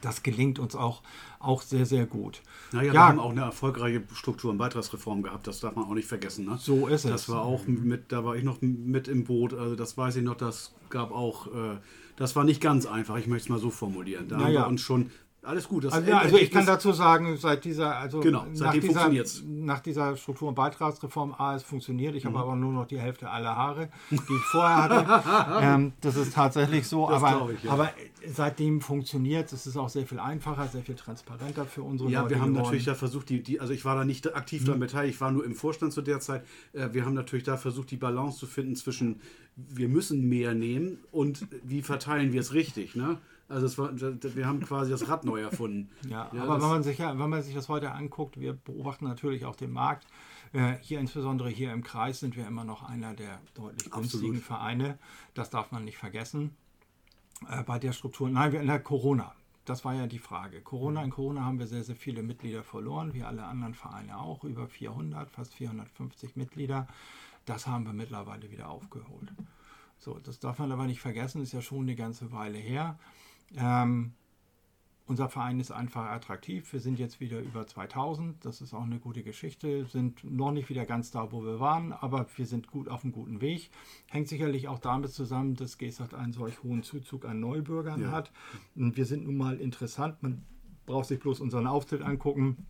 Das 0.00 0.22
gelingt 0.22 0.58
uns 0.58 0.74
auch, 0.74 1.02
auch 1.38 1.60
sehr, 1.60 1.84
sehr 1.84 2.06
gut. 2.06 2.40
Naja, 2.72 2.86
ja, 2.86 2.92
wir 2.94 3.00
haben 3.00 3.20
auch 3.20 3.30
eine 3.30 3.42
erfolgreiche 3.42 4.02
Struktur- 4.14 4.50
und 4.50 4.56
Beitragsreform 4.56 5.22
gehabt, 5.22 5.46
das 5.46 5.60
darf 5.60 5.76
man 5.76 5.84
auch 5.84 5.94
nicht 5.94 6.08
vergessen. 6.08 6.46
Ne? 6.46 6.56
So 6.58 6.86
ist 6.86 7.04
das 7.04 7.10
es. 7.10 7.26
Das 7.26 7.28
war 7.28 7.42
auch 7.42 7.66
mit, 7.66 8.10
da 8.10 8.24
war 8.24 8.34
ich 8.34 8.44
noch 8.44 8.62
mit 8.62 9.06
im 9.06 9.24
Boot, 9.24 9.52
also 9.52 9.76
das 9.76 9.98
weiß 9.98 10.16
ich 10.16 10.22
noch, 10.22 10.36
das 10.36 10.74
gab 10.88 11.12
auch. 11.12 11.48
Äh, 11.48 11.76
das 12.16 12.36
war 12.36 12.44
nicht 12.44 12.60
ganz 12.60 12.86
einfach, 12.86 13.16
ich 13.16 13.26
möchte 13.26 13.46
es 13.46 13.48
mal 13.50 13.58
so 13.58 13.70
formulieren. 13.70 14.28
Da 14.28 14.36
naja. 14.36 14.46
haben 14.46 14.54
wir 14.54 14.68
uns 14.68 14.80
schon 14.80 15.10
alles 15.44 15.68
gut. 15.68 15.86
also, 15.86 16.10
ja, 16.10 16.18
also 16.18 16.36
ich 16.36 16.50
kann 16.50 16.66
dazu 16.66 16.92
sagen, 16.92 17.36
seit 17.36 17.64
dieser, 17.64 17.96
also 17.96 18.20
genau, 18.20 18.46
nach, 18.54 18.72
dieser, 18.72 19.10
nach 19.46 19.80
dieser 19.80 20.16
Struktur- 20.16 20.48
und 20.48 20.54
Beitragsreform, 20.54 21.34
A, 21.36 21.54
es 21.54 21.62
funktioniert. 21.62 22.14
Ich 22.14 22.24
mhm. 22.24 22.28
habe 22.28 22.38
aber 22.40 22.56
nur 22.56 22.72
noch 22.72 22.86
die 22.86 22.98
Hälfte 22.98 23.30
aller 23.30 23.54
Haare, 23.54 23.88
die 24.10 24.16
ich 24.16 24.42
vorher 24.50 24.76
hatte. 24.76 25.60
ähm, 25.62 25.92
das 26.00 26.16
ist 26.16 26.34
tatsächlich 26.34 26.86
so, 26.88 27.08
das 27.08 27.22
aber, 27.22 27.50
ich, 27.52 27.62
ja. 27.62 27.72
aber 27.72 27.90
seitdem 28.26 28.80
funktioniert 28.80 29.52
es. 29.52 29.66
ist 29.66 29.76
auch 29.76 29.88
sehr 29.88 30.06
viel 30.06 30.18
einfacher, 30.18 30.66
sehr 30.68 30.82
viel 30.82 30.94
transparenter 30.94 31.64
für 31.64 31.82
unsere 31.82 32.10
ja, 32.10 32.22
Leute. 32.22 32.34
Ja, 32.34 32.38
wir 32.38 32.42
haben 32.42 32.52
geworden. 32.52 32.64
natürlich 32.64 32.84
da 32.84 32.94
versucht, 32.94 33.28
die, 33.28 33.42
die, 33.42 33.60
also 33.60 33.72
ich 33.72 33.84
war 33.84 33.96
da 33.96 34.04
nicht 34.04 34.34
aktiv 34.34 34.62
mhm. 34.62 34.66
daran 34.66 34.80
beteiligt, 34.80 35.14
ich 35.14 35.20
war 35.20 35.30
nur 35.30 35.44
im 35.44 35.54
Vorstand 35.54 35.92
zu 35.92 36.02
der 36.02 36.20
Zeit. 36.20 36.44
Äh, 36.72 36.88
wir 36.92 37.04
haben 37.04 37.14
natürlich 37.14 37.44
da 37.44 37.56
versucht, 37.56 37.90
die 37.90 37.96
Balance 37.96 38.38
zu 38.38 38.46
finden 38.46 38.76
zwischen, 38.76 39.20
wir 39.56 39.88
müssen 39.88 40.28
mehr 40.28 40.54
nehmen 40.54 40.98
und 41.12 41.46
wie 41.62 41.82
verteilen 41.82 42.32
wir 42.32 42.40
es 42.40 42.54
richtig. 42.54 42.96
Ne? 42.96 43.18
Also 43.48 43.78
war, 43.78 43.90
wir 43.92 44.46
haben 44.46 44.60
quasi 44.60 44.90
das 44.90 45.08
Rad 45.08 45.24
neu 45.24 45.40
erfunden. 45.40 45.90
Ja, 46.08 46.30
ja 46.32 46.42
aber 46.42 46.60
wenn 46.60 46.68
man, 46.68 46.82
sich, 46.82 46.98
wenn 46.98 47.16
man 47.16 47.42
sich 47.42 47.54
das 47.54 47.68
heute 47.68 47.92
anguckt, 47.92 48.40
wir 48.40 48.54
beobachten 48.54 49.06
natürlich 49.06 49.44
auch 49.44 49.56
den 49.56 49.70
Markt. 49.70 50.06
Äh, 50.52 50.74
hier 50.80 51.00
insbesondere 51.00 51.48
hier 51.48 51.72
im 51.72 51.82
Kreis 51.82 52.20
sind 52.20 52.36
wir 52.36 52.46
immer 52.46 52.64
noch 52.64 52.82
einer 52.82 53.14
der 53.14 53.40
deutlich 53.54 53.90
günstigen. 53.90 54.36
Vereine. 54.36 54.98
Das 55.34 55.50
darf 55.50 55.72
man 55.72 55.84
nicht 55.84 55.98
vergessen. 55.98 56.56
Äh, 57.48 57.62
bei 57.64 57.78
der 57.78 57.92
Struktur, 57.92 58.28
nein, 58.30 58.52
wir 58.52 58.60
in 58.60 58.66
der 58.66 58.80
Corona. 58.80 59.34
Das 59.64 59.84
war 59.84 59.94
ja 59.94 60.06
die 60.06 60.18
Frage. 60.18 60.60
Corona, 60.60 61.02
in 61.02 61.10
Corona 61.10 61.44
haben 61.44 61.58
wir 61.58 61.66
sehr, 61.66 61.84
sehr 61.84 61.96
viele 61.96 62.22
Mitglieder 62.22 62.62
verloren, 62.62 63.14
wie 63.14 63.22
alle 63.22 63.44
anderen 63.44 63.74
Vereine 63.74 64.18
auch, 64.18 64.44
über 64.44 64.68
400, 64.68 65.30
fast 65.30 65.54
450 65.54 66.36
Mitglieder. 66.36 66.86
Das 67.46 67.66
haben 67.66 67.86
wir 67.86 67.92
mittlerweile 67.92 68.50
wieder 68.50 68.68
aufgeholt. 68.68 69.32
So, 69.98 70.18
das 70.18 70.38
darf 70.38 70.58
man 70.58 70.70
aber 70.70 70.86
nicht 70.86 71.00
vergessen, 71.00 71.42
ist 71.42 71.52
ja 71.52 71.62
schon 71.62 71.82
eine 71.82 71.94
ganze 71.94 72.30
Weile 72.30 72.58
her. 72.58 72.98
Ähm, 73.56 74.12
unser 75.06 75.28
Verein 75.28 75.60
ist 75.60 75.70
einfach 75.70 76.06
attraktiv. 76.06 76.72
Wir 76.72 76.80
sind 76.80 76.98
jetzt 76.98 77.20
wieder 77.20 77.38
über 77.40 77.66
2000. 77.66 78.42
Das 78.44 78.62
ist 78.62 78.72
auch 78.72 78.84
eine 78.84 78.98
gute 78.98 79.22
Geschichte. 79.22 79.84
Sind 79.86 80.24
noch 80.24 80.50
nicht 80.50 80.70
wieder 80.70 80.86
ganz 80.86 81.10
da, 81.10 81.30
wo 81.30 81.44
wir 81.44 81.60
waren, 81.60 81.92
aber 81.92 82.26
wir 82.36 82.46
sind 82.46 82.68
gut 82.68 82.88
auf 82.88 83.04
einem 83.04 83.12
guten 83.12 83.42
Weg. 83.42 83.70
Hängt 84.08 84.28
sicherlich 84.28 84.68
auch 84.68 84.78
damit 84.78 85.10
zusammen, 85.10 85.56
dass 85.56 85.76
GESAT 85.76 86.14
einen 86.14 86.32
solch 86.32 86.62
hohen 86.62 86.82
Zuzug 86.82 87.26
an 87.26 87.38
Neubürgern 87.40 88.00
ja. 88.00 88.12
hat. 88.12 88.32
Und 88.76 88.96
wir 88.96 89.04
sind 89.04 89.24
nun 89.24 89.36
mal 89.36 89.60
interessant. 89.60 90.22
Man 90.22 90.42
braucht 90.86 91.06
sich 91.06 91.20
bloß 91.20 91.40
unseren 91.40 91.66
Auftritt 91.66 92.00
angucken 92.00 92.66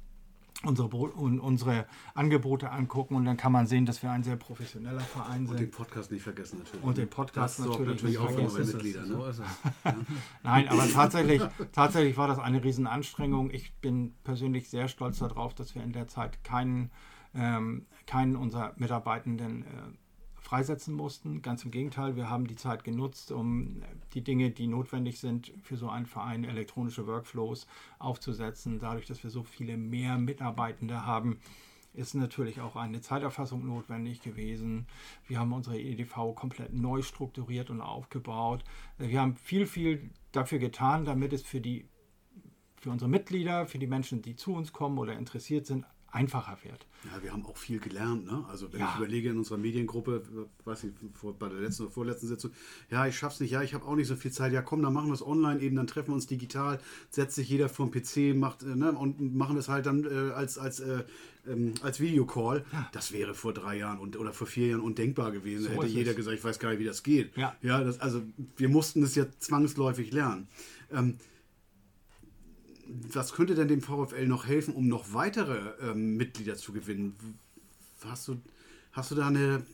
unsere, 0.62 0.88
unsere 0.88 1.86
Angebote 2.14 2.70
angucken 2.70 3.16
und 3.16 3.24
dann 3.24 3.36
kann 3.36 3.52
man 3.52 3.66
sehen, 3.66 3.86
dass 3.86 4.02
wir 4.02 4.10
ein 4.10 4.22
sehr 4.22 4.36
professioneller 4.36 5.00
Verein 5.00 5.46
sind. 5.46 5.56
Und 5.56 5.60
den 5.60 5.70
Podcast 5.70 6.10
nicht 6.10 6.22
vergessen 6.22 6.58
natürlich. 6.58 6.84
Und 6.84 6.96
den 6.96 7.08
Podcast 7.08 7.58
das 7.58 7.66
natürlich, 7.66 7.88
natürlich 7.88 8.18
auch 8.18 8.30
für 8.30 8.40
unsere 8.40 8.64
Mitglieder. 8.64 9.06
Ne? 9.06 9.32
So 9.32 9.42
Nein, 10.42 10.68
aber 10.68 10.88
tatsächlich, 10.88 11.42
tatsächlich 11.72 12.16
war 12.16 12.28
das 12.28 12.38
eine 12.38 12.62
Riesenanstrengung. 12.62 13.50
Ich 13.50 13.74
bin 13.80 14.14
persönlich 14.24 14.70
sehr 14.70 14.88
stolz 14.88 15.18
darauf, 15.18 15.54
dass 15.54 15.74
wir 15.74 15.82
in 15.82 15.92
der 15.92 16.08
Zeit 16.08 16.44
keinen, 16.44 16.90
ähm, 17.34 17.86
keinen 18.06 18.36
unserer 18.36 18.72
Mitarbeitenden 18.76 19.62
äh, 19.62 19.66
freisetzen 20.44 20.94
mussten. 20.94 21.40
Ganz 21.40 21.64
im 21.64 21.70
Gegenteil, 21.70 22.16
wir 22.16 22.28
haben 22.28 22.46
die 22.46 22.54
Zeit 22.54 22.84
genutzt, 22.84 23.32
um 23.32 23.82
die 24.12 24.22
Dinge, 24.22 24.50
die 24.50 24.66
notwendig 24.66 25.18
sind 25.18 25.52
für 25.62 25.76
so 25.76 25.88
einen 25.88 26.04
Verein, 26.04 26.44
elektronische 26.44 27.06
Workflows 27.06 27.66
aufzusetzen. 27.98 28.78
Dadurch, 28.78 29.06
dass 29.06 29.22
wir 29.24 29.30
so 29.30 29.42
viele 29.42 29.78
mehr 29.78 30.18
Mitarbeitende 30.18 31.06
haben, 31.06 31.40
ist 31.94 32.14
natürlich 32.14 32.60
auch 32.60 32.76
eine 32.76 33.00
Zeiterfassung 33.00 33.66
notwendig 33.66 34.20
gewesen. 34.20 34.86
Wir 35.26 35.38
haben 35.38 35.52
unsere 35.52 35.80
EDV 35.80 36.34
komplett 36.34 36.74
neu 36.74 37.00
strukturiert 37.00 37.70
und 37.70 37.80
aufgebaut. 37.80 38.64
Wir 38.98 39.20
haben 39.20 39.36
viel, 39.36 39.66
viel 39.66 40.10
dafür 40.32 40.58
getan, 40.58 41.06
damit 41.06 41.32
es 41.32 41.42
für 41.42 41.60
die 41.60 41.88
für 42.76 42.90
unsere 42.90 43.08
Mitglieder, 43.08 43.66
für 43.66 43.78
die 43.78 43.86
Menschen, 43.86 44.20
die 44.20 44.36
zu 44.36 44.52
uns 44.52 44.74
kommen 44.74 44.98
oder 44.98 45.14
interessiert 45.14 45.64
sind, 45.64 45.86
einfacher 46.14 46.58
wird. 46.62 46.86
Ja, 47.04 47.22
wir 47.22 47.32
haben 47.32 47.44
auch 47.44 47.56
viel 47.56 47.80
gelernt. 47.80 48.24
Ne? 48.24 48.44
Also 48.48 48.72
wenn 48.72 48.80
ja. 48.80 48.90
ich 48.90 48.96
überlege 48.96 49.30
in 49.30 49.36
unserer 49.36 49.58
Mediengruppe, 49.58 50.22
weiß 50.64 50.84
ich, 50.84 50.92
vor, 51.12 51.38
bei 51.38 51.48
der 51.48 51.60
letzten 51.60 51.84
oder 51.84 51.92
vorletzten 51.92 52.28
Sitzung, 52.28 52.52
ja, 52.90 53.06
ich 53.06 53.18
schaff's 53.18 53.40
nicht, 53.40 53.50
ja, 53.50 53.62
ich 53.62 53.74
habe 53.74 53.84
auch 53.84 53.96
nicht 53.96 54.06
so 54.06 54.16
viel 54.16 54.30
Zeit. 54.30 54.52
Ja, 54.52 54.62
komm, 54.62 54.82
dann 54.82 54.92
machen 54.92 55.08
wir 55.08 55.14
es 55.14 55.26
online 55.26 55.60
eben, 55.60 55.76
dann 55.76 55.86
treffen 55.86 56.08
wir 56.08 56.14
uns 56.14 56.26
digital, 56.26 56.80
setzt 57.10 57.34
sich 57.34 57.48
jeder 57.48 57.68
den 57.68 57.90
PC 57.90 58.36
macht, 58.36 58.62
äh, 58.62 58.76
ne, 58.76 58.92
und 58.92 59.34
machen 59.34 59.56
es 59.56 59.68
halt 59.68 59.86
dann 59.86 60.04
äh, 60.04 60.32
als, 60.32 60.56
als, 60.56 60.80
äh, 60.80 61.04
ähm, 61.46 61.74
als 61.82 62.00
Videocall. 62.00 62.64
Ja. 62.72 62.88
Das 62.92 63.12
wäre 63.12 63.34
vor 63.34 63.52
drei 63.52 63.76
Jahren 63.76 63.98
und, 63.98 64.16
oder 64.16 64.32
vor 64.32 64.46
vier 64.46 64.68
Jahren 64.68 64.80
undenkbar 64.80 65.32
gewesen. 65.32 65.64
So 65.64 65.68
da 65.70 65.74
hätte 65.82 65.86
jeder 65.88 66.12
es. 66.12 66.16
gesagt, 66.16 66.38
ich 66.38 66.44
weiß 66.44 66.58
gar 66.58 66.70
nicht, 66.70 66.78
wie 66.78 66.84
das 66.84 67.02
geht. 67.02 67.36
Ja. 67.36 67.54
Ja, 67.60 67.82
das, 67.82 68.00
also 68.00 68.22
wir 68.56 68.68
mussten 68.68 69.02
es 69.02 69.14
ja 69.14 69.26
zwangsläufig 69.38 70.12
lernen. 70.12 70.48
Ähm, 70.92 71.18
was 73.12 73.32
könnte 73.32 73.54
denn 73.54 73.68
dem 73.68 73.80
VfL 73.80 74.26
noch 74.26 74.46
helfen, 74.46 74.74
um 74.74 74.88
noch 74.88 75.12
weitere 75.12 75.72
ähm, 75.82 76.16
Mitglieder 76.16 76.56
zu 76.56 76.72
gewinnen? 76.72 77.16
Hast 78.04 78.28
du, 78.28 78.40
hast 78.92 79.10
du 79.10 79.14
da 79.14 79.28
eine, 79.28 79.64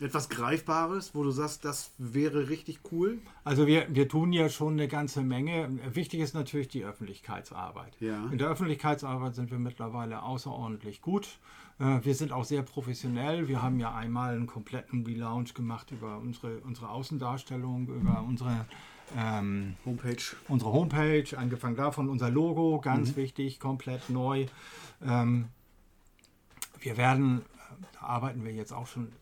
etwas 0.00 0.28
Greifbares, 0.28 1.14
wo 1.14 1.22
du 1.22 1.30
sagst, 1.30 1.64
das 1.64 1.92
wäre 1.98 2.48
richtig 2.48 2.80
cool? 2.92 3.18
Also 3.44 3.66
wir, 3.66 3.86
wir 3.88 4.08
tun 4.08 4.32
ja 4.32 4.48
schon 4.48 4.74
eine 4.74 4.88
ganze 4.88 5.22
Menge. 5.22 5.70
Wichtig 5.92 6.20
ist 6.20 6.34
natürlich 6.34 6.68
die 6.68 6.84
Öffentlichkeitsarbeit. 6.84 7.96
Ja. 8.00 8.26
In 8.30 8.38
der 8.38 8.48
Öffentlichkeitsarbeit 8.48 9.34
sind 9.34 9.50
wir 9.50 9.58
mittlerweile 9.58 10.22
außerordentlich 10.22 11.00
gut. 11.00 11.38
Äh, 11.78 12.00
wir 12.02 12.14
sind 12.14 12.32
auch 12.32 12.44
sehr 12.44 12.62
professionell. 12.62 13.48
Wir 13.48 13.62
haben 13.62 13.78
ja 13.78 13.94
einmal 13.94 14.34
einen 14.34 14.46
kompletten 14.46 15.04
Relaunch 15.06 15.54
gemacht 15.54 15.90
über 15.90 16.18
unsere, 16.18 16.58
unsere 16.60 16.90
Außendarstellung, 16.90 17.88
über 17.88 18.24
unsere 18.26 18.66
ähm, 19.16 19.76
Homepage. 19.84 20.36
Unsere 20.48 20.72
Homepage, 20.72 21.36
angefangen 21.36 21.76
davon 21.76 22.08
unser 22.08 22.30
Logo, 22.30 22.80
ganz 22.80 23.12
mhm. 23.12 23.16
wichtig, 23.16 23.60
komplett 23.60 24.10
neu. 24.10 24.46
Ähm, 25.04 25.48
wir 26.80 26.96
werden, 26.96 27.42
da 27.92 28.06
arbeiten 28.06 28.44
wir 28.44 28.52
jetzt 28.52 28.72
auch 28.72 28.86
schon 28.86 29.12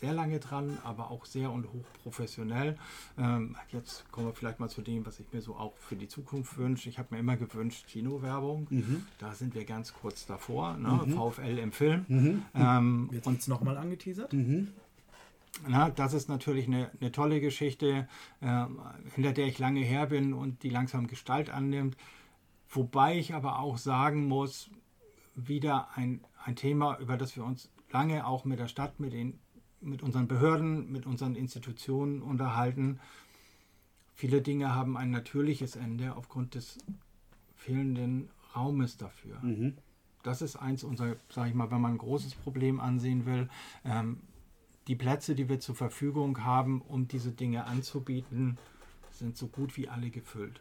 sehr 0.00 0.14
lange 0.14 0.40
dran, 0.40 0.78
aber 0.82 1.10
auch 1.10 1.26
sehr 1.26 1.50
und 1.52 1.66
hoch 1.66 1.84
professionell. 2.02 2.76
Ähm, 3.18 3.54
jetzt 3.70 4.10
kommen 4.10 4.28
wir 4.28 4.32
vielleicht 4.32 4.58
mal 4.58 4.70
zu 4.70 4.80
dem, 4.80 5.04
was 5.04 5.20
ich 5.20 5.30
mir 5.32 5.42
so 5.42 5.56
auch 5.56 5.76
für 5.76 5.94
die 5.94 6.08
Zukunft 6.08 6.56
wünsche. 6.56 6.88
Ich 6.88 6.98
habe 6.98 7.08
mir 7.14 7.20
immer 7.20 7.36
gewünscht, 7.36 7.86
Kinowerbung. 7.86 8.66
Mhm. 8.70 9.06
Da 9.18 9.34
sind 9.34 9.54
wir 9.54 9.66
ganz 9.66 9.92
kurz 9.92 10.24
davor. 10.24 10.78
Ne? 10.78 11.02
Mhm. 11.04 11.12
VfL 11.12 11.58
im 11.58 11.72
Film. 11.72 12.04
Mhm. 12.08 12.42
Ähm, 12.54 13.08
Wird 13.12 13.26
uns 13.26 13.46
nochmal 13.46 13.76
angeteasert? 13.76 14.32
Na, 15.66 15.90
das 15.90 16.14
ist 16.14 16.28
natürlich 16.28 16.66
eine, 16.66 16.90
eine 17.00 17.12
tolle 17.12 17.40
Geschichte, 17.40 18.08
äh, 18.40 18.66
hinter 19.14 19.32
der 19.32 19.46
ich 19.46 19.58
lange 19.58 19.80
her 19.80 20.06
bin 20.06 20.32
und 20.32 20.62
die 20.62 20.70
langsam 20.70 21.06
Gestalt 21.06 21.50
annimmt. 21.50 21.96
Wobei 22.68 23.18
ich 23.18 23.34
aber 23.34 23.58
auch 23.58 23.78
sagen 23.78 24.26
muss, 24.26 24.70
wieder 25.34 25.88
ein, 25.96 26.20
ein 26.44 26.56
Thema, 26.56 26.98
über 26.98 27.16
das 27.16 27.36
wir 27.36 27.44
uns 27.44 27.68
lange 27.90 28.26
auch 28.26 28.44
mit 28.44 28.58
der 28.58 28.68
Stadt, 28.68 29.00
mit, 29.00 29.12
den, 29.12 29.38
mit 29.80 30.02
unseren 30.02 30.28
Behörden, 30.28 30.90
mit 30.90 31.06
unseren 31.06 31.34
Institutionen 31.34 32.22
unterhalten. 32.22 33.00
Viele 34.14 34.42
Dinge 34.42 34.74
haben 34.74 34.96
ein 34.96 35.10
natürliches 35.10 35.76
Ende 35.76 36.14
aufgrund 36.14 36.54
des 36.54 36.78
fehlenden 37.56 38.28
Raumes 38.54 38.96
dafür. 38.96 39.38
Mhm. 39.42 39.76
Das 40.22 40.42
ist 40.42 40.56
eins 40.56 40.84
unserer, 40.84 41.16
sage 41.30 41.48
ich 41.48 41.54
mal, 41.54 41.70
wenn 41.70 41.80
man 41.80 41.92
ein 41.92 41.98
großes 41.98 42.34
Problem 42.34 42.78
ansehen 42.78 43.24
will. 43.24 43.48
Ähm, 43.84 44.18
die 44.90 44.96
Plätze, 44.96 45.36
die 45.36 45.48
wir 45.48 45.60
zur 45.60 45.76
Verfügung 45.76 46.42
haben, 46.42 46.82
um 46.82 47.06
diese 47.06 47.30
Dinge 47.30 47.66
anzubieten, 47.66 48.58
sind 49.12 49.36
so 49.36 49.46
gut 49.46 49.76
wie 49.76 49.88
alle 49.88 50.10
gefüllt. 50.10 50.60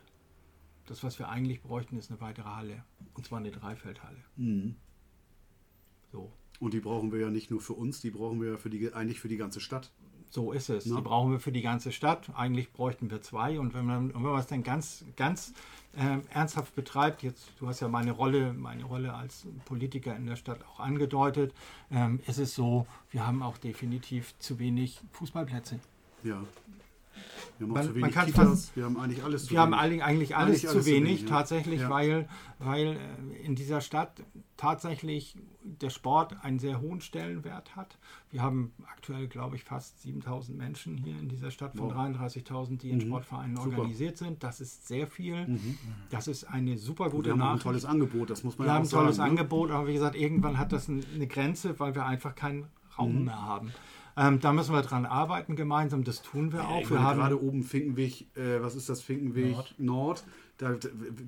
Das, 0.86 1.04
was 1.04 1.18
wir 1.18 1.30
eigentlich 1.30 1.64
bräuchten, 1.64 1.98
ist 1.98 2.12
eine 2.12 2.22
weitere 2.22 2.48
Halle. 2.48 2.84
Und 3.16 3.26
zwar 3.26 3.40
eine 3.40 3.50
Dreifeldhalle. 3.50 4.24
Mhm. 4.36 4.76
So. 6.12 6.32
Und 6.60 6.76
die 6.76 6.80
brauchen 6.80 7.12
wir 7.12 7.20
ja 7.20 7.32
nicht 7.32 7.50
nur 7.50 7.60
für 7.60 7.74
uns, 7.74 8.02
die 8.02 8.12
brauchen 8.12 8.40
wir 8.40 8.52
ja 8.52 8.58
für 8.58 8.70
die, 8.70 8.94
eigentlich 8.94 9.20
für 9.20 9.30
die 9.30 9.38
ganze 9.38 9.62
Stadt. 9.62 9.92
So 10.30 10.52
ist 10.52 10.70
es. 10.70 10.86
Ja. 10.86 10.98
Die 10.98 11.02
brauchen 11.02 11.32
wir 11.32 11.40
für 11.40 11.52
die 11.52 11.62
ganze 11.62 11.92
Stadt. 11.92 12.30
Eigentlich 12.36 12.72
bräuchten 12.72 13.10
wir 13.10 13.22
zwei. 13.22 13.60
Und 13.60 13.74
wenn 13.74 13.86
man, 13.86 14.14
wenn 14.14 14.22
man 14.22 14.40
es 14.40 14.48
dann 14.48 14.64
ganz, 14.64 15.04
ganz 15.16 15.54
äh, 15.98 16.20
ernsthaft 16.32 16.76
betreibt, 16.76 17.24
jetzt, 17.24 17.52
du 17.60 17.68
hast 17.68 17.80
ja 17.80 17.88
meine 17.88 18.12
Rolle, 18.12 18.54
meine 18.54 18.84
Rolle 18.84 19.14
als 19.14 19.48
Politiker 19.66 20.16
in 20.16 20.28
der 20.28 20.36
Stadt 20.36 20.60
auch 20.68 20.80
angedeutet, 20.80 21.54
ähm, 21.92 22.20
ist 22.28 22.38
es 22.38 22.54
so, 22.54 22.86
wir 23.10 23.26
haben 23.26 23.42
auch 23.42 23.58
definitiv 23.58 24.38
zu 24.38 24.60
wenig 24.60 25.02
Fußballplätze. 25.14 25.80
Ja. 26.24 26.44
Wir 27.58 27.68
haben, 27.68 27.74
man, 27.74 28.00
man 28.00 28.12
Kitas, 28.12 28.34
fast, 28.34 28.76
wir 28.76 28.86
haben 28.86 28.98
eigentlich 28.98 29.24
alles 29.24 29.46
zu 29.46 29.52
wir 29.52 29.62
wenig. 29.62 29.74
haben 29.74 30.02
eigentlich 30.02 30.36
alles, 30.36 30.50
eigentlich 30.50 30.62
zu 30.62 30.70
alles 30.70 30.86
wenig, 30.86 31.04
wenig 31.04 31.22
ja. 31.22 31.28
tatsächlich, 31.28 31.82
ja. 31.82 31.90
weil, 31.90 32.30
weil 32.60 32.98
äh, 32.98 33.46
in 33.46 33.56
dieser 33.56 33.82
Stadt 33.82 34.24
tatsächlich 34.56 35.36
der 35.62 35.90
Sport 35.90 36.36
einen 36.44 36.60
sehr 36.60 36.82
hohen 36.82 37.02
Stellenwert 37.02 37.76
hat. 37.76 37.98
Wir 38.32 38.42
haben 38.42 38.74
aktuell, 38.92 39.28
glaube 39.28 39.56
ich, 39.56 39.64
fast 39.64 40.02
7000 40.02 40.58
Menschen 40.58 40.98
hier 40.98 41.18
in 41.20 41.28
dieser 41.30 41.52
Stadt 41.52 41.76
von 41.76 41.90
wow. 41.90 41.98
33.000, 41.98 42.78
die 42.78 42.90
in 42.92 42.98
mhm. 42.98 43.02
Sportvereinen 43.02 43.56
super. 43.56 43.78
organisiert 43.78 44.18
sind. 44.18 44.44
Das 44.44 44.62
ist 44.62 44.88
sehr 44.88 45.08
viel. 45.08 45.48
Mhm. 45.48 45.78
Das 46.10 46.28
ist 46.28 46.46
eine 46.46 46.78
super 46.78 47.10
gute 47.10 47.36
wir 47.36 47.44
haben 47.44 47.56
ein 47.56 47.60
tolles 47.60 47.86
Angebot, 47.86 48.30
das 48.30 48.44
muss 48.44 48.58
man 48.58 48.68
wir 48.68 48.74
ja 48.74 48.80
auch 48.80 48.86
sagen. 48.86 48.92
Wir 48.92 48.98
haben 48.98 49.02
ein 49.02 49.06
tolles 49.06 49.18
ne? 49.18 49.24
Angebot, 49.24 49.72
aber 49.72 49.88
wie 49.88 49.94
gesagt, 49.94 50.16
irgendwann 50.16 50.58
hat 50.58 50.72
das 50.72 50.90
eine 50.90 51.28
Grenze, 51.28 51.80
weil 51.80 51.96
wir 51.96 52.06
einfach 52.06 52.36
keinen 52.36 52.68
Raum 52.98 53.20
mhm. 53.20 53.26
mehr 53.26 53.42
haben. 53.42 53.72
Ähm, 54.20 54.42
da 54.42 54.52
müssen 54.52 54.74
wir 54.74 54.82
dran 54.82 55.06
arbeiten 55.06 55.56
gemeinsam, 55.56 56.04
das 56.04 56.22
tun 56.22 56.52
wir 56.52 56.60
ja, 56.60 56.68
auch. 56.68 56.90
Wir 56.90 57.02
haben 57.02 57.20
gerade 57.20 57.42
oben 57.42 57.64
Finkenweg, 57.64 58.28
äh, 58.36 58.62
was 58.62 58.76
ist 58.76 58.90
das, 58.90 59.02
Finkenweg 59.02 59.54
Nord, 59.54 59.76
Nord 59.78 60.24
da, 60.58 60.76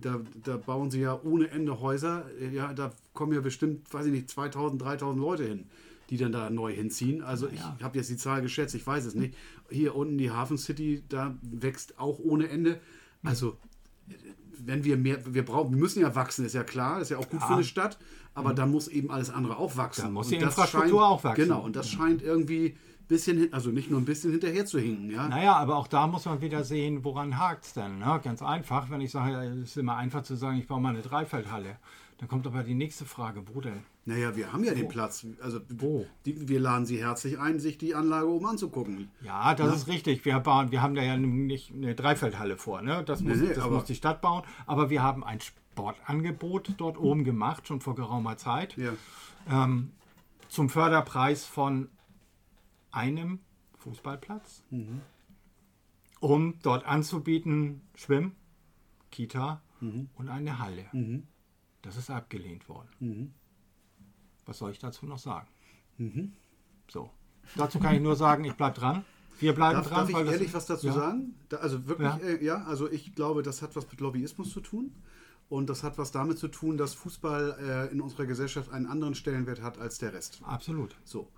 da, 0.01 0.19
da, 0.43 0.57
bauen 0.57 0.91
sie 0.91 0.99
ja 0.99 1.17
ohne 1.23 1.49
Ende 1.49 1.79
Häuser. 1.79 2.25
Ja, 2.51 2.73
da 2.73 2.91
kommen 3.13 3.31
ja 3.31 3.39
bestimmt, 3.39 3.91
weiß 3.93 4.07
ich 4.07 4.11
nicht, 4.11 4.29
2000, 4.29 4.81
3000 4.81 5.21
Leute 5.23 5.45
hin, 5.45 5.67
die 6.09 6.17
dann 6.17 6.33
da 6.33 6.49
neu 6.49 6.73
hinziehen. 6.73 7.23
Also 7.23 7.47
ja. 7.47 7.75
ich 7.77 7.83
habe 7.83 7.97
jetzt 7.97 8.09
die 8.09 8.17
Zahl 8.17 8.41
geschätzt, 8.41 8.75
ich 8.75 8.85
weiß 8.85 9.05
es 9.05 9.15
nicht. 9.15 9.35
Hier 9.69 9.95
unten 9.95 10.17
die 10.17 10.31
Hafen 10.31 10.57
City, 10.57 11.01
da 11.07 11.37
wächst 11.41 11.97
auch 11.97 12.19
ohne 12.19 12.49
Ende. 12.49 12.81
Also 13.23 13.57
wenn 14.65 14.83
wir 14.83 14.97
mehr, 14.97 15.19
wir 15.25 15.45
brauchen, 15.45 15.71
wir 15.71 15.79
müssen 15.79 16.01
ja 16.01 16.15
wachsen, 16.15 16.45
ist 16.45 16.53
ja 16.53 16.63
klar, 16.63 17.01
ist 17.01 17.09
ja 17.09 17.17
auch 17.17 17.29
gut 17.29 17.41
ja. 17.41 17.47
für 17.47 17.53
eine 17.53 17.63
Stadt, 17.63 17.97
aber 18.33 18.51
mhm. 18.51 18.55
da 18.55 18.65
muss 18.65 18.87
eben 18.87 19.11
alles 19.11 19.29
andere 19.29 19.57
auch 19.57 19.77
wachsen. 19.77 20.03
Da 20.03 20.09
muss 20.09 20.29
die 20.29 20.37
und 20.37 20.43
Infrastruktur 20.43 20.89
scheint, 20.89 21.01
auch 21.01 21.23
wachsen. 21.23 21.43
Genau, 21.43 21.61
und 21.61 21.75
das 21.75 21.89
scheint 21.89 22.21
irgendwie 22.21 22.75
bisschen, 23.11 23.53
also 23.53 23.71
nicht 23.71 23.91
nur 23.91 23.99
ein 23.99 24.05
bisschen 24.05 24.31
hinterher 24.31 24.65
zu 24.65 24.79
hinken. 24.79 25.11
Ja? 25.11 25.27
Naja, 25.27 25.55
aber 25.55 25.75
auch 25.75 25.87
da 25.87 26.07
muss 26.07 26.25
man 26.25 26.39
wieder 26.39 26.63
sehen, 26.63 27.03
woran 27.03 27.37
hakt 27.37 27.65
es 27.65 27.73
denn. 27.73 27.99
Ne? 27.99 28.21
Ganz 28.23 28.41
einfach, 28.41 28.89
wenn 28.89 29.01
ich 29.01 29.11
sage, 29.11 29.35
es 29.61 29.71
ist 29.71 29.77
immer 29.77 29.97
einfach 29.97 30.23
zu 30.23 30.35
sagen, 30.35 30.57
ich 30.57 30.67
baue 30.67 30.79
mal 30.79 30.89
eine 30.89 31.01
Dreifeldhalle. 31.01 31.77
Dann 32.21 32.27
kommt 32.27 32.45
aber 32.45 32.61
die 32.61 32.75
nächste 32.75 33.05
Frage, 33.05 33.41
wo 33.51 33.61
denn? 33.61 33.81
Naja, 34.05 34.35
wir 34.35 34.53
haben 34.53 34.63
ja 34.63 34.73
wo? 34.73 34.75
den 34.75 34.87
Platz. 34.87 35.25
Also 35.41 35.59
wo? 35.69 36.05
Die, 36.23 36.47
wir 36.47 36.59
laden 36.59 36.85
Sie 36.85 37.03
herzlich 37.03 37.39
ein, 37.39 37.59
sich 37.59 37.79
die 37.79 37.95
Anlage 37.95 38.29
oben 38.29 38.45
anzugucken. 38.45 39.09
Ja, 39.23 39.55
das 39.55 39.69
Na? 39.69 39.73
ist 39.73 39.87
richtig. 39.87 40.23
Wir, 40.23 40.39
bauen, 40.39 40.69
wir 40.69 40.83
haben 40.83 40.93
da 40.93 41.01
ja 41.01 41.17
nicht 41.17 41.73
eine 41.73 41.95
Dreifeldhalle 41.95 42.57
vor. 42.57 42.83
Ne? 42.83 43.03
Das, 43.03 43.21
muss, 43.21 43.37
nee, 43.37 43.47
nee, 43.47 43.53
das 43.55 43.67
muss 43.67 43.85
die 43.85 43.95
Stadt 43.95 44.21
bauen. 44.21 44.43
Aber 44.67 44.91
wir 44.91 45.01
haben 45.01 45.23
ein 45.23 45.41
Sportangebot 45.41 46.75
dort 46.77 46.99
oben 46.99 47.23
gemacht, 47.23 47.67
schon 47.67 47.81
vor 47.81 47.95
geraumer 47.95 48.37
Zeit. 48.37 48.77
Ja. 48.77 48.93
Ähm, 49.49 49.91
zum 50.47 50.69
Förderpreis 50.69 51.45
von 51.45 51.89
einem 52.91 53.39
Fußballplatz, 53.79 54.61
mhm. 54.69 55.01
um 56.19 56.59
dort 56.61 56.85
anzubieten 56.85 57.81
Schwimm, 57.95 58.33
Kita 59.09 59.63
mhm. 59.79 60.09
und 60.13 60.29
eine 60.29 60.59
Halle. 60.59 60.85
Mhm. 60.91 61.23
Das 61.81 61.97
ist 61.97 62.09
abgelehnt 62.09 62.69
worden. 62.69 62.89
Mhm. 62.99 63.33
Was 64.45 64.59
soll 64.59 64.71
ich 64.71 64.79
dazu 64.79 65.05
noch 65.05 65.19
sagen? 65.19 65.47
Mhm. 65.97 66.33
So. 66.89 67.09
Dazu 67.55 67.79
kann 67.79 67.95
ich 67.95 68.01
nur 68.01 68.15
sagen, 68.15 68.43
ich 68.43 68.53
bleibe 68.53 68.79
dran. 68.79 69.05
Wir 69.39 69.53
bleiben 69.53 69.75
darf, 69.75 69.87
dran. 69.87 70.11
Darf 70.11 70.21
ich 70.21 70.31
ehrlich 70.31 70.53
was 70.53 70.65
dazu 70.67 70.87
ja. 70.87 70.93
sagen? 70.93 71.35
Da, 71.49 71.57
also 71.57 71.87
wirklich, 71.87 72.07
ja. 72.07 72.17
Äh, 72.17 72.43
ja. 72.43 72.63
also 72.65 72.89
ich 72.89 73.15
glaube, 73.15 73.41
das 73.43 73.61
hat 73.61 73.75
was 73.75 73.89
mit 73.89 73.99
Lobbyismus 73.99 74.51
zu 74.51 74.61
tun. 74.61 74.93
Und 75.49 75.69
das 75.69 75.83
hat 75.83 75.97
was 75.97 76.11
damit 76.11 76.37
zu 76.37 76.47
tun, 76.47 76.77
dass 76.77 76.93
Fußball 76.93 77.89
äh, 77.89 77.91
in 77.91 77.99
unserer 77.99 78.25
Gesellschaft 78.25 78.71
einen 78.71 78.85
anderen 78.85 79.15
Stellenwert 79.15 79.61
hat 79.61 79.79
als 79.79 79.97
der 79.97 80.13
Rest. 80.13 80.41
Absolut. 80.45 80.95
So. 81.03 81.29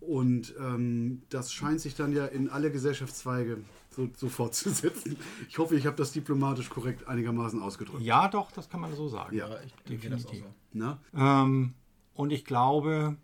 Und 0.00 0.54
ähm, 0.58 1.22
das 1.28 1.52
scheint 1.52 1.80
sich 1.80 1.94
dann 1.94 2.12
ja 2.12 2.26
in 2.26 2.48
alle 2.48 2.70
Gesellschaftszweige 2.70 3.58
so, 3.90 4.08
so 4.16 4.28
fortzusetzen. 4.28 5.16
Ich 5.48 5.58
hoffe, 5.58 5.76
ich 5.76 5.86
habe 5.86 5.96
das 5.96 6.12
diplomatisch 6.12 6.70
korrekt 6.70 7.06
einigermaßen 7.06 7.60
ausgedrückt. 7.60 8.02
Ja, 8.02 8.28
doch, 8.28 8.50
das 8.52 8.68
kann 8.70 8.80
man 8.80 8.94
so 8.94 9.08
sagen. 9.08 9.36
Ja, 9.36 9.48
ich 9.64 9.74
definitiv. 9.88 10.44
So. 10.72 10.96
Ähm, 11.14 11.74
und 12.14 12.30
ich 12.30 12.44
glaube, 12.44 13.16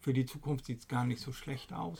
für 0.00 0.12
die 0.12 0.26
Zukunft 0.26 0.66
sieht 0.66 0.80
es 0.80 0.88
gar 0.88 1.04
nicht 1.04 1.20
so 1.20 1.32
schlecht 1.32 1.72
aus. 1.72 1.98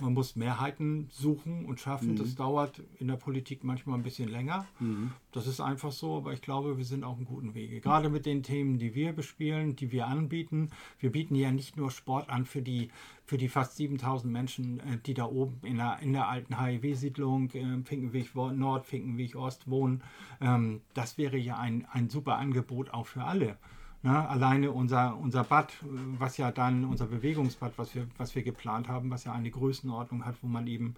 Man 0.00 0.14
muss 0.14 0.36
Mehrheiten 0.36 1.08
suchen 1.10 1.64
und 1.64 1.80
schaffen. 1.80 2.12
Mhm. 2.12 2.16
Das 2.16 2.34
dauert 2.34 2.82
in 2.98 3.08
der 3.08 3.16
Politik 3.16 3.64
manchmal 3.64 3.98
ein 3.98 4.02
bisschen 4.02 4.28
länger. 4.28 4.66
Mhm. 4.78 5.12
Das 5.32 5.46
ist 5.46 5.60
einfach 5.60 5.92
so, 5.92 6.16
aber 6.16 6.32
ich 6.32 6.42
glaube, 6.42 6.78
wir 6.78 6.84
sind 6.84 7.04
auf 7.04 7.16
einem 7.16 7.26
guten 7.26 7.54
Wege. 7.54 7.80
Gerade 7.80 8.08
mit 8.08 8.26
den 8.26 8.42
Themen, 8.42 8.78
die 8.78 8.94
wir 8.94 9.12
bespielen, 9.12 9.76
die 9.76 9.92
wir 9.92 10.06
anbieten. 10.06 10.70
Wir 10.98 11.10
bieten 11.10 11.34
ja 11.34 11.50
nicht 11.50 11.76
nur 11.76 11.90
Sport 11.90 12.30
an 12.30 12.44
für 12.44 12.62
die, 12.62 12.90
für 13.24 13.38
die 13.38 13.48
fast 13.48 13.76
7000 13.76 14.32
Menschen, 14.32 14.80
äh, 14.80 14.98
die 15.04 15.14
da 15.14 15.24
oben 15.24 15.60
in 15.62 15.76
der, 15.76 15.98
in 16.00 16.12
der 16.12 16.28
alten 16.28 16.60
HIW-Siedlung, 16.60 17.50
äh, 17.50 17.82
Finkenweg 17.84 18.34
Nord, 18.34 18.86
Finkenweg 18.86 19.36
Ost 19.36 19.68
wohnen. 19.68 20.02
Ähm, 20.40 20.80
das 20.94 21.18
wäre 21.18 21.36
ja 21.36 21.58
ein, 21.58 21.86
ein 21.92 22.08
super 22.08 22.36
Angebot 22.36 22.90
auch 22.90 23.06
für 23.06 23.24
alle. 23.24 23.58
Ne? 24.02 24.28
Alleine 24.28 24.70
unser, 24.70 25.16
unser 25.16 25.42
Bad, 25.42 25.72
was 25.82 26.36
ja 26.36 26.52
dann, 26.52 26.84
unser 26.84 27.06
Bewegungsbad, 27.06 27.72
was 27.76 27.96
wir, 27.96 28.06
was 28.16 28.34
wir 28.36 28.42
geplant 28.42 28.86
haben, 28.86 29.10
was 29.10 29.24
ja 29.24 29.32
eine 29.32 29.50
Größenordnung 29.50 30.24
hat, 30.24 30.36
wo 30.40 30.46
man 30.46 30.68
eben 30.68 30.94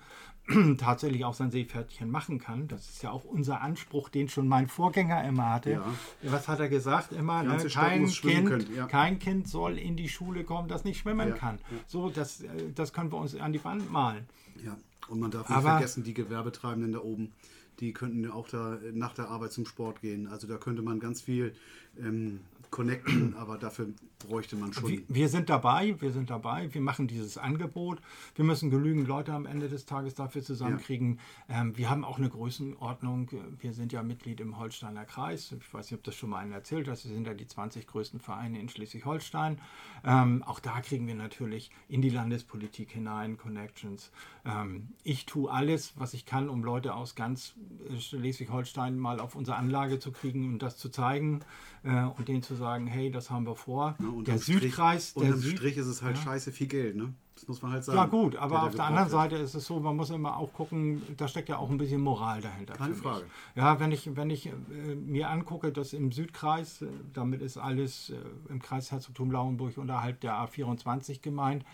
tatsächlich 0.78 1.24
auch 1.24 1.32
sein 1.32 1.50
Seepferdchen 1.50 2.10
machen 2.10 2.38
kann. 2.38 2.68
Das 2.68 2.90
ist 2.90 3.02
ja 3.02 3.10
auch 3.10 3.24
unser 3.24 3.62
Anspruch, 3.62 4.10
den 4.10 4.28
schon 4.28 4.46
mein 4.46 4.68
Vorgänger 4.68 5.24
immer 5.24 5.48
hatte. 5.48 5.70
Ja. 5.70 5.84
Was 6.24 6.46
hat 6.46 6.60
er 6.60 6.68
gesagt? 6.68 7.12
Immer, 7.12 7.42
ne? 7.42 7.56
kein, 7.72 8.06
kind, 8.06 8.48
können, 8.48 8.66
ja. 8.76 8.86
kein 8.86 9.18
Kind 9.18 9.48
soll 9.48 9.78
in 9.78 9.96
die 9.96 10.10
Schule 10.10 10.44
kommen, 10.44 10.68
das 10.68 10.84
nicht 10.84 10.98
schwimmen 10.98 11.30
ja. 11.30 11.34
kann. 11.34 11.58
So, 11.86 12.10
das, 12.10 12.42
äh, 12.42 12.48
das 12.74 12.92
können 12.92 13.10
wir 13.10 13.18
uns 13.18 13.34
an 13.34 13.54
die 13.54 13.64
Wand 13.64 13.90
malen. 13.90 14.26
Ja, 14.62 14.76
und 15.08 15.20
man 15.20 15.30
darf 15.30 15.48
nicht 15.48 15.56
Aber, 15.56 15.70
vergessen, 15.70 16.04
die 16.04 16.12
Gewerbetreibenden 16.12 16.92
da 16.92 16.98
oben 17.00 17.32
die 17.80 17.92
könnten 17.92 18.30
auch 18.30 18.48
da 18.48 18.78
nach 18.92 19.14
der 19.14 19.28
Arbeit 19.28 19.52
zum 19.52 19.64
Sport 19.64 20.02
gehen. 20.02 20.26
Also 20.26 20.46
da 20.46 20.58
könnte 20.58 20.82
man 20.82 21.00
ganz 21.00 21.22
viel 21.22 21.54
ähm, 21.98 22.40
connecten, 22.70 23.34
aber 23.38 23.58
dafür 23.58 23.88
bräuchte 24.20 24.56
man 24.56 24.72
schon. 24.72 24.88
Wir, 24.88 25.02
wir, 25.08 25.28
sind 25.28 25.50
dabei, 25.50 26.00
wir 26.00 26.12
sind 26.12 26.30
dabei, 26.30 26.72
wir 26.72 26.80
machen 26.80 27.08
dieses 27.08 27.38
Angebot. 27.38 28.00
Wir 28.34 28.44
müssen 28.44 28.70
genügend 28.70 29.08
Leute 29.08 29.32
am 29.32 29.46
Ende 29.46 29.68
des 29.68 29.86
Tages 29.86 30.14
dafür 30.14 30.42
zusammenkriegen. 30.42 31.18
Ja. 31.48 31.62
Ähm, 31.62 31.76
wir 31.76 31.90
haben 31.90 32.04
auch 32.04 32.18
eine 32.18 32.28
Größenordnung. 32.28 33.30
Wir 33.58 33.72
sind 33.72 33.92
ja 33.92 34.02
Mitglied 34.02 34.40
im 34.40 34.58
Holsteiner 34.58 35.04
Kreis. 35.04 35.52
Ich 35.52 35.74
weiß 35.74 35.90
nicht, 35.90 35.98
ob 35.98 36.04
das 36.04 36.14
schon 36.14 36.30
mal 36.30 36.38
einen 36.38 36.52
erzählt 36.52 36.88
hast. 36.88 37.04
Wir 37.04 37.14
sind 37.14 37.26
ja 37.26 37.34
die 37.34 37.46
20 37.46 37.86
größten 37.86 38.20
Vereine 38.20 38.60
in 38.60 38.68
Schleswig-Holstein. 38.68 39.60
Ähm, 40.04 40.42
auch 40.44 40.60
da 40.60 40.80
kriegen 40.80 41.06
wir 41.06 41.14
natürlich 41.14 41.70
in 41.88 42.02
die 42.02 42.10
Landespolitik 42.10 42.92
hinein 42.92 43.36
Connections. 43.36 44.12
Ähm, 44.44 44.88
ich 45.02 45.26
tue 45.26 45.50
alles, 45.50 45.94
was 45.96 46.14
ich 46.14 46.26
kann, 46.26 46.48
um 46.48 46.62
Leute 46.62 46.94
aus 46.94 47.14
ganz 47.14 47.54
Schleswig-Holstein 47.98 48.98
mal 48.98 49.20
auf 49.20 49.34
unsere 49.34 49.56
Anlage 49.56 49.98
zu 49.98 50.12
kriegen 50.12 50.52
und 50.52 50.62
das 50.62 50.76
zu 50.76 50.90
zeigen 50.90 51.40
äh, 51.82 52.04
und 52.04 52.28
denen 52.28 52.42
zu 52.42 52.54
sagen, 52.60 52.86
hey, 52.86 53.10
das 53.10 53.30
haben 53.30 53.44
wir 53.46 53.56
vor. 53.56 53.96
Ja, 53.98 54.22
der 54.22 54.38
Südkreis, 54.38 55.10
Strich, 55.10 55.28
der 55.28 55.36
Süd 55.36 55.56
Strich 55.56 55.76
ist 55.76 55.86
es 55.86 56.02
halt 56.02 56.16
ja. 56.16 56.22
scheiße 56.22 56.52
viel 56.52 56.68
Geld, 56.68 56.96
ne? 56.96 57.12
Das 57.34 57.48
muss 57.48 57.62
man 57.62 57.72
halt 57.72 57.84
sagen. 57.84 57.96
Ja 57.96 58.04
gut, 58.04 58.36
aber 58.36 58.64
auf 58.64 58.74
der 58.74 58.84
anderen 58.84 59.08
Seite 59.08 59.36
ist 59.36 59.54
es 59.54 59.64
so, 59.64 59.80
man 59.80 59.96
muss 59.96 60.10
immer 60.10 60.36
auch 60.36 60.52
gucken, 60.52 61.00
da 61.16 61.26
steckt 61.26 61.48
ja 61.48 61.56
auch 61.56 61.70
ein 61.70 61.78
bisschen 61.78 62.02
Moral 62.02 62.42
dahinter. 62.42 62.74
Keine 62.74 62.94
Frage. 62.94 63.24
Ja, 63.54 63.80
wenn 63.80 63.92
ich, 63.92 64.14
wenn 64.14 64.28
ich 64.28 64.46
äh, 64.46 64.52
mir 64.94 65.30
angucke, 65.30 65.72
dass 65.72 65.94
im 65.94 66.12
Südkreis, 66.12 66.82
äh, 66.82 66.88
damit 67.14 67.40
ist 67.40 67.56
alles 67.56 68.10
äh, 68.10 68.16
im 68.50 68.60
Kreis 68.60 68.92
Herzogtum 68.92 69.30
Lauenburg 69.30 69.78
unterhalb 69.78 70.20
der 70.20 70.34
A24 70.34 71.22
gemeint, 71.22 71.64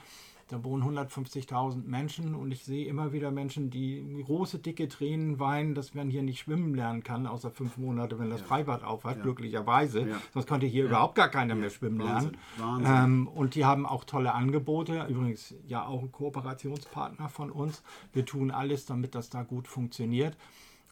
da 0.49 0.63
wohnen 0.63 0.85
150.000 0.85 1.87
Menschen 1.87 2.37
und 2.37 2.53
ich 2.53 2.65
sehe 2.65 2.87
immer 2.87 3.13
wieder 3.13 3.33
Menschen, 3.33 3.69
die 3.71 4.23
große, 4.25 4.61
dicke 4.61 4.89
Tränen 4.89 5.41
weinen, 5.41 5.75
dass 5.75 5.95
man 5.95 6.09
hier 6.09 6.23
nicht 6.23 6.39
schwimmen 6.39 6.75
lernen 6.75 7.03
kann, 7.03 7.27
außer 7.27 7.51
fünf 7.51 7.77
Monate, 7.79 8.19
wenn 8.21 8.31
das 8.31 8.41
ja. 8.41 8.47
Freibad 8.47 8.85
aufhat, 8.85 9.17
ja. 9.17 9.23
glücklicherweise. 9.25 10.09
Ja. 10.09 10.17
Sonst 10.33 10.47
konnte 10.47 10.67
hier 10.67 10.85
überhaupt 10.85 11.17
gar 11.17 11.31
keiner 11.31 11.57
mehr 11.57 11.71
schwimmen 11.71 11.99
Wahnsinn. 11.99 12.37
lernen. 12.59 12.85
Wahnsinn. 12.85 13.05
Ähm, 13.05 13.29
und 13.29 13.57
die 13.57 13.65
haben 13.65 13.87
auch 13.87 14.05
tolle 14.05 14.35
Angebote, 14.35 15.07
übrigens 15.09 15.55
ja 15.67 15.85
auch 15.85 16.03
ein 16.03 16.13
Kooperationspartner 16.13 17.29
von 17.29 17.51
uns. 17.51 17.83
Wir 18.13 18.25
tun 18.25 18.53
alles, 18.53 18.87
damit 18.87 19.17
das 19.17 19.31
da 19.31 19.43
gut 19.43 19.67
funktioniert. 19.67 20.37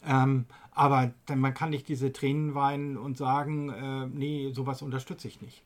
Ähm, 0.04 0.46
aber 0.72 1.12
man 1.34 1.54
kann 1.54 1.70
nicht 1.70 1.88
diese 1.88 2.12
Tränen 2.12 2.54
weinen 2.56 2.96
und 2.96 3.16
sagen, 3.16 3.70
äh, 3.70 4.06
nee, 4.06 4.52
sowas 4.52 4.82
unterstütze 4.82 5.28
ich 5.28 5.40
nicht. 5.40 5.62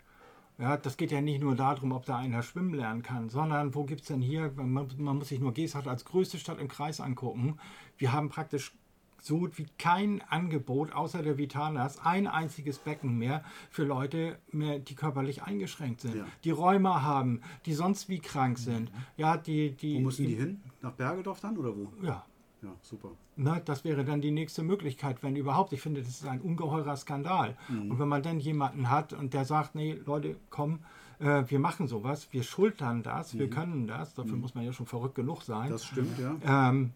Ja, 0.59 0.77
das 0.77 0.97
geht 0.97 1.13
ja 1.13 1.21
nicht 1.21 1.41
nur 1.41 1.55
darum, 1.55 1.93
ob 1.93 2.05
da 2.05 2.19
einer 2.19 2.43
schwimmen 2.43 2.75
lernen 2.75 3.03
kann, 3.03 3.29
sondern 3.29 3.77
wo 3.77 3.85
gibt 3.85 4.01
es 4.01 4.09
denn 4.09 4.21
hier, 4.21 4.53
man, 4.57 4.89
man, 4.99 5.17
muss 5.17 5.29
sich 5.29 5.39
nur 5.39 5.55
Geesthacht 5.55 5.87
als 5.87 6.05
größte 6.05 6.39
Stadt 6.39 6.59
im 6.59 6.67
Kreis 6.67 7.01
angucken. 7.01 7.59
Wir 7.97 8.13
haben 8.13 8.29
praktisch 8.29 8.73
so 9.21 9.39
gut 9.39 9.59
wie 9.59 9.67
kein 9.79 10.21
Angebot 10.29 10.93
außer 10.93 11.23
der 11.23 11.39
Vitanas, 11.39 11.99
ein 12.05 12.27
einziges 12.27 12.79
Becken 12.79 13.19
mehr 13.19 13.45
für 13.71 13.85
Leute, 13.85 14.39
mehr, 14.51 14.79
die 14.79 14.95
körperlich 14.95 15.43
eingeschränkt 15.43 16.01
sind, 16.01 16.17
ja. 16.17 16.27
die 16.45 16.51
Rheuma 16.51 17.03
haben, 17.03 17.43
die 17.67 17.75
sonst 17.75 18.09
wie 18.09 18.19
krank 18.19 18.59
sind. 18.59 18.93
Mhm. 18.93 18.99
Ja, 19.17 19.37
die, 19.37 19.73
die, 19.73 19.97
Wo 19.97 20.01
müssen 20.01 20.27
die, 20.27 20.35
die 20.35 20.41
hin? 20.41 20.61
nach 20.83 20.93
Bergedorf 20.93 21.41
dann 21.41 21.57
oder 21.57 21.77
wo? 21.77 21.93
Ja. 22.03 22.25
Ja, 22.63 22.71
super. 22.83 23.11
Na, 23.37 23.61
das 23.61 23.85
wäre 23.85 24.05
dann 24.05 24.21
die 24.21 24.33
nächste 24.33 24.63
Möglichkeit, 24.63 25.23
wenn 25.23 25.37
überhaupt. 25.37 25.73
Ich 25.73 25.81
finde, 25.81 26.01
das 26.01 26.11
ist 26.11 26.27
ein 26.27 26.41
ungeheurer 26.41 26.97
Skandal. 26.97 27.57
Mhm. 27.69 27.93
Und 27.93 27.99
wenn 28.01 28.09
man 28.09 28.23
dann 28.23 28.41
jemanden 28.41 28.91
hat 28.91 29.13
und 29.13 29.33
der 29.33 29.45
sagt, 29.45 29.75
nee, 29.75 29.99
Leute, 30.05 30.37
komm, 30.51 30.81
äh, 31.21 31.45
wir 31.47 31.59
machen 31.61 31.87
sowas, 31.87 32.29
wir 32.33 32.43
schultern 32.43 33.03
das, 33.03 33.35
mhm. 33.35 33.39
wir 33.39 33.51
können 33.51 33.87
das, 33.87 34.15
dafür 34.15 34.35
mhm. 34.35 34.41
muss 34.41 34.55
man 34.55 34.65
ja 34.65 34.73
schon 34.73 34.87
verrückt 34.87 35.15
genug 35.15 35.43
sein. 35.43 35.71
Das 35.71 35.85
stimmt, 35.85 36.19
ja. 36.19 36.69
Ähm, 36.71 36.93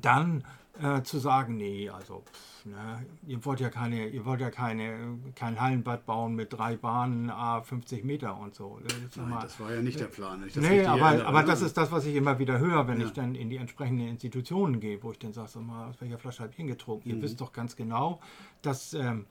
dann 0.00 0.44
äh, 0.82 1.02
zu 1.02 1.18
sagen, 1.18 1.56
nee, 1.56 1.88
also 1.88 2.22
pff, 2.26 2.66
ne, 2.66 3.06
ihr 3.26 3.44
wollt 3.44 3.60
ja 3.60 3.70
keine, 3.70 4.08
ihr 4.08 4.24
wollt 4.24 4.40
ja 4.40 4.50
keine, 4.50 5.18
kein 5.34 5.60
Hallenbad 5.60 6.06
bauen 6.06 6.34
mit 6.34 6.52
drei 6.52 6.76
Bahnen, 6.76 7.30
a 7.30 7.62
50 7.62 8.04
Meter 8.04 8.38
und 8.38 8.54
so. 8.54 8.78
Das, 8.82 9.16
Nein, 9.16 9.28
mal, 9.28 9.42
das 9.42 9.58
war 9.60 9.74
ja 9.74 9.82
nicht 9.82 9.98
der 9.98 10.06
Plan. 10.06 10.42
Das 10.42 10.56
nee, 10.56 10.84
aber, 10.84 11.26
aber 11.26 11.42
das 11.42 11.62
ist 11.62 11.76
das, 11.76 11.90
was 11.92 12.06
ich 12.06 12.14
immer 12.14 12.38
wieder 12.38 12.58
höre, 12.58 12.86
wenn 12.88 13.00
ja. 13.00 13.06
ich 13.06 13.12
dann 13.12 13.34
in 13.34 13.50
die 13.50 13.56
entsprechenden 13.56 14.08
Institutionen 14.08 14.80
gehe, 14.80 15.02
wo 15.02 15.12
ich 15.12 15.18
dann 15.18 15.32
sage, 15.32 15.48
so 15.48 15.60
mal, 15.60 15.88
aus 15.88 16.00
welcher 16.00 16.18
Flasche 16.18 16.42
habt 16.42 16.58
ihr 16.58 16.66
getrunken? 16.66 17.08
Mhm. 17.08 17.16
Ihr 17.16 17.22
wisst 17.22 17.40
doch 17.40 17.52
ganz 17.52 17.76
genau, 17.76 18.20
dass 18.62 18.94
ähm, 18.94 19.26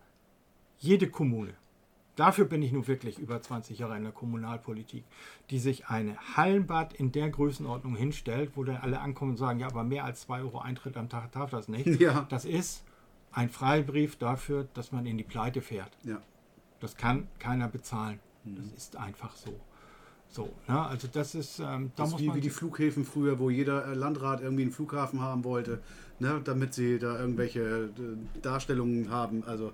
jede 0.80 1.10
Kommune 1.10 1.54
Dafür 2.16 2.45
bin 2.45 2.61
ich 2.61 2.72
nun 2.72 2.88
wirklich 2.88 3.20
über 3.20 3.41
20 3.41 3.80
Jahre 3.80 3.97
in 3.97 4.03
der 4.03 4.13
Kommunalpolitik, 4.13 5.03
die 5.49 5.59
sich 5.59 5.88
eine 5.88 6.16
Hallenbad 6.36 6.93
in 6.93 7.11
der 7.11 7.30
Größenordnung 7.30 7.95
hinstellt, 7.95 8.51
wo 8.55 8.63
dann 8.63 8.78
alle 8.78 9.01
ankommen 9.01 9.32
und 9.32 9.38
sagen, 9.38 9.59
ja, 9.59 9.68
aber 9.68 9.84
mehr 9.84 10.05
als 10.05 10.22
2 10.22 10.39
Euro 10.41 10.59
Eintritt 10.59 10.95
am 10.95 11.09
Tag 11.09 11.32
darf 11.34 11.49
das 11.49 11.68
nicht. 11.68 11.86
Ja. 12.05 12.26
Das 12.30 12.45
ist 12.45 12.84
ein 13.32 13.49
Freibrief 13.49 14.18
dafür, 14.18 14.68
dass 14.74 14.91
man 14.91 15.05
in 15.05 15.18
die 15.18 15.24
Pleite 15.24 15.61
fährt. 15.61 15.97
Ja. 16.03 16.22
Das 16.80 16.97
kann 16.97 17.28
keiner 17.39 17.68
bezahlen. 17.68 18.20
Mhm. 18.43 18.55
Das 18.57 18.66
ist 18.74 18.95
einfach 18.95 19.36
so. 19.36 19.59
So, 20.28 20.49
ne? 20.68 20.82
also 20.82 21.07
das 21.11 21.34
ist, 21.36 21.59
ähm, 21.59 21.91
da 21.95 22.03
das 22.03 22.11
muss 22.11 22.22
wie, 22.22 22.28
man 22.28 22.36
wie 22.38 22.41
die 22.41 22.49
Flughäfen 22.49 23.05
früher, 23.05 23.39
wo 23.39 23.49
jeder 23.49 23.95
Landrat 23.95 24.41
irgendwie 24.41 24.63
einen 24.63 24.72
Flughafen 24.72 25.22
haben 25.22 25.43
wollte, 25.43 25.82
ne? 26.20 26.41
damit 26.43 26.74
sie 26.74 26.99
da 26.99 27.20
irgendwelche 27.20 27.61
äh, 27.61 28.39
Darstellungen 28.41 29.09
haben. 29.09 29.43
Also 29.45 29.72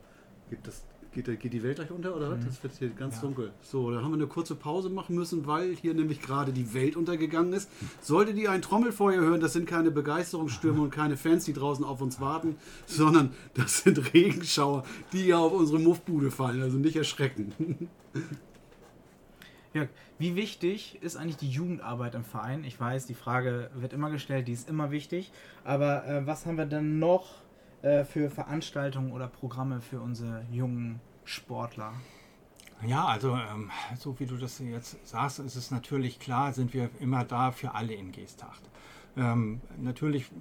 gibt 0.50 0.68
es 0.68 0.84
Geht, 1.14 1.26
geht 1.42 1.52
die 1.52 1.62
Welt 1.62 1.76
gleich 1.76 1.92
unter 1.92 2.16
oder 2.16 2.32
was? 2.32 2.40
Mhm. 2.40 2.46
Das 2.46 2.64
wird 2.64 2.74
hier 2.80 2.90
ganz 2.90 3.16
ja. 3.16 3.22
dunkel. 3.22 3.52
So, 3.62 3.92
da 3.92 4.02
haben 4.02 4.12
wir 4.12 4.16
eine 4.16 4.28
kurze 4.28 4.56
Pause 4.56 4.90
machen 4.90 5.16
müssen, 5.16 5.46
weil 5.46 5.76
hier 5.76 5.94
nämlich 5.94 6.22
gerade 6.22 6.54
die 6.54 6.74
Welt 6.74 6.96
untergegangen 6.96 7.52
ist. 7.52 7.70
Sollte 8.00 8.34
die 8.34 8.48
ein 8.48 8.62
Trommelfeuer 8.62 9.20
hören, 9.20 9.42
das 9.42 9.52
sind 9.52 9.68
keine 9.68 9.92
Begeisterungsstürme 9.92 10.82
und 10.82 10.90
keine 10.90 11.18
Fans, 11.18 11.44
die 11.44 11.54
draußen 11.54 11.84
auf 11.84 12.00
uns 12.00 12.22
warten, 12.22 12.56
sondern 12.86 13.34
das 13.56 13.80
sind 13.80 14.14
Regenschauer, 14.14 14.86
die 15.12 15.28
ja 15.28 15.38
auf 15.38 15.52
unsere 15.52 15.80
Muffbude 15.80 16.32
fallen. 16.32 16.62
Also 16.62 16.78
nicht 16.78 16.96
erschrecken. 16.96 17.90
Jörg, 19.74 19.90
wie 20.18 20.36
wichtig 20.36 20.98
ist 21.02 21.16
eigentlich 21.18 21.38
die 21.38 21.50
Jugendarbeit 21.50 22.16
im 22.16 22.24
Verein? 22.26 22.64
Ich 22.64 22.80
weiß, 22.80 23.06
die 23.06 23.14
Frage 23.14 23.70
wird 23.74 23.94
immer 23.94 24.10
gestellt, 24.12 24.48
die 24.48 24.54
ist 24.54 24.70
immer 24.70 24.92
wichtig. 24.92 25.32
Aber 25.64 26.06
äh, 26.08 26.28
was 26.28 26.46
haben 26.46 26.58
wir 26.58 26.66
denn 26.66 27.00
noch 27.00 27.41
äh, 27.82 28.04
für 28.04 28.30
Veranstaltungen 28.30 29.12
oder 29.12 29.28
Programme 29.28 29.82
für 29.82 30.02
unsere 30.02 30.46
jungen 30.52 31.00
Sportler? 31.24 31.94
Ja, 32.86 33.06
also 33.06 33.36
ähm, 33.36 33.70
so 33.98 34.20
wie 34.20 34.26
du 34.26 34.38
das 34.38 34.60
jetzt 34.60 34.98
sagst, 35.08 35.40
ist 35.40 35.56
es 35.56 35.72
natürlich 35.72 36.20
klar, 36.20 36.54
sind 36.54 36.74
wir 36.74 36.90
immer 37.00 37.24
da 37.26 37.52
für 37.52 37.76
alle 37.76 37.94
in 37.94 38.12
Geesthacht. 38.12 38.62
Ähm, 39.16 39.62
natürlich 39.78 40.32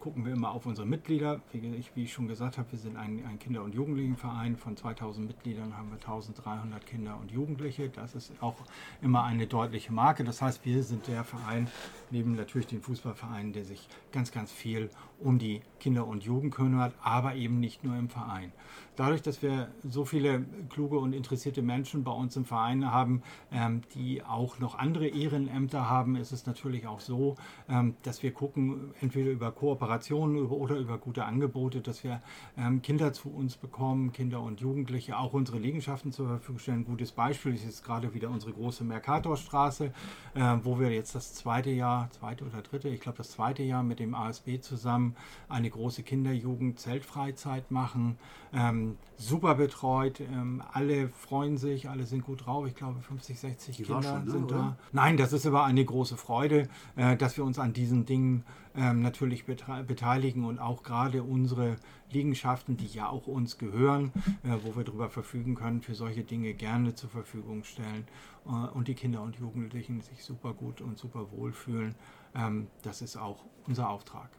gucken 0.00 0.24
wir 0.24 0.32
immer 0.32 0.50
auf 0.50 0.66
unsere 0.66 0.86
Mitglieder. 0.86 1.40
Wie 1.52 2.02
ich, 2.02 2.12
schon 2.12 2.26
gesagt 2.26 2.58
habe, 2.58 2.72
wir 2.72 2.78
sind 2.78 2.96
ein, 2.96 3.22
ein 3.28 3.38
Kinder- 3.38 3.62
und 3.62 3.74
Jugendlichenverein. 3.74 4.56
Von 4.56 4.76
2000 4.76 5.28
Mitgliedern 5.28 5.76
haben 5.76 5.90
wir 5.90 5.96
1300 5.96 6.84
Kinder 6.86 7.18
und 7.20 7.30
Jugendliche. 7.30 7.90
Das 7.90 8.14
ist 8.14 8.32
auch 8.40 8.56
immer 9.02 9.24
eine 9.24 9.46
deutliche 9.46 9.92
Marke. 9.92 10.24
Das 10.24 10.40
heißt, 10.40 10.64
wir 10.64 10.82
sind 10.82 11.06
der 11.06 11.22
Verein, 11.22 11.68
neben 12.10 12.34
natürlich 12.34 12.66
den 12.66 12.80
Fußballvereinen, 12.80 13.52
der 13.52 13.64
sich 13.64 13.88
ganz, 14.10 14.32
ganz 14.32 14.50
viel 14.50 14.88
um 15.20 15.38
die 15.38 15.60
Kinder 15.78 16.06
und 16.06 16.24
Jugend 16.24 16.54
kümmert, 16.54 16.94
aber 17.02 17.34
eben 17.34 17.60
nicht 17.60 17.84
nur 17.84 17.96
im 17.96 18.08
Verein. 18.08 18.52
Dadurch, 18.96 19.22
dass 19.22 19.42
wir 19.42 19.68
so 19.82 20.04
viele 20.04 20.44
kluge 20.68 20.98
und 20.98 21.12
interessierte 21.12 21.62
Menschen 21.62 22.04
bei 22.04 22.12
uns 22.12 22.36
im 22.36 22.44
Verein 22.44 22.90
haben, 22.90 23.22
ähm, 23.52 23.82
die 23.94 24.22
auch 24.22 24.58
noch 24.58 24.78
andere 24.78 25.08
Ehrenämter 25.08 25.88
haben, 25.88 26.16
ist 26.16 26.32
es 26.32 26.46
natürlich 26.46 26.86
auch 26.86 27.00
so, 27.00 27.36
ähm, 27.68 27.96
dass 28.02 28.22
wir 28.22 28.32
gucken, 28.32 28.94
entweder 29.00 29.30
über 29.30 29.52
Kooperationen 29.90 30.46
oder 30.46 30.76
über 30.76 30.98
gute 30.98 31.24
Angebote, 31.24 31.80
dass 31.80 32.04
wir 32.04 32.20
ähm, 32.56 32.80
Kinder 32.80 33.12
zu 33.12 33.28
uns 33.28 33.56
bekommen, 33.56 34.12
Kinder 34.12 34.40
und 34.40 34.60
Jugendliche, 34.60 35.18
auch 35.18 35.32
unsere 35.32 35.58
Liegenschaften 35.58 36.12
zur 36.12 36.28
Verfügung 36.28 36.60
stellen. 36.60 36.78
Ein 36.78 36.84
gutes 36.84 37.10
Beispiel 37.10 37.54
ist 37.54 37.64
jetzt 37.64 37.84
gerade 37.84 38.14
wieder 38.14 38.30
unsere 38.30 38.52
große 38.52 38.84
Mercatorstraße, 38.84 39.92
äh, 40.34 40.56
wo 40.62 40.78
wir 40.78 40.90
jetzt 40.90 41.14
das 41.16 41.34
zweite 41.34 41.70
Jahr, 41.70 42.08
zweite 42.12 42.44
oder 42.44 42.62
dritte, 42.62 42.88
ich 42.88 43.00
glaube 43.00 43.18
das 43.18 43.30
zweite 43.30 43.64
Jahr 43.64 43.82
mit 43.82 43.98
dem 43.98 44.14
ASB 44.14 44.60
zusammen 44.60 45.16
eine 45.48 45.68
große 45.68 46.04
Kinderjugend-Zeltfreizeit 46.04 47.70
machen. 47.72 48.16
Ähm, 48.52 48.96
super 49.16 49.54
betreut, 49.54 50.20
ähm, 50.20 50.62
alle 50.72 51.08
freuen 51.08 51.56
sich, 51.56 51.88
alle 51.88 52.04
sind 52.04 52.22
gut 52.22 52.46
drauf. 52.46 52.66
Ich 52.66 52.74
glaube, 52.74 53.00
50, 53.00 53.38
60 53.38 53.76
Die 53.76 53.82
Kinder 53.82 54.02
schon, 54.02 54.24
ne, 54.24 54.30
sind 54.30 54.44
oder? 54.44 54.56
da. 54.56 54.76
Nein, 54.92 55.16
das 55.16 55.32
ist 55.32 55.46
aber 55.46 55.64
eine 55.64 55.84
große 55.84 56.16
Freude, 56.16 56.68
äh, 56.96 57.16
dass 57.16 57.36
wir 57.36 57.44
uns 57.44 57.58
an 57.58 57.72
diesen 57.72 58.06
Dingen 58.06 58.44
ähm, 58.76 59.02
natürlich 59.02 59.44
beteiligen 59.44 60.44
und 60.44 60.58
auch 60.58 60.82
gerade 60.82 61.22
unsere 61.22 61.76
Liegenschaften, 62.10 62.76
die 62.76 62.86
ja 62.86 63.08
auch 63.08 63.26
uns 63.26 63.58
gehören, 63.58 64.12
äh, 64.44 64.56
wo 64.62 64.76
wir 64.76 64.84
darüber 64.84 65.08
verfügen 65.08 65.54
können, 65.54 65.82
für 65.82 65.94
solche 65.94 66.24
Dinge 66.24 66.54
gerne 66.54 66.94
zur 66.94 67.10
Verfügung 67.10 67.64
stellen 67.64 68.06
äh, 68.46 68.50
und 68.50 68.88
die 68.88 68.94
Kinder 68.94 69.22
und 69.22 69.36
Jugendlichen 69.36 70.00
sich 70.00 70.24
super 70.24 70.54
gut 70.54 70.80
und 70.80 70.98
super 70.98 71.30
wohl 71.32 71.52
fühlen. 71.52 71.94
Ähm, 72.34 72.68
das 72.82 73.02
ist 73.02 73.16
auch 73.16 73.44
unser 73.66 73.88
Auftrag. 73.88 74.30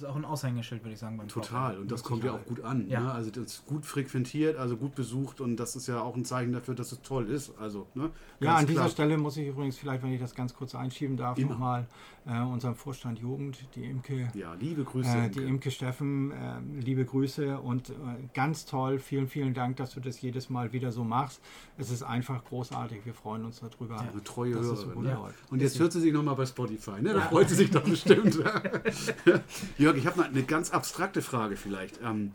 Das 0.00 0.08
ist 0.08 0.14
auch 0.14 0.16
ein 0.16 0.24
Aushängeschild, 0.24 0.82
würde 0.82 0.94
ich 0.94 0.98
sagen. 0.98 1.18
Beim 1.18 1.28
Total. 1.28 1.76
Und 1.76 1.92
das 1.92 2.02
kommt 2.02 2.24
ja 2.24 2.32
auch 2.32 2.44
gut 2.46 2.62
an. 2.64 2.88
Ja. 2.88 3.00
Ne? 3.00 3.12
Also 3.12 3.30
das 3.30 3.44
ist 3.44 3.66
gut 3.66 3.84
frequentiert, 3.84 4.56
also 4.56 4.78
gut 4.78 4.94
besucht 4.94 5.42
und 5.42 5.56
das 5.56 5.76
ist 5.76 5.88
ja 5.88 6.00
auch 6.00 6.16
ein 6.16 6.24
Zeichen 6.24 6.52
dafür, 6.52 6.74
dass 6.74 6.90
es 6.92 7.02
toll 7.02 7.28
ist. 7.28 7.52
Also, 7.58 7.86
ne? 7.94 8.10
ja, 8.40 8.56
an 8.56 8.66
dieser 8.66 8.88
Stelle 8.88 9.18
muss 9.18 9.36
ich 9.36 9.48
übrigens 9.48 9.76
vielleicht, 9.76 10.02
wenn 10.02 10.12
ich 10.12 10.20
das 10.20 10.34
ganz 10.34 10.54
kurz 10.54 10.74
einschieben 10.74 11.18
darf, 11.18 11.36
nochmal 11.36 11.86
äh, 12.26 12.40
unserem 12.40 12.74
Vorstand 12.74 13.18
Jugend, 13.18 13.58
die 13.74 13.84
Imke. 13.84 14.30
Ja, 14.34 14.54
liebe 14.54 14.84
Grüße. 14.84 15.08
Äh, 15.08 15.30
die 15.30 15.42
Imke 15.42 15.70
Steffen, 15.70 16.32
äh, 16.32 16.60
liebe 16.80 17.04
Grüße 17.04 17.58
und 17.58 17.90
äh, 17.90 17.92
ganz 18.34 18.66
toll. 18.66 18.98
Vielen, 18.98 19.28
vielen 19.28 19.54
Dank, 19.54 19.76
dass 19.76 19.92
du 19.92 20.00
das 20.00 20.20
jedes 20.20 20.50
Mal 20.50 20.72
wieder 20.72 20.92
so 20.92 21.04
machst. 21.04 21.40
Es 21.78 21.90
ist 21.90 22.02
einfach 22.02 22.44
großartig. 22.44 23.04
Wir 23.04 23.14
freuen 23.14 23.44
uns 23.44 23.60
darüber. 23.60 23.96
Ja, 23.96 24.10
eine 24.12 24.22
treue 24.22 24.54
Hörerin. 24.54 24.94
So 24.94 25.02
ja. 25.02 25.28
Und 25.50 25.62
jetzt 25.62 25.78
hört 25.78 25.92
sie 25.92 26.00
sich 26.00 26.12
nochmal 26.12 26.36
bei 26.36 26.46
Spotify. 26.46 27.00
Ne? 27.00 27.14
Da 27.14 27.20
freut 27.22 27.48
sie 27.48 27.54
sich 27.54 27.70
doch 27.70 27.82
bestimmt. 27.82 28.38
ja, 29.78 29.89
Jörg, 29.90 29.98
ich 29.98 30.06
habe 30.06 30.24
eine 30.24 30.42
ganz 30.42 30.70
abstrakte 30.70 31.22
Frage 31.22 31.56
vielleicht. 31.56 32.00
Ähm, 32.02 32.32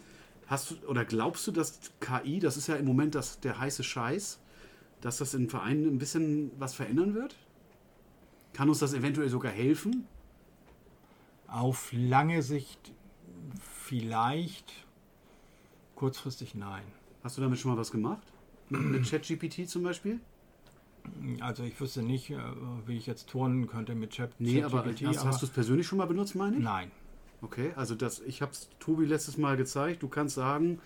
hast 0.48 0.72
du 0.72 0.76
oder 0.88 1.06
glaubst 1.06 1.48
du, 1.48 1.52
dass 1.52 1.80
KI, 2.00 2.40
das 2.40 2.58
ist 2.58 2.68
ja 2.68 2.76
im 2.76 2.86
Moment 2.86 3.16
das, 3.16 3.40
der 3.40 3.60
heiße 3.60 3.84
Scheiß, 3.84 4.40
dass 5.02 5.18
das 5.18 5.34
in 5.34 5.50
Vereinen 5.50 5.88
ein 5.88 5.98
bisschen 5.98 6.52
was 6.60 6.74
verändern 6.74 7.16
wird? 7.16 7.36
Kann 8.54 8.70
uns 8.70 8.80
das 8.80 8.94
eventuell 8.94 9.30
sogar 9.30 9.52
helfen? 9.52 10.06
Auf 11.48 11.92
lange 11.94 12.42
Sicht 12.42 12.92
vielleicht, 13.62 14.74
kurzfristig 15.96 16.56
nein. 16.56 16.84
Hast 17.24 17.38
du 17.38 17.42
damit 17.42 17.60
schon 17.60 17.72
mal 17.72 17.78
was 17.78 17.92
gemacht? 17.92 18.24
Mit 18.70 19.10
ChatGPT 19.10 19.70
zum 19.70 19.84
Beispiel? 19.84 20.20
Also 21.40 21.64
ich 21.64 21.80
wüsste 21.80 22.02
nicht, 22.02 22.32
äh, 22.32 22.38
wie 22.88 22.98
ich 22.98 23.06
jetzt 23.06 23.30
turnen 23.30 23.68
könnte 23.68 23.94
mit 23.94 24.16
ChatGPT. 24.16 24.40
Nee, 24.40 24.64
aber 24.64 24.86
hast, 24.86 25.24
hast 25.24 25.42
du 25.42 25.46
es 25.46 25.52
persönlich 25.52 25.86
schon 25.86 26.00
mal 26.00 26.08
benutzt, 26.08 26.36
meine 26.36 26.58
ich? 26.58 26.64
Nein. 26.64 26.92
Okay, 27.42 27.72
also 27.76 27.96
das, 27.96 28.22
ich 28.22 28.42
habe 28.42 28.52
es 28.52 28.70
Tobi 28.80 29.06
letztes 29.06 29.38
Mal 29.38 29.58
gezeigt. 29.58 30.04
Du 30.04 30.08
kannst 30.08 30.36
sagen, 30.36 30.80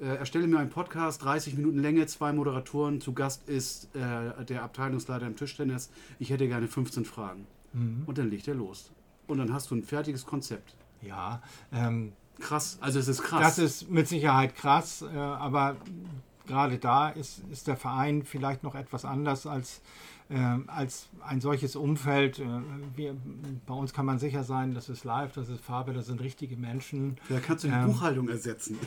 äh, 0.00 0.16
erstelle 0.16 0.46
mir 0.46 0.58
einen 0.58 0.70
Podcast, 0.70 1.22
30 1.24 1.54
Minuten 1.56 1.78
Länge, 1.78 2.06
zwei 2.06 2.32
Moderatoren. 2.32 3.00
Zu 3.00 3.12
Gast 3.12 3.48
ist 3.48 3.94
äh, 3.94 4.44
der 4.44 4.62
Abteilungsleiter 4.62 5.26
im 5.26 5.36
Tischtennis. 5.36 5.90
Ich 6.18 6.30
hätte 6.30 6.48
gerne 6.48 6.68
15 6.68 7.04
Fragen. 7.04 7.46
Mhm. 7.72 8.04
Und 8.06 8.18
dann 8.18 8.30
legt 8.30 8.48
er 8.48 8.54
los. 8.54 8.90
Und 9.26 9.38
dann 9.38 9.52
hast 9.52 9.70
du 9.70 9.76
ein 9.76 9.82
fertiges 9.82 10.26
Konzept. 10.26 10.74
Ja, 11.02 11.42
ähm, 11.72 12.12
krass. 12.40 12.78
Also 12.80 12.98
es 12.98 13.08
ist 13.08 13.22
krass. 13.22 13.56
Das 13.56 13.58
ist 13.58 13.90
mit 13.90 14.08
Sicherheit 14.08 14.54
krass, 14.56 15.02
äh, 15.02 15.16
aber 15.16 15.76
gerade 16.46 16.78
da 16.78 17.10
ist, 17.10 17.42
ist 17.50 17.68
der 17.68 17.76
Verein 17.76 18.24
vielleicht 18.24 18.62
noch 18.62 18.74
etwas 18.74 19.04
anders 19.04 19.46
als 19.46 19.80
als 20.68 21.08
ein 21.26 21.40
solches 21.40 21.74
Umfeld, 21.74 22.38
äh, 22.38 22.44
wir, 22.94 23.16
bei 23.66 23.74
uns 23.74 23.92
kann 23.92 24.06
man 24.06 24.18
sicher 24.18 24.44
sein, 24.44 24.74
das 24.74 24.88
ist 24.88 25.04
live, 25.04 25.32
das 25.32 25.48
ist 25.48 25.60
Farbe, 25.60 25.92
das 25.92 26.06
sind 26.06 26.20
richtige 26.20 26.56
Menschen. 26.56 27.16
Da 27.28 27.40
kannst 27.40 27.64
du 27.64 27.68
die 27.68 27.74
ähm, 27.74 27.86
Buchhaltung 27.86 28.28
ersetzen. 28.28 28.78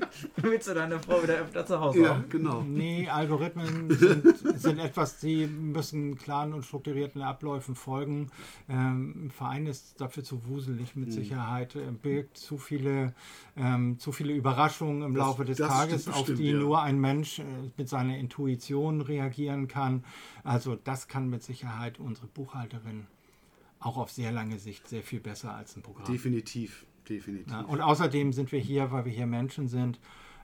Willst 0.36 0.68
du 0.68 0.74
deine 0.74 0.98
Frau 1.00 1.22
wieder 1.22 1.38
öfter 1.40 1.64
zu 1.66 1.80
Hause 1.80 2.02
Ja, 2.02 2.08
haben? 2.16 2.28
genau. 2.28 2.62
Nee, 2.62 3.08
Algorithmen 3.08 3.90
sind, 3.90 4.38
sind 4.60 4.78
etwas, 4.78 5.18
die 5.20 5.46
müssen 5.46 6.16
klaren 6.16 6.52
und 6.54 6.64
strukturierten 6.64 7.22
Abläufen 7.22 7.74
folgen. 7.74 8.30
Ähm, 8.68 9.26
ein 9.26 9.30
Verein 9.30 9.66
ist 9.66 10.00
dafür 10.00 10.24
zu 10.24 10.46
wuselig 10.46 10.96
mit 10.96 11.08
Mhm. 11.08 11.12
Sicherheit, 11.12 11.74
äh, 11.76 11.90
birgt 11.90 12.36
zu 12.38 12.58
viele, 12.58 13.14
ähm, 13.56 13.98
zu 13.98 14.12
viele 14.12 14.32
Überraschungen 14.34 15.02
im 15.02 15.14
Das- 15.14 15.26
Laufe 15.26 15.44
des 15.44 15.58
das 15.58 15.68
Tages, 15.68 16.02
stimmt 16.02 16.16
auf 16.16 16.22
bestimmt, 16.22 16.38
die 16.40 16.50
ja. 16.50 16.58
nur 16.58 16.82
ein 16.82 17.00
Mensch 17.00 17.38
äh, 17.38 17.44
mit 17.76 17.88
seiner 17.88 18.16
Intuition 18.18 19.00
reagieren 19.00 19.68
kann. 19.68 20.04
Also 20.44 20.76
das 20.76 21.08
kann 21.08 21.28
mit 21.30 21.42
Sicherheit 21.42 21.98
unsere 22.00 22.26
Buchhalterin 22.26 23.06
auch 23.80 23.96
auf 23.96 24.10
sehr 24.12 24.30
lange 24.30 24.58
Sicht 24.60 24.88
sehr 24.88 25.02
viel 25.02 25.18
besser 25.20 25.54
als 25.54 25.76
ein 25.76 25.82
Programm. 25.82 26.06
Definitiv, 26.06 26.86
definitiv. 27.08 27.52
Ja, 27.52 27.60
und 27.62 27.80
außerdem 27.80 28.32
sind 28.32 28.52
wir 28.52 28.60
hier, 28.60 28.90
weil 28.92 29.04
wir 29.04 29.12
hier 29.12 29.26
Menschen 29.26 29.68
sind 29.68 29.98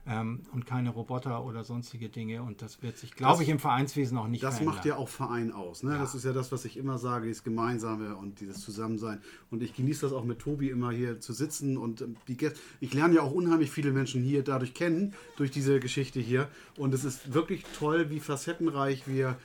ähm, 0.07 0.41
und 0.53 0.65
keine 0.65 0.89
Roboter 0.89 1.43
oder 1.45 1.63
sonstige 1.63 2.09
Dinge. 2.09 2.41
Und 2.41 2.61
das 2.61 2.81
wird 2.81 2.97
sich, 2.97 3.13
glaube 3.13 3.43
ich, 3.43 3.49
im 3.49 3.59
Vereinswesen 3.59 4.17
auch 4.17 4.27
nicht 4.27 4.43
Das 4.43 4.55
verändern. 4.55 4.75
macht 4.75 4.85
ja 4.85 4.95
auch 4.95 5.09
Verein 5.09 5.51
aus. 5.51 5.83
Ne? 5.83 5.91
Ja. 5.91 5.97
Das 5.99 6.15
ist 6.15 6.25
ja 6.25 6.33
das, 6.33 6.51
was 6.51 6.65
ich 6.65 6.77
immer 6.77 6.97
sage, 6.97 7.27
dieses 7.27 7.43
Gemeinsame 7.43 8.15
und 8.15 8.39
dieses 8.39 8.61
Zusammensein. 8.61 9.21
Und 9.51 9.61
ich 9.61 9.75
genieße 9.75 10.01
das 10.01 10.13
auch 10.13 10.23
mit 10.23 10.39
Tobi 10.39 10.69
immer 10.69 10.91
hier 10.91 11.19
zu 11.19 11.33
sitzen. 11.33 11.77
Und 11.77 12.01
ähm, 12.01 12.15
die 12.27 12.37
Gäste, 12.37 12.59
ich 12.79 12.93
lerne 12.93 13.15
ja 13.15 13.21
auch 13.21 13.31
unheimlich 13.31 13.71
viele 13.71 13.91
Menschen 13.91 14.23
hier 14.23 14.43
dadurch 14.43 14.73
kennen, 14.73 15.13
durch 15.37 15.51
diese 15.51 15.79
Geschichte 15.79 16.19
hier. 16.19 16.47
Und 16.77 16.93
es 16.93 17.03
ist 17.03 17.33
wirklich 17.33 17.63
toll, 17.77 18.09
wie 18.09 18.19
facettenreich 18.19 19.07
wir, 19.07 19.37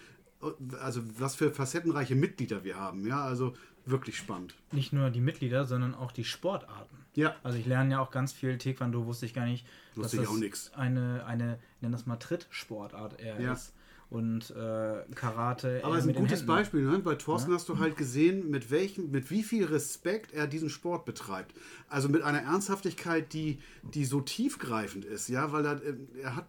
also 0.80 1.02
was 1.18 1.34
für 1.34 1.50
facettenreiche 1.50 2.14
Mitglieder 2.14 2.64
wir 2.64 2.76
haben. 2.78 3.06
Ja, 3.06 3.22
also 3.24 3.54
wirklich 3.86 4.16
spannend. 4.16 4.54
Nicht 4.72 4.92
nur 4.92 5.10
die 5.10 5.20
Mitglieder, 5.20 5.64
sondern 5.64 5.94
auch 5.94 6.12
die 6.12 6.24
Sportarten. 6.24 6.96
Ja. 7.14 7.34
Also 7.42 7.58
ich 7.58 7.66
lerne 7.66 7.92
ja 7.92 8.00
auch 8.00 8.10
ganz 8.10 8.32
viel 8.32 8.58
Taekwondo, 8.58 9.06
wusste 9.06 9.26
ich 9.26 9.34
gar 9.34 9.46
nicht. 9.46 9.66
Wusste 9.94 10.20
ich 10.22 10.28
auch 10.28 10.36
nix. 10.36 10.72
Eine, 10.74 11.24
eine, 11.26 11.58
nenn 11.80 11.92
das 11.92 12.06
mal 12.06 12.16
Trittsportart 12.16 13.20
eher 13.20 13.40
Ja. 13.40 13.52
ist. 13.52 13.72
Und 14.10 14.50
äh, 14.50 15.02
Karate. 15.14 15.80
Aber 15.82 15.96
es 15.96 16.04
ist 16.04 16.10
ein 16.10 16.14
gutes. 16.14 16.46
Beispiel. 16.46 16.82
Ne? 16.82 16.98
Bei 17.00 17.14
Thorsten 17.14 17.52
hast 17.52 17.68
du 17.68 17.78
halt 17.78 17.96
gesehen, 17.96 18.50
mit 18.50 18.70
welchem, 18.70 19.10
mit 19.10 19.30
wie 19.30 19.42
viel 19.42 19.64
Respekt 19.64 20.32
er 20.32 20.46
diesen 20.46 20.70
Sport 20.70 21.04
betreibt. 21.04 21.54
Also 21.88 22.08
mit 22.08 22.22
einer 22.22 22.40
Ernsthaftigkeit, 22.42 23.32
die, 23.32 23.58
die 23.82 24.04
so 24.04 24.20
tiefgreifend 24.20 25.04
ist, 25.04 25.28
ja, 25.28 25.50
weil 25.52 25.64
er, 25.64 25.82
äh, 25.82 25.94
er 26.22 26.36
hat 26.36 26.46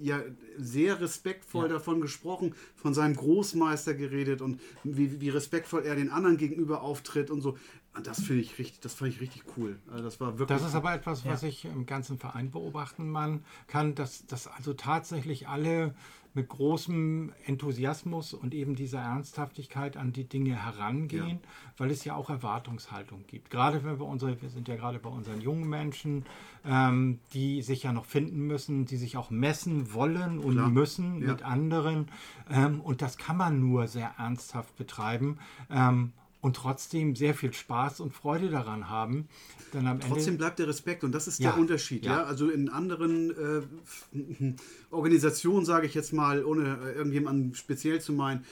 ja 0.00 0.20
sehr 0.56 1.00
respektvoll 1.00 1.66
Ja. 1.66 1.74
davon 1.74 2.00
gesprochen, 2.00 2.54
von 2.76 2.94
seinem 2.94 3.16
Großmeister 3.16 3.94
geredet 3.94 4.40
und 4.42 4.60
wie, 4.84 5.20
wie 5.20 5.28
respektvoll 5.30 5.82
er 5.84 5.94
den 5.96 6.10
anderen 6.10 6.36
gegenüber 6.36 6.82
auftritt 6.82 7.30
und 7.30 7.40
so. 7.40 7.56
Und 7.94 8.06
das 8.06 8.22
finde 8.22 8.42
ich 8.42 8.56
richtig, 8.58 8.80
das 8.80 8.94
fand 8.94 9.12
ich 9.12 9.20
richtig 9.20 9.42
cool. 9.56 9.76
Also 9.90 10.04
das 10.04 10.20
war 10.20 10.38
wirklich. 10.38 10.58
Das 10.58 10.68
ist 10.68 10.76
aber 10.76 10.94
etwas, 10.94 11.24
was 11.24 11.42
Ja. 11.42 11.48
ich 11.48 11.64
im 11.64 11.86
ganzen 11.86 12.18
Verein 12.18 12.50
beobachten 12.52 13.10
man 13.10 13.44
kann, 13.66 13.94
dass, 13.96 14.24
dass 14.26 14.46
also 14.46 14.74
tatsächlich 14.74 15.48
alle 15.48 15.94
mit 16.34 16.48
großem 16.48 17.32
Enthusiasmus 17.46 18.34
und 18.34 18.54
eben 18.54 18.76
dieser 18.76 19.00
Ernsthaftigkeit 19.00 19.96
an 19.96 20.12
die 20.12 20.24
Dinge 20.28 20.62
herangehen, 20.64 21.28
Ja. 21.28 21.48
weil 21.76 21.90
es 21.90 22.04
ja 22.04 22.14
auch 22.14 22.30
Erwartungshaltung 22.30 23.24
gibt. 23.26 23.50
Gerade 23.50 23.82
wenn 23.84 23.98
wir 23.98 24.06
unsere, 24.06 24.40
wir 24.40 24.48
sind 24.48 24.68
ja 24.68 24.76
gerade 24.76 24.98
bei 24.98 25.10
unseren 25.10 25.40
jungen 25.40 25.68
Menschen, 25.68 26.24
ähm, 26.64 27.18
die 27.32 27.62
sich 27.62 27.82
ja 27.82 27.92
noch 27.92 28.04
finden 28.04 28.46
müssen, 28.46 28.86
die 28.86 28.96
sich 28.96 29.16
auch 29.16 29.30
messen 29.30 29.92
wollen 29.92 30.38
und 30.38 30.54
Klar. 30.54 30.68
müssen 30.70 31.20
Ja. 31.20 31.32
mit 31.32 31.42
anderen. 31.42 32.08
Ähm, 32.48 32.80
und 32.80 33.02
das 33.02 33.18
kann 33.18 33.36
man 33.36 33.58
nur 33.60 33.88
sehr 33.88 34.12
ernsthaft 34.18 34.76
betreiben. 34.76 35.38
Ähm, 35.70 36.12
und 36.40 36.56
trotzdem 36.56 37.14
sehr 37.14 37.34
viel 37.34 37.52
Spaß 37.52 38.00
und 38.00 38.14
Freude 38.14 38.48
daran 38.48 38.88
haben. 38.88 39.28
Dann 39.72 39.86
am 39.86 40.00
Trotzdem 40.00 40.34
Ende 40.34 40.38
bleibt 40.38 40.58
der 40.58 40.68
Respekt 40.68 41.04
und 41.04 41.12
das 41.12 41.28
ist 41.28 41.38
Ja, 41.38 41.52
der 41.52 41.60
Unterschied. 41.60 42.04
Ja. 42.04 42.20
ja. 42.20 42.24
Also 42.24 42.50
in 42.50 42.68
anderen 42.68 43.30
äh, 43.30 44.54
Organisationen, 44.90 45.64
sage 45.64 45.86
ich 45.86 45.94
jetzt 45.94 46.12
mal, 46.12 46.44
ohne 46.44 46.78
irgendjemanden 46.94 47.54
speziell 47.54 48.00
zu 48.00 48.12
meinen, 48.12 48.44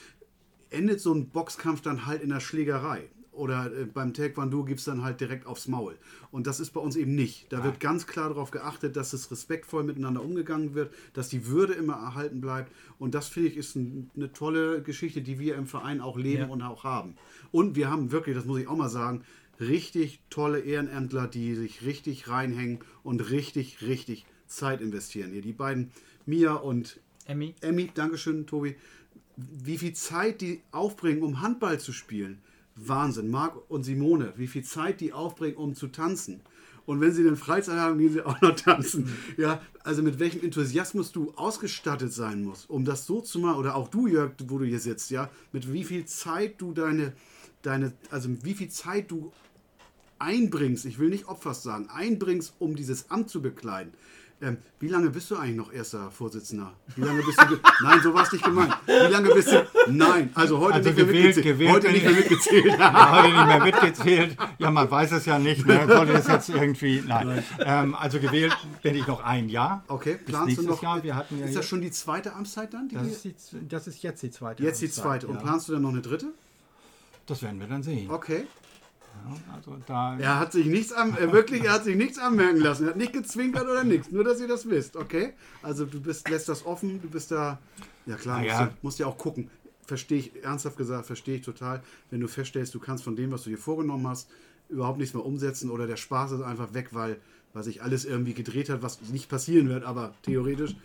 endet 0.70 1.00
so 1.00 1.14
ein 1.14 1.28
Boxkampf 1.30 1.80
dann 1.80 2.06
halt 2.06 2.22
in 2.22 2.28
der 2.28 2.40
Schlägerei. 2.40 3.08
Oder 3.38 3.72
äh, 3.72 3.84
beim 3.84 4.12
Taekwondo 4.12 4.64
gibt 4.64 4.80
es 4.80 4.84
dann 4.86 5.02
halt 5.02 5.20
direkt 5.20 5.46
aufs 5.46 5.68
Maul. 5.68 5.96
Und 6.30 6.46
das 6.46 6.60
ist 6.60 6.70
bei 6.72 6.80
uns 6.80 6.96
eben 6.96 7.14
nicht. 7.14 7.52
Da 7.52 7.64
wird 7.64 7.80
ganz 7.80 8.06
klar 8.06 8.28
darauf 8.28 8.50
geachtet, 8.50 8.96
dass 8.96 9.12
es 9.12 9.30
respektvoll 9.30 9.84
miteinander 9.84 10.22
umgegangen 10.22 10.74
wird, 10.74 10.92
dass 11.14 11.28
die 11.28 11.46
Würde 11.46 11.72
immer 11.72 11.94
erhalten 11.94 12.40
bleibt. 12.40 12.72
Und 12.98 13.14
das 13.14 13.28
finde 13.28 13.48
ich 13.48 13.56
ist 13.56 13.76
ein, 13.76 14.10
eine 14.16 14.32
tolle 14.32 14.82
Geschichte, 14.82 15.22
die 15.22 15.38
wir 15.38 15.54
im 15.56 15.66
Verein 15.66 16.00
auch 16.00 16.16
leben 16.18 16.42
Ja. 16.42 16.48
und 16.48 16.62
auch 16.62 16.84
haben. 16.84 17.14
Und 17.52 17.76
wir 17.76 17.90
haben 17.90 18.12
wirklich, 18.12 18.34
das 18.36 18.44
muss 18.44 18.60
ich 18.60 18.68
auch 18.68 18.76
mal 18.76 18.88
sagen, 18.90 19.22
richtig 19.60 20.20
tolle 20.30 20.60
Ehrenämtler, 20.60 21.26
die 21.26 21.54
sich 21.54 21.82
richtig 21.84 22.28
reinhängen 22.28 22.80
und 23.02 23.30
richtig, 23.30 23.82
richtig 23.82 24.26
Zeit 24.46 24.80
investieren. 24.80 25.30
Hier 25.32 25.42
die 25.42 25.52
beiden, 25.52 25.90
Mia 26.26 26.54
und 26.54 27.00
Emmy, 27.26 27.54
Emmy, 27.60 27.90
Dankeschön, 27.94 28.46
Tobi. 28.46 28.76
Wie 29.36 29.78
viel 29.78 29.92
Zeit 29.92 30.40
die 30.40 30.62
aufbringen, 30.72 31.22
um 31.22 31.40
Handball 31.40 31.78
zu 31.78 31.92
spielen. 31.92 32.40
Wahnsinn. 32.86 33.30
Marc 33.30 33.56
und 33.70 33.82
Simone, 33.82 34.32
wie 34.36 34.46
viel 34.46 34.64
Zeit 34.64 35.00
die 35.00 35.12
aufbringen, 35.12 35.56
um 35.56 35.74
zu 35.74 35.88
tanzen. 35.88 36.40
Und 36.86 37.02
wenn 37.02 37.12
sie 37.12 37.22
dann 37.22 37.36
Freizeit 37.36 37.76
haben, 37.76 37.98
gehen 37.98 38.12
sie 38.12 38.24
auch 38.24 38.40
noch 38.40 38.56
tanzen. 38.56 39.14
Ja, 39.36 39.60
also 39.84 40.02
mit 40.02 40.18
welchem 40.18 40.42
Enthusiasmus 40.42 41.12
du 41.12 41.32
ausgestattet 41.36 42.12
sein 42.12 42.42
musst, 42.42 42.70
um 42.70 42.84
das 42.84 43.04
so 43.04 43.20
zu 43.20 43.40
machen. 43.40 43.58
Oder 43.58 43.74
auch 43.74 43.88
du, 43.88 44.06
Jörg, 44.06 44.32
wo 44.46 44.58
du 44.58 44.64
hier 44.64 44.80
sitzt, 44.80 45.10
ja, 45.10 45.30
mit 45.52 45.70
wie 45.70 45.84
viel 45.84 46.06
Zeit 46.06 46.60
du 46.60 46.72
deine, 46.72 47.12
deine, 47.60 47.92
also 48.10 48.30
wie 48.42 48.54
viel 48.54 48.70
Zeit 48.70 49.10
du 49.10 49.32
einbringst, 50.18 50.86
ich 50.86 50.98
will 50.98 51.10
nicht 51.10 51.28
Opfers 51.28 51.62
sagen, 51.62 51.88
einbringst, 51.90 52.54
um 52.58 52.74
dieses 52.74 53.10
Amt 53.10 53.28
zu 53.28 53.42
bekleiden. 53.42 53.92
Ähm, 54.40 54.58
wie 54.78 54.86
lange 54.86 55.10
bist 55.10 55.28
du 55.32 55.36
eigentlich 55.36 55.56
noch 55.56 55.72
erster 55.72 56.12
Vorsitzender? 56.12 56.72
Wie 56.94 57.00
lange 57.02 57.22
bist 57.24 57.40
du? 57.42 57.56
Nein, 57.82 58.00
so 58.00 58.14
war 58.14 58.22
es 58.22 58.30
nicht 58.30 58.44
gemeint. 58.44 58.72
Wie 58.86 59.12
lange 59.12 59.30
bist 59.34 59.50
du? 59.50 59.66
Nein, 59.88 60.30
also 60.34 60.60
heute 60.60 60.74
Also 60.74 60.90
nicht 60.90 60.96
mehr 60.96 61.06
gewählt- 61.06 61.36
mitgezählt. 61.36 61.58
gewählt 61.58 61.72
heute 61.72 61.90
nicht 61.92 62.04
mehr 62.04 62.14
mitgezählt. 62.14 62.64
Ja, 62.78 63.16
heute 63.16 63.34
nicht 63.34 63.46
mehr 63.46 63.64
mitgezählt. 63.64 64.36
Ja, 64.58 64.70
man 64.70 64.88
weiß 64.88 65.10
es 65.12 65.26
ja 65.26 65.40
nicht. 65.40 65.66
Ne? 65.66 65.84
Sollte 65.88 66.12
das 66.12 66.28
jetzt 66.28 66.48
irgendwie. 66.50 67.02
Nein. 67.04 67.42
Ähm, 67.58 67.96
also 67.96 68.20
gewählt 68.20 68.56
bin 68.80 68.94
ich 68.94 69.06
noch 69.08 69.24
ein 69.24 69.48
Jahr. 69.48 69.82
Okay, 69.88 70.16
planst 70.24 70.56
du 70.58 70.62
noch? 70.62 70.80
Jahr. 70.82 71.02
Wir 71.02 71.16
hatten 71.16 71.40
ja 71.40 71.46
ist 71.46 71.56
das 71.56 71.66
schon 71.66 71.80
die 71.80 71.90
zweite 71.90 72.32
Amtszeit 72.34 72.72
dann? 72.72 72.88
Die 72.88 72.94
das, 72.94 73.06
ist 73.08 73.24
die, 73.24 73.34
das 73.68 73.88
ist 73.88 74.02
jetzt 74.04 74.22
die 74.22 74.30
zweite. 74.30 74.62
jetzt 74.62 74.80
die 74.80 74.84
Amtszeit, 74.86 75.04
zweite. 75.22 75.26
Und 75.26 75.40
planst 75.40 75.68
du 75.68 75.72
dann 75.72 75.82
noch 75.82 75.90
eine 75.90 76.00
dritte? 76.00 76.26
Das 77.26 77.42
werden 77.42 77.58
wir 77.58 77.66
dann 77.66 77.82
sehen. 77.82 78.08
Okay. 78.08 78.46
Also 79.54 79.76
da, 79.86 80.18
Er 80.18 80.38
hat 80.38 80.52
sich 80.52 80.66
nichts 80.66 80.92
an, 80.92 81.16
äh, 81.16 81.32
wirklich, 81.32 81.64
er 81.64 81.72
hat 81.72 81.84
sich 81.84 81.96
nichts 81.96 82.18
anmerken 82.18 82.60
lassen. 82.60 82.84
Er 82.84 82.90
hat 82.90 82.96
nicht 82.96 83.12
gezwinkert 83.12 83.64
oder 83.64 83.84
nichts. 83.84 84.10
Nur, 84.10 84.24
dass 84.24 84.40
ihr 84.40 84.48
das 84.48 84.68
wisst, 84.68 84.96
okay? 84.96 85.32
Also 85.62 85.84
du 85.86 86.00
bist, 86.00 86.28
lässt 86.28 86.48
das 86.48 86.64
offen, 86.64 87.00
du 87.02 87.08
bist 87.08 87.30
da. 87.30 87.58
Ja 88.06 88.16
klar, 88.16 88.38
Na 88.38 88.44
musst, 88.44 88.60
ja. 88.60 88.66
Du, 88.66 88.72
musst 88.82 88.98
ja 88.98 89.06
auch 89.06 89.18
gucken. 89.18 89.50
Verstehe 89.86 90.18
ich, 90.18 90.44
ernsthaft 90.44 90.76
gesagt, 90.76 91.06
verstehe 91.06 91.36
ich 91.36 91.42
total. 91.42 91.82
Wenn 92.10 92.20
du 92.20 92.28
feststellst, 92.28 92.74
du 92.74 92.78
kannst 92.78 93.04
von 93.04 93.16
dem, 93.16 93.30
was 93.30 93.44
du 93.44 93.50
dir 93.50 93.58
vorgenommen 93.58 94.06
hast, 94.06 94.28
überhaupt 94.68 94.98
nichts 94.98 95.14
mehr 95.14 95.24
umsetzen 95.24 95.70
oder 95.70 95.86
der 95.86 95.96
Spaß 95.96 96.32
ist 96.32 96.42
einfach 96.42 96.74
weg, 96.74 96.88
weil, 96.92 97.16
weil 97.54 97.62
sich 97.62 97.82
alles 97.82 98.04
irgendwie 98.04 98.34
gedreht 98.34 98.68
hat, 98.68 98.82
was 98.82 99.00
nicht 99.10 99.28
passieren 99.28 99.68
wird, 99.68 99.84
aber 99.84 100.14
theoretisch, 100.22 100.76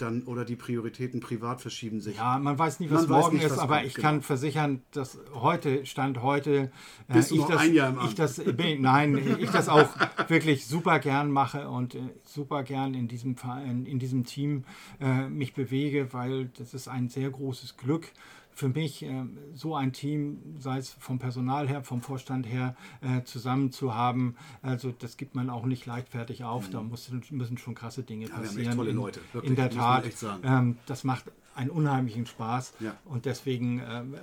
dann 0.00 0.22
oder 0.22 0.44
die 0.44 0.56
Prioritäten 0.56 1.20
privat 1.20 1.60
verschieben 1.60 2.00
sich. 2.00 2.16
Ja, 2.16 2.38
man 2.38 2.58
weiß 2.58 2.80
nie, 2.80 2.90
was 2.90 3.08
Man 3.08 3.20
morgen 3.20 3.36
nicht, 3.36 3.46
ist, 3.46 3.52
was 3.52 3.58
aber 3.58 3.76
kommt, 3.76 3.86
ich 3.86 3.94
genau. 3.94 4.08
kann 4.08 4.22
versichern, 4.22 4.82
dass 4.92 5.18
heute, 5.34 5.86
Stand 5.86 6.22
heute, 6.22 6.70
äh, 7.08 7.18
ich, 7.18 7.44
das, 7.44 7.56
ein 7.58 7.74
Jahr 7.74 7.90
im 7.90 8.00
ich 8.06 8.14
das, 8.14 8.42
bin, 8.42 8.82
nein, 8.82 9.36
ich 9.38 9.50
das 9.50 9.68
auch 9.68 9.88
wirklich 10.28 10.66
super 10.66 10.98
gern 10.98 11.30
mache 11.30 11.68
und 11.68 11.94
äh, 11.94 12.00
super 12.24 12.62
gern 12.62 12.94
in 12.94 13.08
diesem 13.08 13.36
Verein, 13.36 13.86
in 13.86 13.98
diesem 13.98 14.24
Team 14.24 14.64
äh, 15.00 15.28
mich 15.28 15.54
bewege, 15.54 16.12
weil 16.12 16.50
das 16.58 16.74
ist 16.74 16.88
ein 16.88 17.08
sehr 17.08 17.30
großes 17.30 17.76
Glück 17.76 18.08
für 18.54 18.68
mich, 18.68 19.02
äh, 19.04 19.24
so 19.54 19.74
ein 19.74 19.92
Team, 19.92 20.56
sei 20.58 20.78
es 20.78 20.90
vom 20.90 21.18
Personal 21.18 21.68
her, 21.68 21.82
vom 21.82 22.02
Vorstand 22.02 22.46
her, 22.46 22.76
äh, 23.00 23.22
zusammen 23.24 23.72
zu 23.72 23.94
haben. 23.94 24.36
Also 24.62 24.92
das 24.92 25.16
gibt 25.16 25.34
man 25.34 25.48
auch 25.50 25.64
nicht 25.66 25.86
leichtfertig 25.86 26.44
auf. 26.44 26.68
Da 26.70 26.82
müssen, 26.82 27.22
müssen 27.30 27.56
schon 27.58 27.74
krasse 27.74 28.02
Dinge 28.02 28.26
wir 28.26 28.34
haben 28.34 28.42
echt 28.44 28.54
passieren. 28.54 28.76
tolle 28.76 28.92
Leute, 28.92 29.20
wirklich, 29.32 29.50
in 29.50 29.56
der 29.56 29.70
Tat. 29.70 30.04
Ähm, 30.42 30.76
das 30.86 31.04
macht 31.04 31.24
einen 31.54 31.70
unheimlichen 31.70 32.26
Spaß. 32.26 32.74
Ja. 32.80 32.96
Und 33.06 33.24
deswegen 33.24 33.80
ähm, 33.88 34.14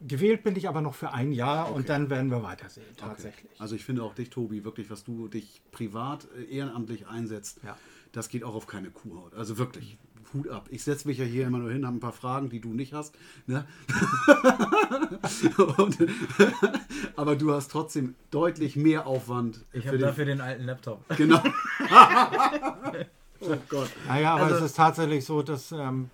gewählt 0.00 0.42
bin 0.44 0.54
ich 0.56 0.68
aber 0.68 0.80
noch 0.80 0.94
für 0.94 1.12
ein 1.12 1.32
Jahr 1.32 1.72
und 1.74 1.88
dann 1.88 2.08
werden 2.10 2.30
wir 2.30 2.42
weitersehen, 2.42 2.86
tatsächlich. 2.96 3.50
Also 3.60 3.74
ich 3.74 3.84
finde 3.84 4.02
auch 4.04 4.14
dich, 4.14 4.30
Tobi, 4.30 4.64
wirklich, 4.64 4.90
was 4.90 5.04
du 5.04 5.28
dich 5.28 5.60
privat 5.72 6.28
äh, 6.38 6.44
ehrenamtlich 6.54 7.08
einsetzt, 7.08 7.60
Ja. 7.64 7.76
das 8.12 8.28
geht 8.28 8.44
auch 8.44 8.54
auf 8.54 8.66
keine 8.66 8.90
Kuhhaut. 8.90 9.34
Also 9.34 9.58
wirklich, 9.58 9.98
Hut 10.34 10.48
ab. 10.48 10.66
Ich 10.70 10.84
setze 10.84 11.06
mich 11.08 11.18
ja 11.18 11.24
hier 11.24 11.46
immer 11.46 11.58
nur 11.58 11.70
hin, 11.70 11.86
habe 11.86 11.96
ein 11.96 12.00
paar 12.00 12.12
Fragen, 12.12 12.48
die 12.50 12.60
du 12.60 12.68
nicht 12.74 12.92
hast. 12.92 13.14
Ne? 13.46 13.64
Und, 15.78 15.98
aber 17.16 17.36
du 17.36 17.52
hast 17.52 17.70
trotzdem 17.70 18.14
deutlich 18.30 18.76
mehr 18.76 19.06
Aufwand. 19.06 19.64
ich 19.72 19.82
für 19.82 19.88
habe 19.88 19.98
den- 19.98 20.06
dafür 20.06 20.24
den 20.24 20.40
alten 20.40 20.64
Laptop. 20.64 21.04
Genau. 21.16 21.42
oh 23.40 23.56
Gott. 23.68 23.90
Naja, 24.06 24.34
aber 24.34 24.44
Also- 24.44 24.56
es 24.56 24.62
ist 24.62 24.76
tatsächlich 24.76 25.24
so, 25.24 25.42
dass 25.42 25.72
ähm, 25.72 26.10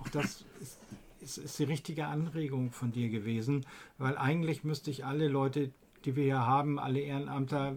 auch 0.00 0.08
das 0.08 0.44
ist, 0.60 0.78
ist, 1.20 1.38
ist 1.38 1.58
die 1.58 1.64
richtige 1.64 2.06
Anregung 2.06 2.70
von 2.70 2.92
dir 2.92 3.08
gewesen, 3.08 3.66
weil 3.98 4.16
eigentlich 4.16 4.64
müsste 4.64 4.90
ich 4.90 5.04
alle 5.04 5.28
Leute, 5.28 5.70
die 6.04 6.16
wir 6.16 6.24
hier 6.24 6.46
haben, 6.46 6.78
alle 6.78 7.00
Ehrenamter 7.00 7.76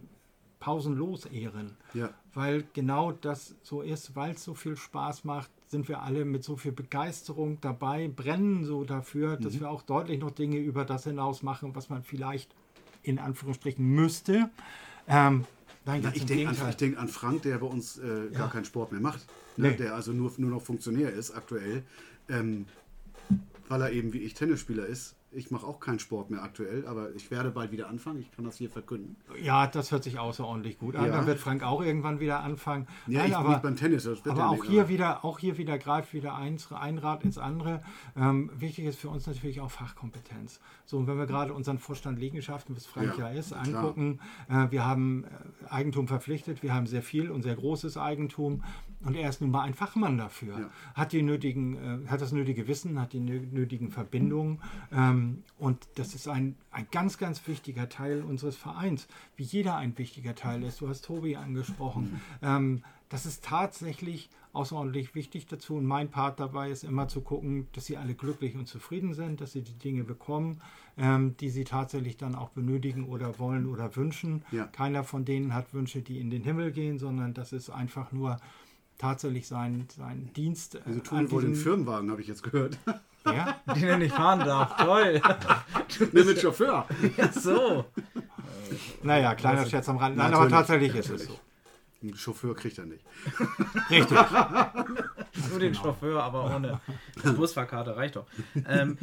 pausenlos 0.59 1.25
ehren. 1.25 1.75
Ja. 1.93 2.09
Weil 2.34 2.63
genau 2.73 3.11
das 3.11 3.55
so 3.63 3.82
ist, 3.82 4.15
weil 4.15 4.32
es 4.36 4.43
so 4.43 4.53
viel 4.53 4.77
Spaß 4.77 5.23
macht, 5.23 5.49
sind 5.72 5.88
wir 5.88 6.01
alle 6.01 6.26
mit 6.26 6.43
so 6.43 6.57
viel 6.57 6.74
Begeisterung 6.74 7.59
dabei, 7.61 8.09
brennen 8.09 8.65
so 8.65 8.84
dafür, 8.84 9.38
mhm. 9.38 9.43
dass 9.43 9.59
wir 9.59 9.69
auch 9.69 9.82
deutlich 9.82 10.19
noch 10.19 10.32
Dinge 10.32 10.57
über 10.57 10.86
das 10.86 11.05
hinaus 11.05 11.43
machen, 11.43 11.74
was 11.74 11.89
man 11.89 12.03
vielleicht 12.03 12.53
in 13.03 13.17
Anführungsstrichen 13.17 13.84
müsste. 13.84 14.49
Ähm, 15.07 15.45
nein, 15.86 16.03
ja, 16.03 16.11
ich 16.13 16.26
denke 16.26 16.49
an, 16.49 16.76
denk 16.78 16.97
an, 16.97 17.07
Frank, 17.07 17.43
der 17.43 17.57
bei 17.57 17.65
uns 17.65 17.97
äh, 17.97 18.26
ja. 18.26 18.39
gar 18.39 18.51
keinen 18.51 18.65
Sport 18.65 18.91
mehr 18.91 19.01
macht. 19.01 19.26
Ne? 19.55 19.69
Nee. 19.69 19.78
Der 19.78 19.95
also 19.95 20.11
nur, 20.11 20.32
nur 20.38 20.51
noch 20.51 20.61
Funktionär 20.61 21.11
ist 21.11 21.32
aktuell. 21.32 21.84
Ähm, 22.30 22.65
weil 23.69 23.82
er 23.82 23.91
eben 23.91 24.11
wie 24.11 24.19
ich 24.19 24.34
Tennisspieler 24.34 24.86
ist 24.86 25.15
ich 25.34 25.49
mache 25.49 25.65
auch 25.65 25.79
keinen 25.79 25.99
Sport 25.99 26.29
mehr 26.29 26.43
aktuell, 26.43 26.86
aber 26.86 27.13
ich 27.15 27.32
werde 27.32 27.51
bald 27.51 27.71
wieder 27.71 27.88
anfangen. 27.88 28.19
Ich 28.19 28.32
kann 28.32 28.43
das 28.43 28.57
hier 28.57 28.69
verkünden. 28.69 29.15
Ja, 29.41 29.65
das 29.65 29.91
hört 29.91 30.03
sich 30.03 30.19
außerordentlich 30.19 30.77
gut 30.77 30.95
an. 30.95 31.05
Ja. 31.05 31.11
Dann 31.11 31.25
wird 31.25 31.39
Frank 31.39 31.63
auch 31.63 31.82
irgendwann 31.82 32.19
wieder 32.19 32.41
anfangen. 32.41 32.88
Ja, 33.07 33.19
Nein, 33.19 33.29
ich 33.29 33.38
aber, 33.38 33.57
beim 33.59 33.75
Tennis. 33.75 34.07
aber 34.07 34.49
auch, 34.49 34.63
hier 34.65 34.89
wieder, 34.89 35.23
auch 35.23 35.39
hier 35.39 35.57
wieder 35.57 35.77
greift 35.77 36.13
wieder 36.13 36.36
ein, 36.36 36.57
ein 36.71 36.97
Rad 36.97 37.23
ins 37.23 37.38
andere. 37.38 37.82
Ähm, 38.17 38.51
wichtig 38.55 38.86
ist 38.86 38.99
für 38.99 39.09
uns 39.09 39.25
natürlich 39.25 39.61
auch 39.61 39.71
Fachkompetenz. 39.71 40.59
So, 40.86 40.97
und 40.97 41.07
wenn 41.07 41.17
wir 41.17 41.27
gerade 41.27 41.53
unseren 41.53 41.79
Vorstand 41.79 42.19
Liegenschaften, 42.19 42.75
was 42.75 42.86
Frank 42.86 43.17
ja, 43.17 43.29
ja 43.29 43.39
ist, 43.39 43.53
angucken, 43.53 44.19
äh, 44.49 44.67
wir 44.69 44.86
haben 44.86 45.23
äh, 45.23 45.71
Eigentum 45.71 46.07
verpflichtet, 46.07 46.61
wir 46.61 46.73
haben 46.73 46.88
sehr 46.88 47.03
viel 47.03 47.32
und 47.32 47.43
sehr 47.43 47.55
großes 47.55 47.97
Eigentum 47.97 48.63
und 49.04 49.16
er 49.16 49.30
ist 49.30 49.41
nun 49.41 49.52
mal 49.52 49.62
ein 49.62 49.74
Fachmann 49.74 50.18
dafür. 50.18 50.60
Ja. 50.60 50.70
Hat 50.93 51.12
die 51.12 51.22
nötigen, 51.22 52.06
äh, 52.06 52.08
hat 52.08 52.22
das 52.22 52.32
nötige 52.32 52.68
Wissen, 52.68 52.99
hat 52.99 53.14
die 53.14 53.20
nötigen 53.20 53.89
Verbindungen. 53.89 54.62
Ähm, 54.91 55.43
und 55.58 55.88
das 55.95 56.14
ist 56.14 56.28
ein, 56.28 56.56
ein 56.72 56.88
ganz, 56.91 57.18
ganz 57.18 57.47
wichtiger 57.47 57.89
Teil 57.89 58.22
unseres 58.22 58.56
Vereins, 58.56 59.08
wie 59.36 59.43
jeder 59.43 59.76
ein 59.76 59.97
wichtiger 59.97 60.36
Teil 60.36 60.64
ist. 60.64 60.82
Du 60.82 60.89
hast 60.89 61.06
Tobi 61.06 61.36
angesprochen. 61.36 62.04
Mhm. 62.04 62.22
Ähm, 62.43 62.84
das 63.10 63.26
ist 63.26 63.43
tatsächlich 63.43 64.30
außerordentlich 64.54 65.16
wichtig 65.16 65.45
dazu. 65.45 65.76
Und 65.76 65.86
mein 65.86 66.10
Part 66.10 66.39
dabei 66.39 66.72
ist 66.72 66.84
immer 66.84 67.08
zu 67.08 67.22
gucken, 67.22 67.68
dass 67.74 67.86
sie 67.86 67.97
alle 67.97 68.14
glücklich 68.14 68.56
und 68.56 68.68
zufrieden 68.68 69.14
sind, 69.14 69.41
dass 69.41 69.52
sie 69.52 69.62
die 69.62 69.78
Dinge 69.78 70.04
bekommen, 70.04 70.62
ähm, 70.97 71.36
die 71.38 71.49
sie 71.49 71.64
tatsächlich 71.64 72.18
dann 72.18 72.36
auch 72.36 72.49
benötigen 72.49 73.06
oder 73.06 73.38
wollen 73.38 73.66
oder 73.66 73.95
wünschen. 73.95 74.43
Ja. 74.52 74.66
Keiner 74.68 75.04
von 75.04 75.26
denen 75.26 75.54
hat 75.54 75.74
Wünsche, 75.74 76.02
die 76.02 76.20
in 76.20 76.30
den 76.30 76.43
Himmel 76.43 76.72
gehen, 76.72 76.99
sondern 76.99 77.34
das 77.34 77.54
ist 77.54 77.70
einfach 77.70 78.12
nur 78.12 78.39
tatsächlich 79.02 79.47
sein, 79.47 79.88
sein 79.95 80.30
Dienst. 80.36 80.78
Also 80.86 80.99
tun 80.99 81.32
wohl 81.32 81.41
den 81.41 81.56
Firmenwagen, 81.56 82.12
habe 82.12 82.22
ich 82.22 82.28
jetzt 82.28 82.43
gehört. 82.43 82.78
Ja? 83.26 83.60
Den 83.76 83.84
er 83.84 83.97
nicht 83.97 84.16
fahren 84.16 84.39
darf. 84.39 84.78
Toll. 84.78 85.22
Nimm 86.12 86.26
mit 86.28 86.39
Chauffeur. 86.39 86.88
Ja, 87.18 87.32
so. 87.32 87.86
Naja, 89.02 89.36
kleiner 89.36 89.66
Scherz 89.66 89.89
am 89.89 89.97
Rand. 89.97 90.18
Nein, 90.18 90.34
aber 90.34 90.47
tatsächlich 90.47 90.95
ist 90.95 91.10
es 91.10 91.26
so. 91.26 91.39
Einen 92.02 92.16
Chauffeur 92.16 92.56
kriegt 92.56 92.78
er 92.80 92.86
nicht. 92.86 93.06
Richtig. 93.89 94.18
Nur 95.49 95.60
den 95.60 95.76
Chauffeur, 95.76 96.24
aber 96.24 96.56
ohne 96.56 96.80
Busfahrkarte 97.36 97.95
reicht 97.95 98.16
doch. 98.16 98.26
Ähm, 98.68 98.97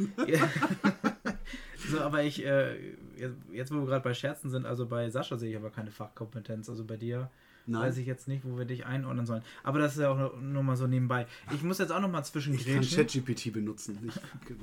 so, 1.89 2.01
aber 2.01 2.23
ich, 2.23 2.45
äh, 2.45 2.75
jetzt 3.53 3.71
wo 3.71 3.79
wir 3.79 3.85
gerade 3.85 4.03
bei 4.03 4.13
Scherzen 4.13 4.49
sind, 4.49 4.65
also 4.65 4.85
bei 4.85 5.09
Sascha 5.09 5.37
sehe 5.37 5.49
ich 5.51 5.55
aber 5.55 5.69
keine 5.69 5.91
Fachkompetenz. 5.91 6.69
Also 6.69 6.83
bei 6.83 6.97
dir 6.97 7.29
Nein. 7.69 7.83
Weiß 7.83 7.97
ich 7.97 8.07
jetzt 8.07 8.27
nicht, 8.27 8.43
wo 8.45 8.57
wir 8.57 8.65
dich 8.65 8.85
einordnen 8.85 9.27
sollen. 9.27 9.43
Aber 9.63 9.77
das 9.77 9.93
ist 9.93 10.01
ja 10.01 10.09
auch 10.09 10.41
nur 10.41 10.63
mal 10.63 10.75
so 10.75 10.87
nebenbei. 10.87 11.27
Ich 11.53 11.61
muss 11.61 11.77
jetzt 11.77 11.91
auch 11.91 11.99
noch 11.99 12.09
mal 12.09 12.23
zwischen 12.23 12.55
Ich 12.55 12.65
kann 12.65 12.81
ChatGPT 12.81 13.53
benutzen. 13.53 13.99
Ich 14.07 14.13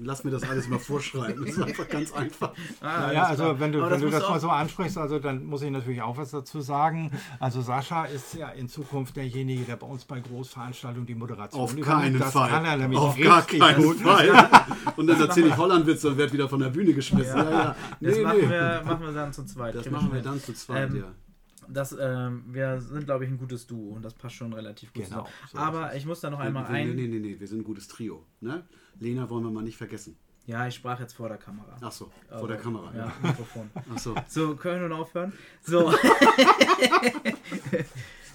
lass 0.03 0.25
mir 0.25 0.33
das 0.33 0.43
alles 0.43 0.69
mal 0.69 0.81
vorschreiben. 0.81 1.45
Das 1.45 1.55
ist 1.55 1.63
einfach 1.63 1.89
ganz 1.89 2.13
einfach. 2.13 2.53
Ah, 2.81 3.13
ja, 3.13 3.25
also 3.25 3.61
wenn 3.61 3.71
du, 3.71 3.81
wenn 3.81 3.91
das, 3.91 4.01
du 4.01 4.11
das 4.11 4.29
mal 4.29 4.41
so 4.41 4.49
ansprichst, 4.49 4.99
also 4.99 5.21
dann 5.21 5.45
muss 5.47 5.63
ich 5.63 5.71
natürlich 5.71 6.03
auch 6.03 6.17
was 6.17 6.33
dazu 6.33 6.61
sagen. 6.61 7.13
Also 7.39 7.61
Sascha 7.61 8.07
ist 8.07 8.35
ja 8.35 8.49
in 8.51 8.69
Zukunft 8.69 9.17
derjenige, 9.17 9.63
der 9.65 9.77
bei 9.77 9.87
uns 9.87 10.05
bei 10.05 10.19
Großveranstaltungen 10.19 11.07
die 11.07 11.15
Moderation 11.15 11.63
Auf 11.63 11.81
keinen 11.81 12.19
das 12.19 12.33
Fall. 12.33 12.51
Kann 12.51 12.65
er 12.65 12.77
nämlich 12.77 12.99
Auf 12.99 13.17
gar 13.21 13.43
keinen 13.43 13.83
gut. 13.83 13.99
Fall. 13.99 14.51
Und 14.97 15.07
dann 15.07 15.21
erzähle 15.21 15.49
ich 15.49 15.57
Hollandwitze 15.57 16.09
und 16.09 16.19
werde 16.19 16.33
wieder 16.33 16.49
von 16.49 16.61
der 16.61 16.71
Bühne 16.71 16.93
geschmissen. 16.95 17.37
Ja, 17.37 17.51
ja. 17.51 17.77
Nee, 18.01 18.09
das 18.09 18.19
machen, 18.21 18.51
wir, 18.51 18.83
machen 18.85 19.05
wir 19.05 19.13
dann 19.13 19.33
zu 19.33 19.45
zweit. 19.45 19.75
Das 19.75 19.91
machen 19.91 20.13
wir 20.13 20.23
dann 20.23 20.41
zu 20.41 20.55
zweit, 20.55 20.91
ähm, 20.91 20.97
ja 20.97 21.26
das, 21.69 21.97
ähm, 21.99 22.45
wir 22.49 22.81
sind, 22.81 23.05
glaube 23.05 23.25
ich, 23.25 23.31
ein 23.31 23.39
gutes 23.39 23.67
Duo 23.67 23.95
und 23.95 24.03
das 24.03 24.15
passt 24.15 24.35
schon 24.35 24.53
relativ 24.53 24.93
gut 24.93 25.05
genau, 25.05 25.29
So 25.51 25.59
Aber 25.59 25.95
ich 25.95 26.07
muss 26.07 26.21
da 26.21 26.31
noch 26.31 26.41
einmal 26.41 26.67
ein. 26.67 26.95
Nee, 26.95 27.07
nee, 27.09 27.19
nee, 27.19 27.39
wir 27.39 27.47
sind 27.47 27.61
ein 27.61 27.65
gutes 27.65 27.89
Trio. 27.89 28.25
Ne? 28.41 28.65
Lena 28.99 29.29
wollen 29.29 29.45
wir 29.45 29.51
mal 29.51 29.63
nicht 29.63 29.77
vergessen. 29.77 30.17
Ja, 30.47 30.67
ich 30.67 30.77
sprach 30.77 31.01
jetzt 31.01 31.15
vor 31.15 31.29
der 31.29 31.39
Kamera. 31.39 31.77
Ach 31.81 31.91
so, 31.91 32.05
vor 32.29 32.37
also, 32.37 32.47
der 32.47 32.57
Kamera. 32.59 32.93
Ja, 32.95 33.07
ja. 33.07 33.13
Mikrofon. 33.23 33.69
Ach 33.75 33.99
so. 33.99 34.15
So, 34.29 34.55
können 34.55 34.83
wir 34.83 34.89
nun 34.89 34.99
aufhören? 34.99 35.33
So. 35.63 35.93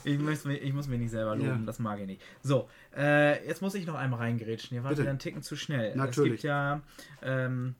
ich, 0.04 0.20
muss 0.20 0.44
mich, 0.44 0.62
ich 0.62 0.74
muss 0.74 0.88
mich 0.88 1.00
nicht 1.00 1.12
selber 1.12 1.38
loben, 1.38 1.62
ja. 1.62 1.66
das 1.66 1.80
mag 1.80 2.00
ich 2.00 2.08
nicht. 2.08 2.22
So, 2.44 2.68
äh, 2.96 3.48
jetzt 3.48 3.62
muss 3.62 3.76
ich 3.76 3.88
noch 3.88 3.96
einmal 3.96 4.20
reingerätschen. 4.20 4.76
Ihr 4.76 4.84
wart 4.84 4.98
wieder 4.98 5.10
einen 5.10 5.20
Ticken 5.20 5.42
zu 5.42 5.56
schnell. 5.56 5.96
Natürlich. 5.96 6.34
Es 6.34 6.42
gibt 6.42 6.44
ja 6.44 6.82
ähm, 7.22 7.76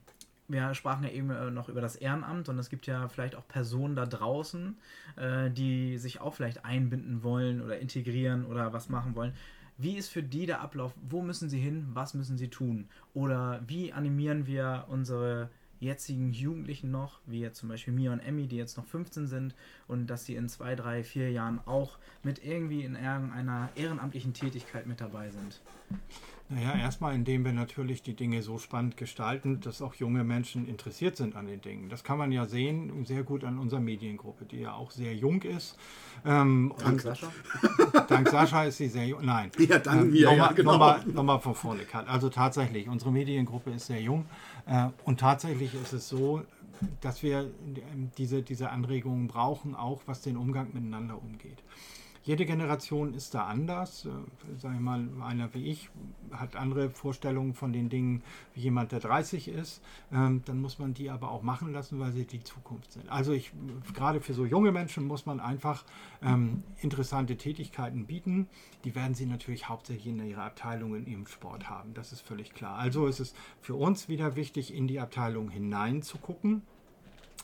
wir 0.52 0.74
sprachen 0.74 1.04
ja 1.04 1.10
eben 1.10 1.30
äh, 1.30 1.52
noch 1.52 1.70
über 1.70 1.82
das 1.82 1.96
Ehrenamt 1.96 2.50
und 2.50 2.58
es 2.60 2.70
gibt 2.70 2.88
ja 2.88 3.08
vielleicht 3.08 3.36
auch 3.36 3.48
Personen 3.48 3.96
da 3.96 4.06
draußen, 4.06 4.78
äh, 5.16 5.50
die 5.50 5.98
sich 5.98 6.22
auch 6.22 6.34
vielleicht 6.34 6.66
einbinden 6.66 7.24
wollen 7.24 7.62
oder 7.62 7.80
integrieren 7.80 8.46
oder 8.46 8.74
was 8.74 8.90
machen 8.90 9.16
wollen. 9.16 9.34
Wie 9.78 9.98
ist 9.98 10.10
für 10.10 10.22
die 10.22 10.46
der 10.46 10.62
Ablauf? 10.62 10.94
Wo 11.10 11.22
müssen 11.22 11.50
sie 11.50 11.60
hin? 11.60 11.88
Was 11.94 12.14
müssen 12.14 12.38
sie 12.38 12.50
tun? 12.50 12.88
Oder 13.14 13.62
wie 13.66 13.94
animieren 13.94 14.46
wir 14.46 14.86
unsere 14.90 15.50
jetzigen 15.80 16.32
Jugendlichen 16.32 16.92
noch, 16.92 17.20
wie 17.26 17.40
jetzt 17.42 17.58
zum 17.58 17.70
Beispiel 17.70 17.92
Mia 17.92 18.14
und 18.14 18.20
Emmy, 18.20 18.48
die 18.48 18.58
jetzt 18.58 18.78
noch 18.78 18.86
15 18.86 19.26
sind 19.26 19.56
und 19.88 20.08
dass 20.08 20.26
sie 20.26 20.36
in 20.36 20.48
zwei, 20.48 20.76
drei, 20.76 21.04
vier 21.04 21.32
Jahren 21.32 21.60
auch 21.66 21.98
mit 22.22 22.46
irgendwie 22.46 22.84
in 22.84 22.96
irgendeiner 22.96 23.70
ehrenamtlichen 23.76 24.34
Tätigkeit 24.34 24.86
mit 24.86 25.02
dabei 25.02 25.32
sind? 25.32 25.60
Naja, 26.54 26.76
erstmal 26.76 27.16
indem 27.16 27.46
wir 27.46 27.54
natürlich 27.54 28.04
die 28.04 28.14
Dinge 28.14 28.42
so 28.42 28.58
spannend 28.58 28.98
gestalten, 28.98 29.62
dass 29.62 29.82
auch 29.82 29.94
junge 29.96 30.26
Menschen 30.26 30.68
interessiert 30.68 31.16
sind 31.16 31.38
an 31.38 31.48
den 31.48 31.62
Dingen. 31.62 31.88
Das 31.88 32.04
kann 32.04 32.18
man 32.18 32.34
ja 32.34 32.46
sehen, 32.46 33.06
sehr 33.06 33.24
gut 33.24 33.46
an 33.46 33.58
unserer 33.58 33.80
Mediengruppe, 33.80 34.44
die 34.44 34.60
ja 34.60 34.74
auch 34.74 34.92
sehr 34.92 35.16
jung 35.16 35.42
ist. 35.44 35.78
Ähm, 36.26 36.74
dank 36.78 37.00
Sascha? 37.00 37.32
Dank 38.10 38.28
Sascha 38.28 38.66
ist 38.66 38.78
sie 38.78 38.90
sehr 38.90 39.08
jung. 39.08 39.24
Nein. 39.24 39.50
Ja, 39.58 39.80
dank 39.80 40.02
ähm, 40.02 40.12
mir, 40.12 40.26
nochmal, 40.26 40.38
ja, 40.38 40.52
genau. 40.52 40.72
Nochmal, 40.74 41.06
nochmal 41.06 41.40
von 41.40 41.56
vorne. 41.56 41.82
Also 42.06 42.28
tatsächlich, 42.28 42.90
unsere 42.90 43.14
Mediengruppe 43.14 43.72
ist 43.72 43.88
sehr 43.88 44.02
jung. 44.02 44.26
Äh, 44.66 44.88
und 45.06 45.22
tatsächlich 45.22 45.74
ist 45.74 45.94
es 45.94 46.10
so, 46.10 46.42
dass 47.00 47.24
wir 47.24 47.50
ähm, 47.94 48.12
diese, 48.18 48.42
diese 48.42 48.72
Anregungen 48.72 49.30
brauchen, 49.30 49.74
auch 49.74 50.02
was 50.06 50.22
den 50.22 50.36
Umgang 50.36 50.68
miteinander 50.74 51.18
umgeht. 51.18 51.64
Jede 52.24 52.46
Generation 52.46 53.14
ist 53.14 53.34
da 53.34 53.46
anders. 53.46 54.06
Äh, 54.06 54.10
sag 54.58 54.74
ich 54.76 54.80
mal, 54.80 55.08
einer 55.22 55.54
wie 55.54 55.66
ich 55.66 55.90
hat 56.32 56.56
andere 56.56 56.90
Vorstellungen 56.90 57.54
von 57.54 57.74
den 57.74 57.90
Dingen 57.90 58.24
wie 58.54 58.62
jemand, 58.62 58.92
der 58.92 59.00
30 59.00 59.48
ist. 59.48 59.82
Ähm, 60.12 60.42
dann 60.46 60.62
muss 60.62 60.80
man 60.80 60.94
die 60.94 61.10
aber 61.10 61.32
auch 61.32 61.42
machen 61.42 61.74
lassen, 61.74 62.00
weil 62.00 62.12
sie 62.12 62.26
die 62.26 62.44
Zukunft 62.44 62.94
sind. 62.94 63.10
Also 63.10 63.34
ich, 63.34 63.52
gerade 63.94 64.22
für 64.22 64.34
so 64.34 64.46
junge 64.46 64.72
Menschen 64.72 65.06
muss 65.06 65.26
man 65.26 65.40
einfach 65.40 65.84
ähm, 66.22 66.64
interessante 66.82 67.38
Tätigkeiten 67.38 68.06
bieten. 68.06 68.48
Die 68.84 68.96
werden 68.96 69.14
sie 69.14 69.26
natürlich 69.26 69.68
hauptsächlich 69.68 70.08
in 70.08 70.26
ihrer 70.26 70.44
Abteilung 70.44 70.96
im 71.06 71.28
Sport 71.28 71.70
haben. 71.70 71.94
Das 71.94 72.12
ist 72.12 72.22
völlig 72.22 72.54
klar. 72.54 72.78
Also 72.78 73.08
ist 73.08 73.20
es 73.20 73.34
für 73.60 73.76
uns 73.76 74.08
wieder 74.08 74.36
wichtig, 74.36 74.74
in 74.74 74.88
die 74.88 75.00
Abteilung 75.00 75.50
hineinzugucken 75.50 76.62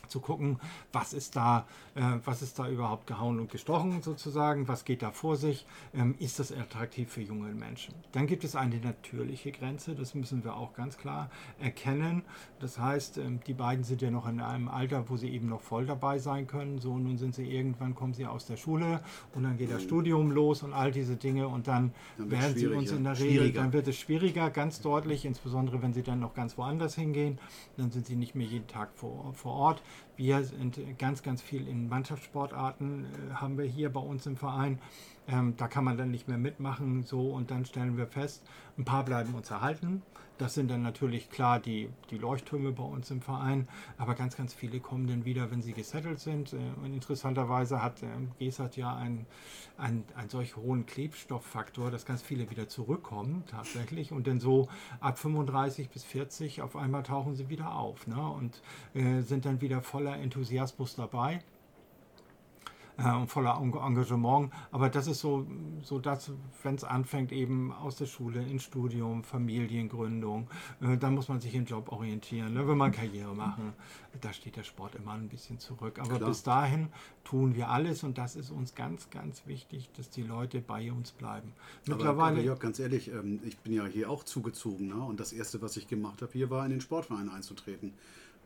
zu 0.07 0.19
gucken, 0.19 0.59
was 0.91 1.13
ist 1.13 1.35
da, 1.35 1.65
äh, 1.95 2.01
was 2.25 2.41
ist 2.41 2.59
da 2.59 2.69
überhaupt 2.69 3.07
gehauen 3.07 3.39
und 3.39 3.51
gestochen 3.51 4.01
sozusagen, 4.01 4.67
was 4.67 4.85
geht 4.85 5.01
da 5.01 5.11
vor 5.11 5.35
sich, 5.37 5.65
ähm, 5.93 6.15
ist 6.19 6.39
das 6.39 6.51
attraktiv 6.51 7.11
für 7.11 7.21
junge 7.21 7.49
Menschen. 7.53 7.93
Dann 8.11 8.27
gibt 8.27 8.43
es 8.43 8.55
eine 8.55 8.77
natürliche 8.79 9.51
Grenze, 9.51 9.95
das 9.95 10.15
müssen 10.15 10.43
wir 10.43 10.55
auch 10.55 10.73
ganz 10.73 10.97
klar 10.97 11.29
erkennen. 11.59 12.23
Das 12.59 12.79
heißt, 12.79 13.17
ähm, 13.17 13.39
die 13.47 13.53
beiden 13.53 13.83
sind 13.83 14.01
ja 14.01 14.11
noch 14.11 14.27
in 14.27 14.39
einem 14.39 14.67
Alter, 14.67 15.09
wo 15.09 15.17
sie 15.17 15.29
eben 15.29 15.49
noch 15.49 15.61
voll 15.61 15.85
dabei 15.85 16.19
sein 16.19 16.47
können. 16.47 16.79
So, 16.79 16.97
nun 16.97 17.17
sind 17.17 17.35
sie 17.35 17.49
irgendwann, 17.49 17.95
kommen 17.95 18.13
sie 18.13 18.25
aus 18.25 18.45
der 18.45 18.57
Schule 18.57 19.01
und 19.35 19.43
dann 19.43 19.57
geht 19.57 19.71
das 19.71 19.83
mhm. 19.83 19.87
Studium 19.87 20.31
los 20.31 20.63
und 20.63 20.73
all 20.73 20.91
diese 20.91 21.15
Dinge 21.15 21.47
und 21.47 21.67
dann, 21.67 21.93
dann 22.17 22.31
werden 22.31 22.55
sie 22.55 22.67
uns 22.67 22.91
in 22.91 23.03
der 23.03 23.19
Regel, 23.19 23.51
dann 23.51 23.73
wird 23.73 23.87
es 23.87 23.97
schwieriger, 23.97 24.49
ganz 24.49 24.81
deutlich, 24.81 25.25
insbesondere 25.25 25.81
wenn 25.81 25.93
sie 25.93 26.03
dann 26.03 26.19
noch 26.19 26.33
ganz 26.33 26.57
woanders 26.57 26.95
hingehen, 26.95 27.39
dann 27.77 27.91
sind 27.91 28.05
sie 28.05 28.15
nicht 28.15 28.35
mehr 28.35 28.47
jeden 28.47 28.67
Tag 28.67 28.89
vor, 28.95 29.33
vor 29.33 29.53
Ort. 29.53 29.81
Wir 30.15 30.43
sind 30.43 30.79
ganz, 30.97 31.21
ganz 31.21 31.41
viel 31.41 31.67
in 31.67 31.89
Mannschaftssportarten, 31.89 33.05
äh, 33.05 33.33
haben 33.35 33.57
wir 33.57 33.65
hier 33.65 33.91
bei 33.91 33.99
uns 33.99 34.25
im 34.25 34.35
Verein. 34.35 34.79
Ähm, 35.27 35.55
da 35.57 35.67
kann 35.67 35.83
man 35.83 35.97
dann 35.97 36.11
nicht 36.11 36.27
mehr 36.27 36.37
mitmachen, 36.37 37.03
so 37.03 37.31
und 37.31 37.51
dann 37.51 37.65
stellen 37.65 37.97
wir 37.97 38.07
fest, 38.07 38.43
ein 38.77 38.85
paar 38.85 39.03
bleiben 39.05 39.33
uns 39.35 39.51
erhalten. 39.51 40.01
Das 40.37 40.53
sind 40.53 40.69
dann 40.69 40.83
natürlich 40.83 41.29
klar 41.29 41.59
die, 41.59 41.89
die 42.11 42.17
Leuchttürme 42.17 42.71
bei 42.71 42.83
uns 42.83 43.09
im 43.09 43.21
Verein, 43.21 43.67
aber 43.97 44.13
ganz, 44.13 44.37
ganz 44.37 44.53
viele 44.53 44.79
kommen 44.79 45.07
dann 45.07 45.25
wieder, 45.25 45.49
wenn 45.49 45.61
sie 45.61 45.73
gesettelt 45.73 46.19
sind. 46.19 46.53
Äh, 46.53 46.57
und 46.83 46.93
interessanterweise 46.93 47.81
hat 47.81 48.03
äh, 48.03 48.07
GESAT 48.37 48.77
ja 48.77 48.95
einen, 48.95 49.25
einen, 49.77 50.03
einen 50.15 50.29
solch 50.29 50.55
hohen 50.55 50.85
Klebstofffaktor, 50.85 51.89
dass 51.89 52.05
ganz 52.05 52.21
viele 52.21 52.49
wieder 52.51 52.67
zurückkommen 52.67 53.43
tatsächlich 53.47 54.11
und 54.11 54.27
dann 54.27 54.39
so 54.39 54.67
ab 54.99 55.17
35 55.17 55.89
bis 55.89 56.03
40 56.03 56.61
auf 56.61 56.75
einmal 56.75 57.03
tauchen 57.03 57.35
sie 57.35 57.49
wieder 57.49 57.75
auf 57.75 58.05
ne? 58.05 58.21
und 58.21 58.61
äh, 58.93 59.21
sind 59.21 59.45
dann 59.45 59.61
wieder 59.61 59.81
voller 59.81 60.17
Enthusiasmus 60.17 60.95
dabei. 60.95 61.41
Äh, 62.97 63.11
und 63.13 63.27
voller 63.27 63.59
Engagement. 63.59 64.51
Aber 64.71 64.89
das 64.89 65.07
ist 65.07 65.19
so, 65.19 65.45
so 65.83 65.99
das, 65.99 66.31
wenn 66.63 66.75
es 66.75 66.83
anfängt, 66.83 67.31
eben 67.31 67.71
aus 67.71 67.97
der 67.97 68.05
Schule, 68.05 68.43
ins 68.43 68.63
Studium, 68.63 69.23
Familiengründung, 69.23 70.49
äh, 70.81 70.97
dann 70.97 71.15
muss 71.15 71.27
man 71.27 71.39
sich 71.39 71.53
im 71.55 71.65
Job 71.65 71.91
orientieren, 71.91 72.53
ne? 72.53 72.67
wenn 72.67 72.77
man 72.77 72.91
Karriere 72.91 73.35
machen. 73.35 73.73
Da 74.21 74.33
steht 74.33 74.55
der 74.55 74.63
Sport 74.63 74.95
immer 74.95 75.11
ein 75.11 75.29
bisschen 75.29 75.59
zurück. 75.59 75.99
Aber 75.99 76.17
Klar. 76.17 76.29
bis 76.29 76.43
dahin 76.43 76.89
tun 77.23 77.55
wir 77.55 77.69
alles 77.69 78.03
und 78.03 78.17
das 78.17 78.35
ist 78.35 78.49
uns 78.49 78.73
ganz, 78.73 79.09
ganz 79.09 79.45
wichtig, 79.45 79.89
dass 79.95 80.09
die 80.09 80.23
Leute 80.23 80.59
bei 80.61 80.91
uns 80.91 81.11
bleiben. 81.11 81.53
Mittlerweile. 81.85 82.37
Aber, 82.37 82.45
Jörg, 82.45 82.59
ganz 82.59 82.79
ehrlich, 82.79 83.09
ähm, 83.09 83.39
ich 83.43 83.57
bin 83.59 83.73
ja 83.73 83.85
hier 83.85 84.09
auch 84.09 84.23
zugezogen 84.23 84.87
ne? 84.87 84.95
und 84.95 85.19
das 85.19 85.33
Erste, 85.33 85.61
was 85.61 85.77
ich 85.77 85.87
gemacht 85.87 86.21
habe, 86.21 86.31
hier 86.33 86.49
war 86.49 86.65
in 86.65 86.71
den 86.71 86.81
Sportverein 86.81 87.29
einzutreten 87.29 87.93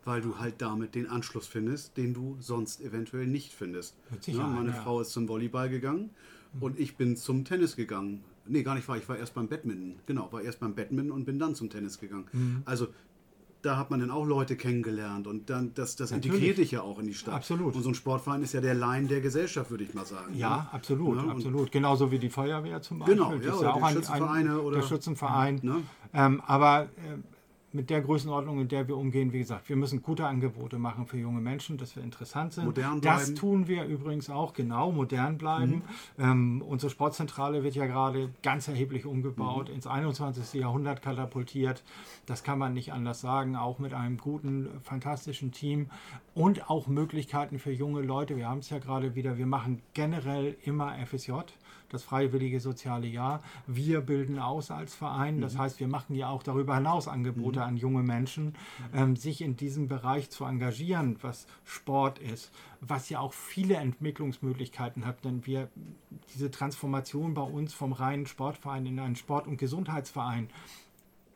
weil 0.06 0.22
du 0.22 0.40
halt 0.40 0.56
damit 0.60 0.96
den 0.96 1.08
Anschluss 1.08 1.48
findest, 1.48 1.98
den 1.98 2.14
du 2.14 2.38
sonst 2.40 2.82
eventuell 2.82 3.28
nicht 3.28 3.54
findest. 3.54 3.96
Ja, 4.26 4.48
meine 4.48 4.72
ja. 4.72 4.76
Frau 4.76 5.02
ist 5.02 5.12
zum 5.12 5.28
Volleyball 5.28 5.70
gegangen 5.70 6.10
mhm. 6.54 6.64
und 6.64 6.80
ich 6.80 6.98
bin 6.98 7.16
zum 7.18 7.46
Tennis 7.46 7.76
gegangen. 7.76 8.24
Nee, 8.48 8.64
gar 8.64 8.76
nicht 8.76 8.88
war. 8.88 8.98
Ich 8.98 9.08
war 9.08 9.18
erst 9.18 9.36
beim 9.36 9.48
Badminton. 9.48 10.00
Genau, 10.08 10.32
war 10.32 10.42
erst 10.42 10.60
beim 10.60 10.74
Badminton 10.74 11.12
und 11.12 11.26
bin 11.26 11.38
dann 11.38 11.54
zum 11.54 11.70
Tennis 11.70 12.00
gegangen. 12.00 12.26
Mhm. 12.34 12.64
Also 12.66 12.88
da 13.62 13.78
hat 13.78 13.92
man 13.92 14.00
dann 14.00 14.12
auch 14.12 14.26
Leute 14.26 14.56
kennengelernt 14.56 15.28
und 15.28 15.50
dann 15.50 15.74
das, 15.76 15.96
das 15.96 16.12
integriert 16.12 16.58
dich 16.58 16.72
ja 16.72 16.82
auch 16.82 17.00
in 17.00 17.06
die 17.06 17.14
Stadt. 17.14 17.36
Absolut. 17.36 17.76
Und 17.76 17.84
so 17.84 17.90
ein 17.90 17.96
Sportverein 17.96 18.42
ist 18.42 18.54
ja 18.54 18.62
der 18.62 18.74
Laien 18.74 19.08
der 19.08 19.22
Gesellschaft, 19.22 19.70
würde 19.70 19.84
ich 19.84 19.94
mal 19.94 20.06
sagen. 20.06 20.34
Ja, 20.36 20.58
ne? 20.58 20.68
absolut, 20.72 21.18
ja, 21.18 21.30
absolut. 21.30 21.72
Genauso 21.72 22.12
wie 22.12 22.20
die 22.20 22.30
Feuerwehr 22.30 22.82
zum 22.82 23.00
Beispiel. 23.00 23.16
Genau, 23.16 23.34
ja, 23.34 23.38
das 23.38 23.56
ist 23.56 23.62
ja 23.62 23.74
auch 23.74 23.84
ein, 23.84 24.48
ein, 24.48 24.72
der 24.74 24.82
Schützenverein. 24.82 25.60
Ne? 25.62 25.84
Ähm, 26.14 26.42
aber 26.46 26.84
äh, 26.84 26.88
mit 27.74 27.90
der 27.90 28.02
Größenordnung, 28.02 28.60
in 28.60 28.68
der 28.68 28.88
wir 28.88 28.98
umgehen, 28.98 29.32
wie 29.32 29.40
gesagt, 29.40 29.70
wir 29.70 29.76
müssen 29.76 30.02
gute 30.02 30.26
Angebote 30.26 30.78
machen 30.78 31.06
für 31.06 31.18
junge 31.18 31.42
Menschen, 31.42 31.78
dass 31.78 31.96
wir 31.96 32.04
interessant 32.04 32.54
sind. 32.54 32.66
Modern 32.66 33.02
bleiben. 33.02 33.20
Das 33.20 33.34
tun 33.34 33.68
wir 33.68 33.86
übrigens 33.86 34.30
auch, 34.30 34.54
genau, 34.54 34.92
modern 34.92 35.38
bleiben. 35.38 35.84
Mhm. 36.18 36.24
Ähm, 36.24 36.64
unsere 36.68 36.90
Sportzentrale 36.90 37.64
wird 37.64 37.76
ja 37.76 37.86
gerade 37.86 38.30
ganz 38.44 38.68
erheblich 38.68 39.06
umgebaut, 39.06 39.70
mhm. 39.70 39.76
ins 39.76 39.88
21. 39.88 40.60
Jahrhundert 40.60 41.02
katapultiert. 41.02 41.84
Das 42.26 42.44
kann 42.44 42.60
man 42.60 42.74
nicht 42.74 42.94
anders 42.94 43.22
sagen, 43.22 43.56
auch 43.56 43.80
mit 43.80 43.94
einem 43.94 44.18
guten, 44.18 44.70
fantastischen 44.82 45.52
Team 45.52 45.90
und 46.34 46.70
auch 46.70 46.88
Möglichkeiten 46.88 47.60
für 47.60 47.72
junge 47.72 48.02
Leute. 48.02 48.36
Wir 48.36 48.50
haben 48.50 48.60
es 48.60 48.70
ja 48.70 48.80
gerade 48.80 49.16
wieder, 49.16 49.38
wir 49.38 49.48
machen 49.48 49.82
generell 49.94 50.58
immer 50.64 50.94
FSJ 51.06 51.32
das 51.92 52.04
Freiwillige 52.04 52.60
Soziale 52.60 53.08
Jahr. 53.08 53.42
Wir 53.68 54.02
bilden 54.02 54.40
aus 54.40 54.72
als 54.72 54.96
Verein. 54.96 55.42
Das 55.42 55.56
mhm. 55.56 55.60
heißt, 55.60 55.80
wir 55.80 55.88
machen 55.88 56.16
ja 56.16 56.30
auch 56.30 56.44
darüber 56.44 56.76
hinaus 56.76 57.08
Angebote 57.08 57.60
mhm. 57.60 57.66
an 57.66 57.78
junge 57.78 58.04
Menschen, 58.04 58.56
ähm, 58.94 59.16
sich 59.16 59.42
in 59.42 59.58
diesem 59.58 59.88
Bereich 59.88 60.30
zu 60.30 60.46
engagieren, 60.46 61.18
was 61.22 61.48
Sport 61.66 62.20
ist, 62.20 62.52
was 62.80 63.10
ja 63.10 63.20
auch 63.20 63.34
viele 63.34 63.76
Entwicklungsmöglichkeiten 63.76 65.06
hat, 65.06 65.24
denn 65.26 65.46
wir 65.46 65.70
diese 66.34 66.52
Transformation 66.52 67.34
bei 67.34 67.42
uns 67.42 67.74
vom 67.74 67.94
reinen 67.94 68.26
Sportverein 68.26 68.86
in 68.86 69.00
einen 69.00 69.16
Sport- 69.16 69.48
und 69.48 69.58
Gesundheitsverein 69.58 70.50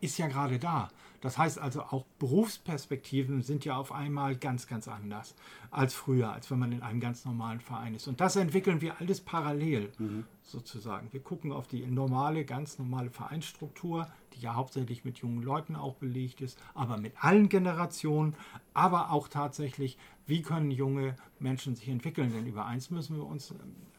ist 0.02 0.18
ja 0.18 0.28
gerade 0.28 0.60
da. 0.60 0.90
Das 1.22 1.40
heißt 1.40 1.58
also, 1.58 1.82
auch 1.82 2.06
Berufsperspektiven 2.20 3.42
sind 3.42 3.66
ja 3.66 3.78
auf 3.78 3.92
einmal 3.92 4.36
ganz, 4.36 4.68
ganz 4.68 4.88
anders 4.88 5.34
als 5.72 5.96
früher, 5.96 6.32
als 6.32 6.52
wenn 6.52 6.60
man 6.60 6.72
in 6.72 6.84
einem 6.84 7.00
ganz 7.00 7.26
normalen 7.26 7.62
Verein 7.62 7.96
ist. 7.96 8.08
Und 8.08 8.22
das 8.22 8.36
entwickeln 8.36 8.80
wir 8.82 9.00
alles 9.00 9.22
parallel 9.22 9.92
mhm. 9.98 10.26
Sozusagen. 10.46 11.12
Wir 11.12 11.22
gucken 11.22 11.52
auf 11.52 11.68
die 11.68 11.86
normale, 11.86 12.46
ganz 12.46 12.80
normale 12.80 13.10
Vereinsstruktur, 13.10 14.08
die 14.34 14.42
ja 14.42 14.56
hauptsächlich 14.56 15.04
mit 15.04 15.18
jungen 15.20 15.42
Leuten 15.42 15.76
auch 15.76 15.96
belegt 15.96 16.42
ist, 16.42 16.60
aber 16.74 16.98
mit 16.98 17.14
allen 17.24 17.50
Generationen, 17.50 18.36
aber 18.74 19.12
auch 19.12 19.28
tatsächlich, 19.28 19.98
wie 20.28 20.42
können 20.42 20.72
junge 20.72 21.16
Menschen 21.40 21.76
sich 21.76 21.90
entwickeln. 21.90 22.32
Denn 22.32 22.48
über 22.48 22.66
eins 22.66 22.90
müssen 22.92 23.18
wir 23.18 23.26
uns 23.26 23.54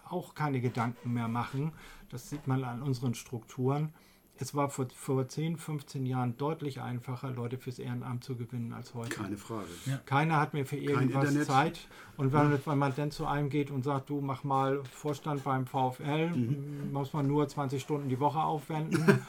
auch 0.08 0.34
keine 0.34 0.60
Gedanken 0.60 1.12
mehr 1.12 1.28
machen. 1.28 1.72
Das 2.10 2.30
sieht 2.30 2.46
man 2.46 2.64
an 2.64 2.82
unseren 2.82 3.14
Strukturen 3.14 3.92
es 4.38 4.54
war 4.54 4.68
vor, 4.68 4.86
vor 4.94 5.26
10, 5.26 5.56
15 5.56 6.06
Jahren 6.06 6.36
deutlich 6.36 6.80
einfacher, 6.80 7.30
Leute 7.30 7.58
fürs 7.58 7.78
Ehrenamt 7.78 8.24
zu 8.24 8.36
gewinnen 8.36 8.72
als 8.72 8.94
heute. 8.94 9.10
Keine 9.10 9.36
Frage. 9.36 9.68
Ja. 9.86 9.98
Keiner 10.04 10.40
hat 10.40 10.52
mir 10.52 10.66
für 10.66 10.76
irgendwas 10.76 11.46
Zeit. 11.46 11.88
Und 12.16 12.32
wenn, 12.32 12.52
ja. 12.52 12.58
wenn, 12.64 12.78
man 12.78 12.92
dann 12.94 13.10
zu 13.10 13.26
einem 13.26 13.48
geht 13.48 13.70
und 13.70 13.84
sagt, 13.84 14.10
du 14.10 14.20
mach 14.20 14.44
mal 14.44 14.82
Vorstand 14.84 15.44
beim 15.44 15.66
VfL, 15.66 16.30
mhm. 16.30 16.92
muss 16.92 17.12
man 17.12 17.26
nur 17.26 17.48
20 17.48 17.80
Stunden 17.80 18.08
die 18.08 18.20
Woche 18.20 18.40
aufwenden. 18.40 19.04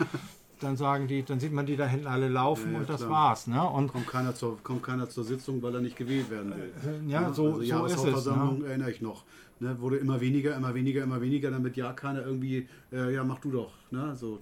dann 0.60 0.76
sagen 0.76 1.08
die, 1.08 1.24
dann 1.24 1.40
sieht 1.40 1.54
man 1.54 1.66
die 1.66 1.76
da 1.76 1.86
hinten 1.86 2.08
alle 2.08 2.28
laufen 2.28 2.74
ja, 2.74 2.80
und 2.80 2.90
das 2.90 3.02
klar. 3.02 3.12
war's. 3.12 3.48
Ne? 3.48 3.62
Und 3.64 3.92
kommt 3.92 4.08
keiner, 4.08 4.34
zur, 4.34 4.58
kommt 4.64 4.84
keiner 4.84 5.08
zur 5.08 5.24
Sitzung, 5.24 5.62
weil 5.62 5.76
er 5.76 5.82
nicht 5.82 5.96
gewählt 5.96 6.30
werden 6.30 6.54
will. 6.56 6.72
Äh, 6.84 7.12
ja, 7.12 7.32
so, 7.32 7.54
also 7.54 7.62
so 7.62 7.86
ist 7.86 8.06
es. 8.06 8.26
Ne? 8.26 8.64
erinnere 8.66 8.92
ich 8.92 9.02
noch. 9.02 9.24
Ne? 9.60 9.80
Wurde 9.80 9.98
immer 9.98 10.20
weniger, 10.20 10.56
immer 10.56 10.74
weniger, 10.74 11.04
immer 11.04 11.22
weniger, 11.22 11.52
damit 11.52 11.78
ja 11.78 11.94
keiner 11.94 12.26
irgendwie, 12.26 12.68
äh, 12.92 13.14
ja 13.14 13.24
mach 13.24 13.40
du 13.40 13.52
doch. 13.52 13.72
Ne? 13.92 14.16
So, 14.16 14.40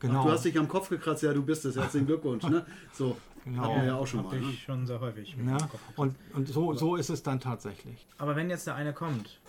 Genau. 0.00 0.20
Ach, 0.20 0.24
du 0.24 0.30
hast 0.32 0.44
dich 0.44 0.58
am 0.58 0.68
Kopf 0.68 0.88
gekratzt, 0.88 1.22
ja, 1.22 1.32
du 1.32 1.42
bist 1.42 1.64
es. 1.64 1.76
Herzlichen 1.76 2.06
Glückwunsch. 2.06 2.44
Ne? 2.44 2.64
So, 2.92 3.16
genau. 3.44 3.62
hatten 3.62 3.80
wir 3.80 3.84
ja 3.88 3.96
auch 3.96 4.06
schon 4.06 4.24
mal. 4.24 4.38
Ne? 4.38 4.52
Schon 4.52 4.86
sehr 4.86 5.00
häufig. 5.00 5.36
Ja. 5.46 5.58
Und, 5.96 6.14
und 6.34 6.48
so, 6.48 6.74
so 6.74 6.96
ist 6.96 7.10
es 7.10 7.22
dann 7.22 7.40
tatsächlich. 7.40 8.06
Aber 8.18 8.36
wenn 8.36 8.48
jetzt 8.48 8.66
der 8.66 8.76
eine 8.76 8.92
kommt, 8.92 9.40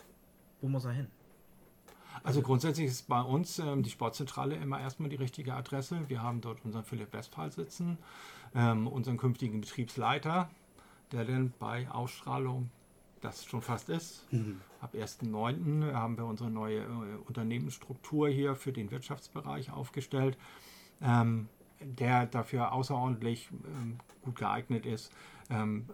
wo 0.61 0.67
muss 0.67 0.85
er 0.85 0.91
hin? 0.91 1.07
Also 2.23 2.41
grundsätzlich 2.41 2.87
ist 2.87 3.07
bei 3.07 3.21
uns 3.21 3.59
ähm, 3.59 3.83
die 3.83 3.89
Sportzentrale 3.89 4.55
immer 4.55 4.79
erstmal 4.79 5.09
die 5.09 5.15
richtige 5.15 5.53
Adresse. 5.53 6.01
Wir 6.09 6.21
haben 6.21 6.41
dort 6.41 6.65
unseren 6.65 6.83
Philipp 6.83 7.13
Westphal 7.13 7.51
sitzen, 7.51 7.97
ähm, 8.53 8.87
unseren 8.87 9.17
künftigen 9.17 9.61
Betriebsleiter, 9.61 10.49
der 11.11 11.25
dann 11.25 11.53
bei 11.59 11.89
Ausstrahlung 11.89 12.71
das 13.21 13.45
schon 13.45 13.61
fast 13.61 13.89
ist. 13.89 14.25
Mhm. 14.31 14.61
Ab 14.81 14.93
1.9. 14.93 15.93
haben 15.93 16.17
wir 16.17 16.25
unsere 16.25 16.49
neue 16.49 16.79
äh, 16.79 17.17
Unternehmensstruktur 17.25 18.29
hier 18.29 18.55
für 18.55 18.71
den 18.71 18.91
Wirtschaftsbereich 18.91 19.71
aufgestellt, 19.71 20.37
ähm, 21.01 21.47
der 21.81 22.25
dafür 22.25 22.71
außerordentlich 22.71 23.49
ähm, 23.51 23.97
gut 24.21 24.37
geeignet 24.37 24.85
ist, 24.85 25.11
ähm, 25.49 25.89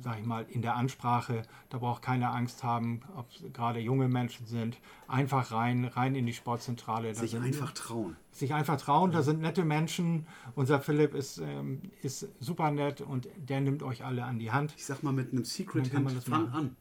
sag 0.00 0.18
ich 0.18 0.26
mal, 0.26 0.46
in 0.48 0.62
der 0.62 0.76
Ansprache, 0.76 1.42
da 1.68 1.78
braucht 1.78 2.02
keiner 2.02 2.34
Angst 2.34 2.64
haben, 2.64 3.00
ob 3.16 3.28
gerade 3.52 3.80
junge 3.80 4.08
Menschen 4.08 4.46
sind, 4.46 4.78
einfach 5.08 5.52
rein, 5.52 5.84
rein 5.84 6.14
in 6.14 6.26
die 6.26 6.32
Sportzentrale. 6.32 7.08
Da 7.08 7.14
sich 7.14 7.32
sind, 7.32 7.42
einfach 7.42 7.72
trauen. 7.72 8.16
Sich 8.32 8.54
einfach 8.54 8.80
trauen, 8.80 9.12
da 9.12 9.22
sind 9.22 9.40
nette 9.40 9.64
Menschen. 9.64 10.26
Unser 10.54 10.80
Philipp 10.80 11.14
ist, 11.14 11.38
ähm, 11.38 11.82
ist 12.02 12.28
super 12.40 12.70
nett 12.70 13.00
und 13.00 13.28
der 13.36 13.60
nimmt 13.60 13.82
euch 13.82 14.04
alle 14.04 14.24
an 14.24 14.38
die 14.38 14.52
Hand. 14.52 14.74
Ich 14.76 14.86
sag 14.86 15.02
mal 15.02 15.12
mit 15.12 15.32
einem 15.32 15.44
Secret 15.44 15.88
Hint, 15.88 16.10
fang 16.24 16.50
an. 16.50 16.76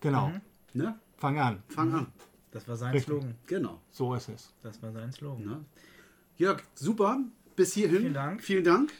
Genau. 0.00 0.28
Mhm. 0.28 0.40
Ne? 0.74 0.98
Fang 1.16 1.38
an. 1.38 1.62
Fang 1.68 1.92
an. 1.94 2.06
Das 2.50 2.68
war 2.68 2.76
sein 2.76 2.92
Richtig. 2.92 3.06
Slogan. 3.06 3.34
Genau. 3.46 3.80
So 3.90 4.14
ist 4.14 4.28
es. 4.28 4.52
Das 4.62 4.82
war 4.82 4.92
sein 4.92 5.12
Slogan. 5.12 5.44
Ne? 5.44 5.64
Jörg, 6.36 6.62
super. 6.74 7.18
Bis 7.56 7.74
hierhin. 7.74 7.98
Vielen 7.98 8.14
Dank. 8.14 8.42
Vielen 8.42 8.64
Dank. 8.64 8.92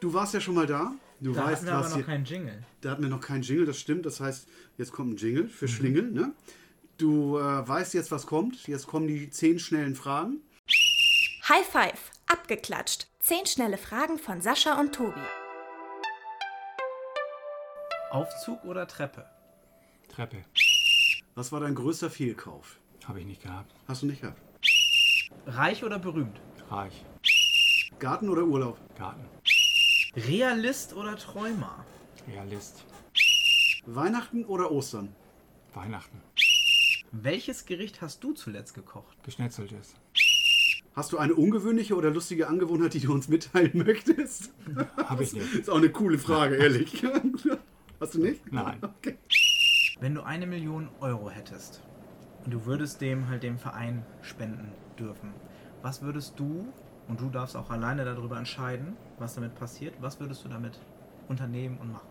Du 0.00 0.12
warst 0.14 0.34
ja 0.34 0.40
schon 0.40 0.54
mal 0.54 0.66
da. 0.66 0.92
Du 1.20 1.32
da 1.32 1.44
weißt, 1.44 1.56
hatten 1.56 1.66
wir 1.66 1.72
aber 1.74 1.88
noch 1.88 1.96
hier, 1.96 2.04
keinen 2.04 2.24
Jingle. 2.24 2.64
Da 2.80 2.90
hatten 2.90 3.02
wir 3.02 3.10
noch 3.10 3.20
keinen 3.20 3.42
Jingle, 3.42 3.66
das 3.66 3.78
stimmt. 3.78 4.06
Das 4.06 4.20
heißt, 4.20 4.48
jetzt 4.78 4.92
kommt 4.92 5.14
ein 5.14 5.16
Jingle 5.16 5.48
für 5.48 5.66
mhm. 5.66 5.70
Schlingel. 5.70 6.10
Ne? 6.10 6.32
Du 6.96 7.38
äh, 7.38 7.68
weißt 7.68 7.94
jetzt, 7.94 8.10
was 8.10 8.26
kommt. 8.26 8.66
Jetzt 8.66 8.86
kommen 8.86 9.06
die 9.06 9.30
zehn 9.30 9.58
schnellen 9.58 9.94
Fragen. 9.94 10.38
High 11.48 11.66
Five, 11.66 12.10
abgeklatscht. 12.26 13.08
Zehn 13.18 13.44
schnelle 13.44 13.76
Fragen 13.76 14.18
von 14.18 14.40
Sascha 14.40 14.80
und 14.80 14.94
Tobi. 14.94 15.20
Aufzug 18.10 18.64
oder 18.64 18.88
Treppe? 18.88 19.26
Treppe. 20.08 20.44
Was 21.34 21.52
war 21.52 21.60
dein 21.60 21.74
größter 21.74 22.10
Fehlkauf? 22.10 22.78
Habe 23.06 23.20
ich 23.20 23.26
nicht 23.26 23.42
gehabt. 23.42 23.72
Hast 23.86 24.02
du 24.02 24.06
nicht 24.06 24.22
gehabt? 24.22 24.40
Reich 25.46 25.84
oder 25.84 25.98
berühmt? 25.98 26.40
Reich. 26.70 27.04
Garten 27.98 28.28
oder 28.28 28.44
Urlaub? 28.44 28.78
Garten. 28.96 29.24
Realist 30.16 30.94
oder 30.94 31.16
Träumer? 31.16 31.84
Realist. 32.26 32.84
Weihnachten 33.86 34.44
oder 34.44 34.72
Ostern? 34.72 35.14
Weihnachten. 35.72 36.20
Welches 37.12 37.64
Gericht 37.64 38.02
hast 38.02 38.24
du 38.24 38.32
zuletzt 38.32 38.74
gekocht? 38.74 39.22
Geschnetzeltes. 39.22 39.94
Hast 40.96 41.12
du 41.12 41.18
eine 41.18 41.34
ungewöhnliche 41.34 41.94
oder 41.94 42.10
lustige 42.10 42.48
Angewohnheit, 42.48 42.94
die 42.94 43.00
du 43.00 43.12
uns 43.12 43.28
mitteilen 43.28 43.70
möchtest? 43.74 44.50
Habe 44.96 45.22
ich 45.22 45.32
nicht. 45.32 45.46
Das 45.52 45.60
ist 45.60 45.70
auch 45.70 45.76
eine 45.76 45.90
coole 45.90 46.18
Frage, 46.18 46.56
ehrlich. 46.56 47.04
Hast 48.00 48.14
du 48.14 48.18
nicht? 48.18 48.52
Nein. 48.52 48.78
Okay. 48.82 49.16
Wenn 50.00 50.16
du 50.16 50.22
eine 50.22 50.48
Million 50.48 50.88
Euro 51.00 51.30
hättest 51.30 51.82
und 52.44 52.52
du 52.52 52.64
würdest 52.64 53.00
dem 53.00 53.28
halt 53.28 53.44
dem 53.44 53.58
Verein 53.58 54.04
spenden 54.22 54.72
dürfen, 54.98 55.32
was 55.82 56.02
würdest 56.02 56.38
du 56.40 56.66
und 57.10 57.20
du 57.20 57.28
darfst 57.28 57.56
auch 57.56 57.68
alleine 57.70 58.04
darüber 58.04 58.38
entscheiden, 58.38 58.96
was 59.18 59.34
damit 59.34 59.56
passiert. 59.56 59.94
Was 60.00 60.20
würdest 60.20 60.44
du 60.44 60.48
damit 60.48 60.78
unternehmen 61.28 61.76
und 61.82 61.92
machen? 61.92 62.06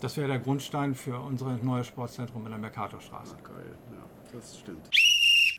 Das 0.00 0.16
wäre 0.16 0.26
der 0.26 0.40
Grundstein 0.40 0.96
für 0.96 1.16
unser 1.20 1.56
neues 1.62 1.86
Sportzentrum 1.86 2.44
in 2.44 2.50
der 2.50 2.58
Mercatorstraße. 2.58 3.36
Ah, 3.38 3.48
geil, 3.48 3.76
ja, 3.92 4.32
das 4.34 4.58
stimmt. 4.58 4.90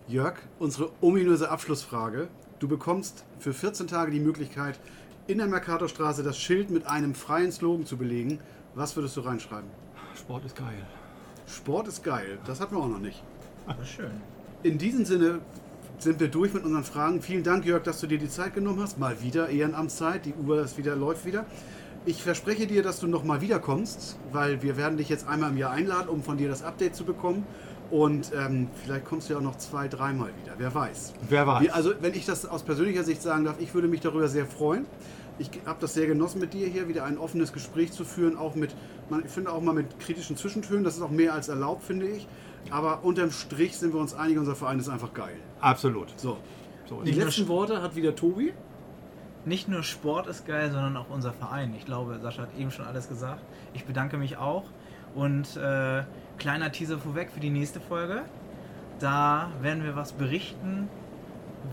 Jörg, 0.06 0.36
unsere 0.60 0.92
ominöse 1.00 1.50
Abschlussfrage. 1.50 2.28
Du 2.60 2.68
bekommst 2.68 3.24
für 3.40 3.54
14 3.54 3.88
Tage 3.88 4.12
die 4.12 4.20
Möglichkeit, 4.20 4.82
in 5.28 5.38
der 5.38 5.48
Mercatorstraße 5.48 6.22
das 6.22 6.38
Schild 6.38 6.70
mit 6.70 6.86
einem 6.86 7.16
freien 7.16 7.54
Slogan 7.54 7.86
zu 7.86 7.96
belegen. 7.96 8.40
Was 8.76 8.98
würdest 8.98 9.16
du 9.16 9.22
reinschreiben? 9.22 9.70
Sport 10.14 10.44
ist 10.44 10.58
geil. 10.58 10.86
Sport 11.48 11.88
ist 11.88 12.04
geil. 12.04 12.38
Das 12.46 12.60
hatten 12.60 12.76
wir 12.76 12.84
auch 12.84 12.90
noch 12.90 13.00
nicht. 13.00 13.24
Das 13.66 13.80
ist 13.80 13.90
schön. 13.90 14.12
In 14.64 14.78
diesem 14.78 15.06
Sinne 15.06 15.40
sind 16.00 16.20
wir 16.20 16.28
durch 16.28 16.54
mit 16.54 16.64
unseren 16.64 16.84
Fragen. 16.84 17.22
Vielen 17.22 17.44
Dank, 17.44 17.66
Jörg, 17.66 17.84
dass 17.84 18.00
du 18.00 18.08
dir 18.08 18.18
die 18.18 18.30
Zeit 18.30 18.54
genommen 18.54 18.82
hast. 18.82 19.00
Mal 19.00 19.22
wieder 19.22 19.50
Ehrenamtszeit. 19.50 20.26
Die 20.26 20.34
Uhr 20.34 20.62
ist 20.64 20.78
wieder, 20.78 20.96
läuft 20.96 21.26
wieder. 21.26 21.46
Ich 22.06 22.22
verspreche 22.22 22.68
dir, 22.68 22.84
dass 22.84 23.00
du 23.00 23.08
noch 23.08 23.24
mal 23.24 23.40
wiederkommst, 23.40 24.18
weil 24.34 24.62
wir 24.62 24.76
werden 24.76 24.98
dich 24.98 25.08
jetzt 25.08 25.28
einmal 25.28 25.52
im 25.52 25.58
Jahr 25.58 25.72
einladen, 25.72 26.10
um 26.10 26.22
von 26.22 26.38
dir 26.38 26.50
das 26.50 26.62
Update 26.62 26.96
zu 26.96 27.06
bekommen. 27.06 27.46
Und 27.92 28.32
ähm, 28.36 28.68
vielleicht 28.84 29.06
kommst 29.06 29.30
du 29.30 29.34
ja 29.34 29.40
auch 29.40 29.44
noch 29.44 29.58
zwei, 29.58 29.88
dreimal 29.88 30.30
wieder. 30.42 30.56
Wer 30.58 30.74
weiß. 30.74 31.14
Wer 31.30 31.48
weiß. 31.48 31.70
also, 31.70 31.94
wenn 32.02 32.14
ich 32.14 32.26
das 32.26 32.46
aus 32.46 32.64
persönlicher 32.64 33.04
Sicht 33.04 33.22
sagen 33.22 33.46
darf, 33.46 33.56
ich 33.60 33.74
würde 33.74 33.88
mich 33.88 34.02
darüber 34.02 34.28
sehr 34.28 34.46
freuen. 34.46 34.86
Ich 35.40 35.50
habe 35.66 35.78
das 35.80 35.94
sehr 35.94 36.08
genossen, 36.08 36.40
mit 36.40 36.54
dir 36.54 36.68
hier 36.68 36.88
wieder 36.88 37.06
ein 37.06 37.18
offenes 37.18 37.54
Gespräch 37.54 37.92
zu 37.92 38.04
führen, 38.04 38.38
auch 38.38 38.56
mit, 38.56 38.76
ich 39.24 39.32
finde 39.32 39.52
auch 39.52 39.62
mal 39.62 39.74
mit 39.74 40.00
kritischen 40.00 40.38
Zwischentönen. 40.38 40.84
Das 40.84 40.96
ist 40.96 41.02
auch 41.02 41.10
mehr 41.10 41.34
als 41.34 41.48
erlaubt, 41.48 41.84
finde 41.84 42.08
ich. 42.08 42.28
Aber 42.70 43.04
unterm 43.04 43.32
Strich 43.32 43.78
sind 43.78 43.94
wir 43.94 44.00
uns 44.00 44.14
einig, 44.14 44.38
unser 44.38 44.56
Verein 44.56 44.80
ist 44.80 44.90
einfach 44.90 45.14
geil. 45.14 45.36
Absolut. 45.60 46.14
So. 46.18 46.38
so 46.86 47.02
die 47.02 47.12
letzten 47.12 47.48
Worte 47.48 47.82
hat 47.82 47.96
wieder 47.96 48.16
Tobi. 48.16 48.54
Nicht 49.46 49.68
nur 49.68 49.84
Sport 49.84 50.28
ist 50.28 50.46
geil, 50.48 50.72
sondern 50.72 50.96
auch 50.96 51.10
unser 51.10 51.34
Verein. 51.34 51.74
Ich 51.78 51.86
glaube, 51.86 52.20
Sascha 52.22 52.44
hat 52.44 52.58
eben 52.58 52.72
schon 52.72 52.86
alles 52.86 53.10
gesagt. 53.10 53.42
Ich 53.74 53.84
bedanke 53.86 54.18
mich 54.18 54.38
auch. 54.38 54.64
Und 55.16 55.58
äh, 55.58 56.04
kleiner 56.38 56.72
Teaser 56.72 56.98
vorweg 56.98 57.30
für 57.30 57.40
die 57.40 57.50
nächste 57.50 57.80
Folge. 57.80 58.24
Da 59.00 59.52
werden 59.62 59.84
wir 59.84 59.96
was 59.96 60.14
berichten, 60.14 60.88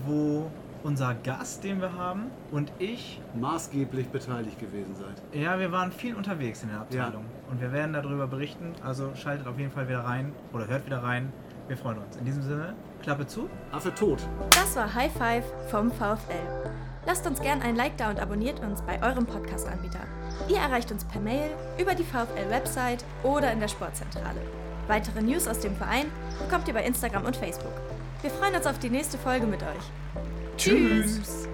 wo 0.05 0.51
unser 0.83 1.13
Gast, 1.13 1.63
den 1.63 1.81
wir 1.81 1.93
haben, 1.93 2.23
und 2.51 2.71
ich 2.79 3.21
maßgeblich 3.39 4.09
beteiligt 4.09 4.59
gewesen 4.59 4.95
seid. 4.95 5.21
Ja, 5.39 5.59
wir 5.59 5.71
waren 5.71 5.91
viel 5.91 6.15
unterwegs 6.15 6.63
in 6.63 6.69
der 6.69 6.79
Abteilung 6.79 7.23
ja. 7.23 7.51
und 7.51 7.61
wir 7.61 7.71
werden 7.71 7.93
darüber 7.93 8.27
berichten. 8.27 8.73
Also 8.83 9.13
schaltet 9.15 9.47
auf 9.47 9.57
jeden 9.57 9.71
Fall 9.71 9.87
wieder 9.87 10.03
rein 10.03 10.33
oder 10.53 10.67
hört 10.67 10.85
wieder 10.85 11.03
rein. 11.03 11.31
Wir 11.67 11.77
freuen 11.77 11.99
uns. 11.99 12.17
In 12.17 12.25
diesem 12.25 12.41
Sinne, 12.41 12.73
Klappe 13.01 13.25
zu. 13.25 13.49
Affe 13.71 13.93
tot. 13.93 14.19
Das 14.51 14.75
war 14.75 14.93
High 14.93 15.11
Five 15.11 15.45
vom 15.69 15.91
VfL. 15.91 16.71
Lasst 17.05 17.25
uns 17.25 17.41
gern 17.41 17.61
ein 17.61 17.75
Like 17.75 17.97
da 17.97 18.09
und 18.09 18.19
abonniert 18.19 18.59
uns 18.59 18.81
bei 18.81 19.01
eurem 19.01 19.25
Podcast-Anbieter. 19.25 20.01
Ihr 20.47 20.57
erreicht 20.57 20.91
uns 20.91 21.03
per 21.05 21.21
Mail, 21.21 21.49
über 21.79 21.95
die 21.95 22.03
VfL-Website 22.03 23.03
oder 23.23 23.51
in 23.51 23.59
der 23.59 23.67
Sportzentrale. 23.67 24.41
Weitere 24.87 25.21
News 25.21 25.47
aus 25.47 25.59
dem 25.59 25.75
Verein 25.75 26.05
bekommt 26.39 26.67
ihr 26.67 26.73
bei 26.73 26.83
Instagram 26.83 27.25
und 27.25 27.35
Facebook. 27.35 27.73
Wir 28.21 28.29
freuen 28.29 28.55
uns 28.55 28.67
auf 28.67 28.77
die 28.77 28.89
nächste 28.89 29.17
Folge 29.17 29.47
mit 29.47 29.63
euch. 29.63 30.30
Tschüss. 30.61 31.17
Tschüss. 31.17 31.47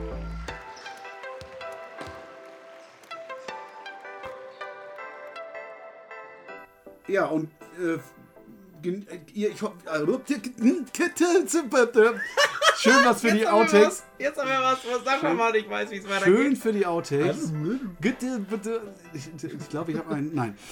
Ja, 7.07 7.27
und 7.27 7.49
äh, 7.79 7.99
ihr, 9.33 9.51
ich 9.51 9.61
hoffe. 9.61 9.75
Schön 12.79 12.93
was 13.05 13.21
für 13.21 13.31
die 13.31 13.47
Outtakes. 13.47 14.03
jetzt 14.19 14.37
haben 14.37 14.49
wir 14.49 14.59
was, 14.59 14.79
was 14.85 15.05
Sascha 15.05 15.33
mal 15.33 15.55
ich 15.55 15.69
weiß, 15.69 15.89
wie 15.91 15.95
es 15.95 16.09
weitergeht. 16.09 16.25
Schön 16.25 16.55
für 16.57 16.73
die 16.73 16.85
Outtakes. 16.85 17.53
Bitte, 18.01 18.39
bitte. 18.39 18.93
Ich, 19.13 19.29
ich 19.41 19.69
glaube, 19.69 19.93
ich 19.93 19.97
habe 19.99 20.15
einen. 20.15 20.35
Nein. 20.35 20.57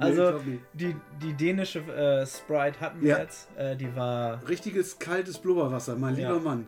Also 0.00 0.40
nee, 0.44 0.58
die, 0.72 0.96
die 1.22 1.32
dänische 1.34 1.78
äh, 1.78 2.26
Sprite 2.26 2.80
hatten 2.80 3.02
wir 3.02 3.10
ja. 3.10 3.18
jetzt. 3.20 3.48
Äh, 3.56 3.76
die 3.76 3.94
war. 3.94 4.40
Richtiges 4.48 4.98
kaltes 4.98 5.38
Blubberwasser, 5.38 5.94
mein 5.94 6.16
lieber 6.16 6.34
ja. 6.34 6.40
Mann. 6.40 6.66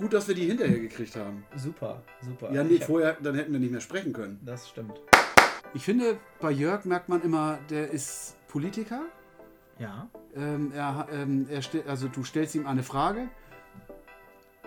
Gut, 0.00 0.14
dass 0.14 0.26
wir 0.28 0.34
die 0.34 0.46
hinterher 0.46 0.78
gekriegt 0.78 1.14
haben. 1.14 1.44
Super, 1.56 2.02
super. 2.22 2.50
Ja, 2.52 2.64
nee, 2.64 2.78
vorher, 2.78 3.18
dann 3.20 3.34
hätten 3.34 3.52
wir 3.52 3.60
nicht 3.60 3.70
mehr 3.70 3.82
sprechen 3.82 4.14
können. 4.14 4.40
Das 4.42 4.66
stimmt. 4.66 4.98
Ich 5.74 5.84
finde, 5.84 6.16
bei 6.40 6.50
Jörg 6.50 6.86
merkt 6.86 7.10
man 7.10 7.20
immer, 7.20 7.58
der 7.68 7.90
ist 7.90 8.34
Politiker. 8.48 9.02
Ja. 9.78 10.08
Ähm, 10.34 10.72
er, 10.74 11.06
ähm, 11.12 11.46
er 11.50 11.60
also 11.86 12.08
du 12.08 12.24
stellst 12.24 12.54
ihm 12.54 12.66
eine 12.66 12.82
Frage. 12.82 13.28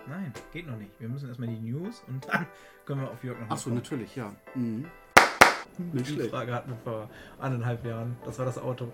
Nein, 0.07 0.31
geht 0.51 0.67
noch 0.67 0.77
nicht. 0.77 0.91
Wir 0.99 1.09
müssen 1.09 1.27
erstmal 1.27 1.47
die 1.47 1.59
News 1.59 2.03
und 2.07 2.27
dann 2.27 2.45
können 2.85 3.01
wir 3.01 3.09
auf 3.09 3.23
Jörg 3.23 3.39
noch 3.39 3.49
Achso, 3.49 3.71
natürlich, 3.71 4.15
ja. 4.15 4.35
Mhm. 4.53 4.85
Nicht 5.77 6.09
die 6.09 6.13
schlecht. 6.13 6.29
Frage 6.31 6.53
hatten 6.53 6.71
wir 6.71 6.77
vor 6.83 7.09
anderthalb 7.39 7.85
Jahren. 7.85 8.15
Das 8.25 8.37
war 8.39 8.45
das 8.45 8.57
Auto. 8.57 8.91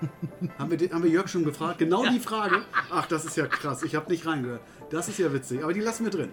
haben, 0.58 0.70
wir, 0.70 0.90
haben 0.90 1.02
wir 1.02 1.10
Jörg 1.10 1.28
schon 1.28 1.44
gefragt? 1.44 1.78
Genau 1.78 2.04
die 2.06 2.20
Frage. 2.20 2.62
Ach, 2.90 3.06
das 3.06 3.24
ist 3.24 3.36
ja 3.36 3.46
krass. 3.46 3.82
Ich 3.82 3.94
habe 3.94 4.10
nicht 4.10 4.26
reingehört. 4.26 4.60
Das 4.90 5.08
ist 5.08 5.18
ja 5.18 5.32
witzig. 5.32 5.62
Aber 5.62 5.72
die 5.72 5.80
lassen 5.80 6.04
wir 6.04 6.10
drin. 6.10 6.32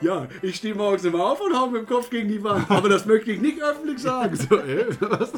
Ja, 0.00 0.26
ich 0.42 0.56
stehe 0.56 0.74
morgens 0.74 1.04
immer 1.04 1.24
auf 1.24 1.40
und 1.40 1.58
hau 1.58 1.68
mit 1.68 1.82
dem 1.82 1.86
Kopf 1.86 2.10
gegen 2.10 2.28
die 2.28 2.42
Wand. 2.42 2.70
Aber 2.70 2.88
das 2.88 3.06
möchte 3.06 3.32
ich 3.32 3.40
nicht 3.40 3.62
öffentlich 3.62 3.98
sagen. 4.00 4.36
So, 4.48 4.58
ey, 4.58 4.86
was? 5.00 5.32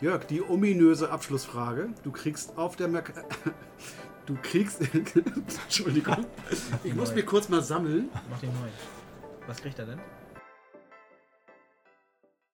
Jörg, 0.00 0.24
die 0.26 0.42
ominöse 0.42 1.10
Abschlussfrage. 1.10 1.90
Du 2.02 2.10
kriegst 2.10 2.56
auf 2.56 2.76
der 2.76 2.88
Merk 2.88 3.12
Du 4.26 4.36
kriegst. 4.42 4.80
Entschuldigung. 5.64 6.24
Ich 6.82 6.94
muss 6.94 7.14
mir 7.14 7.24
kurz 7.24 7.48
mal 7.50 7.62
sammeln. 7.62 8.08
Mach 8.30 8.38
den 8.38 8.50
neu. 8.50 8.68
Was 9.46 9.60
kriegt 9.60 9.78
er 9.78 9.86
denn? 9.86 10.00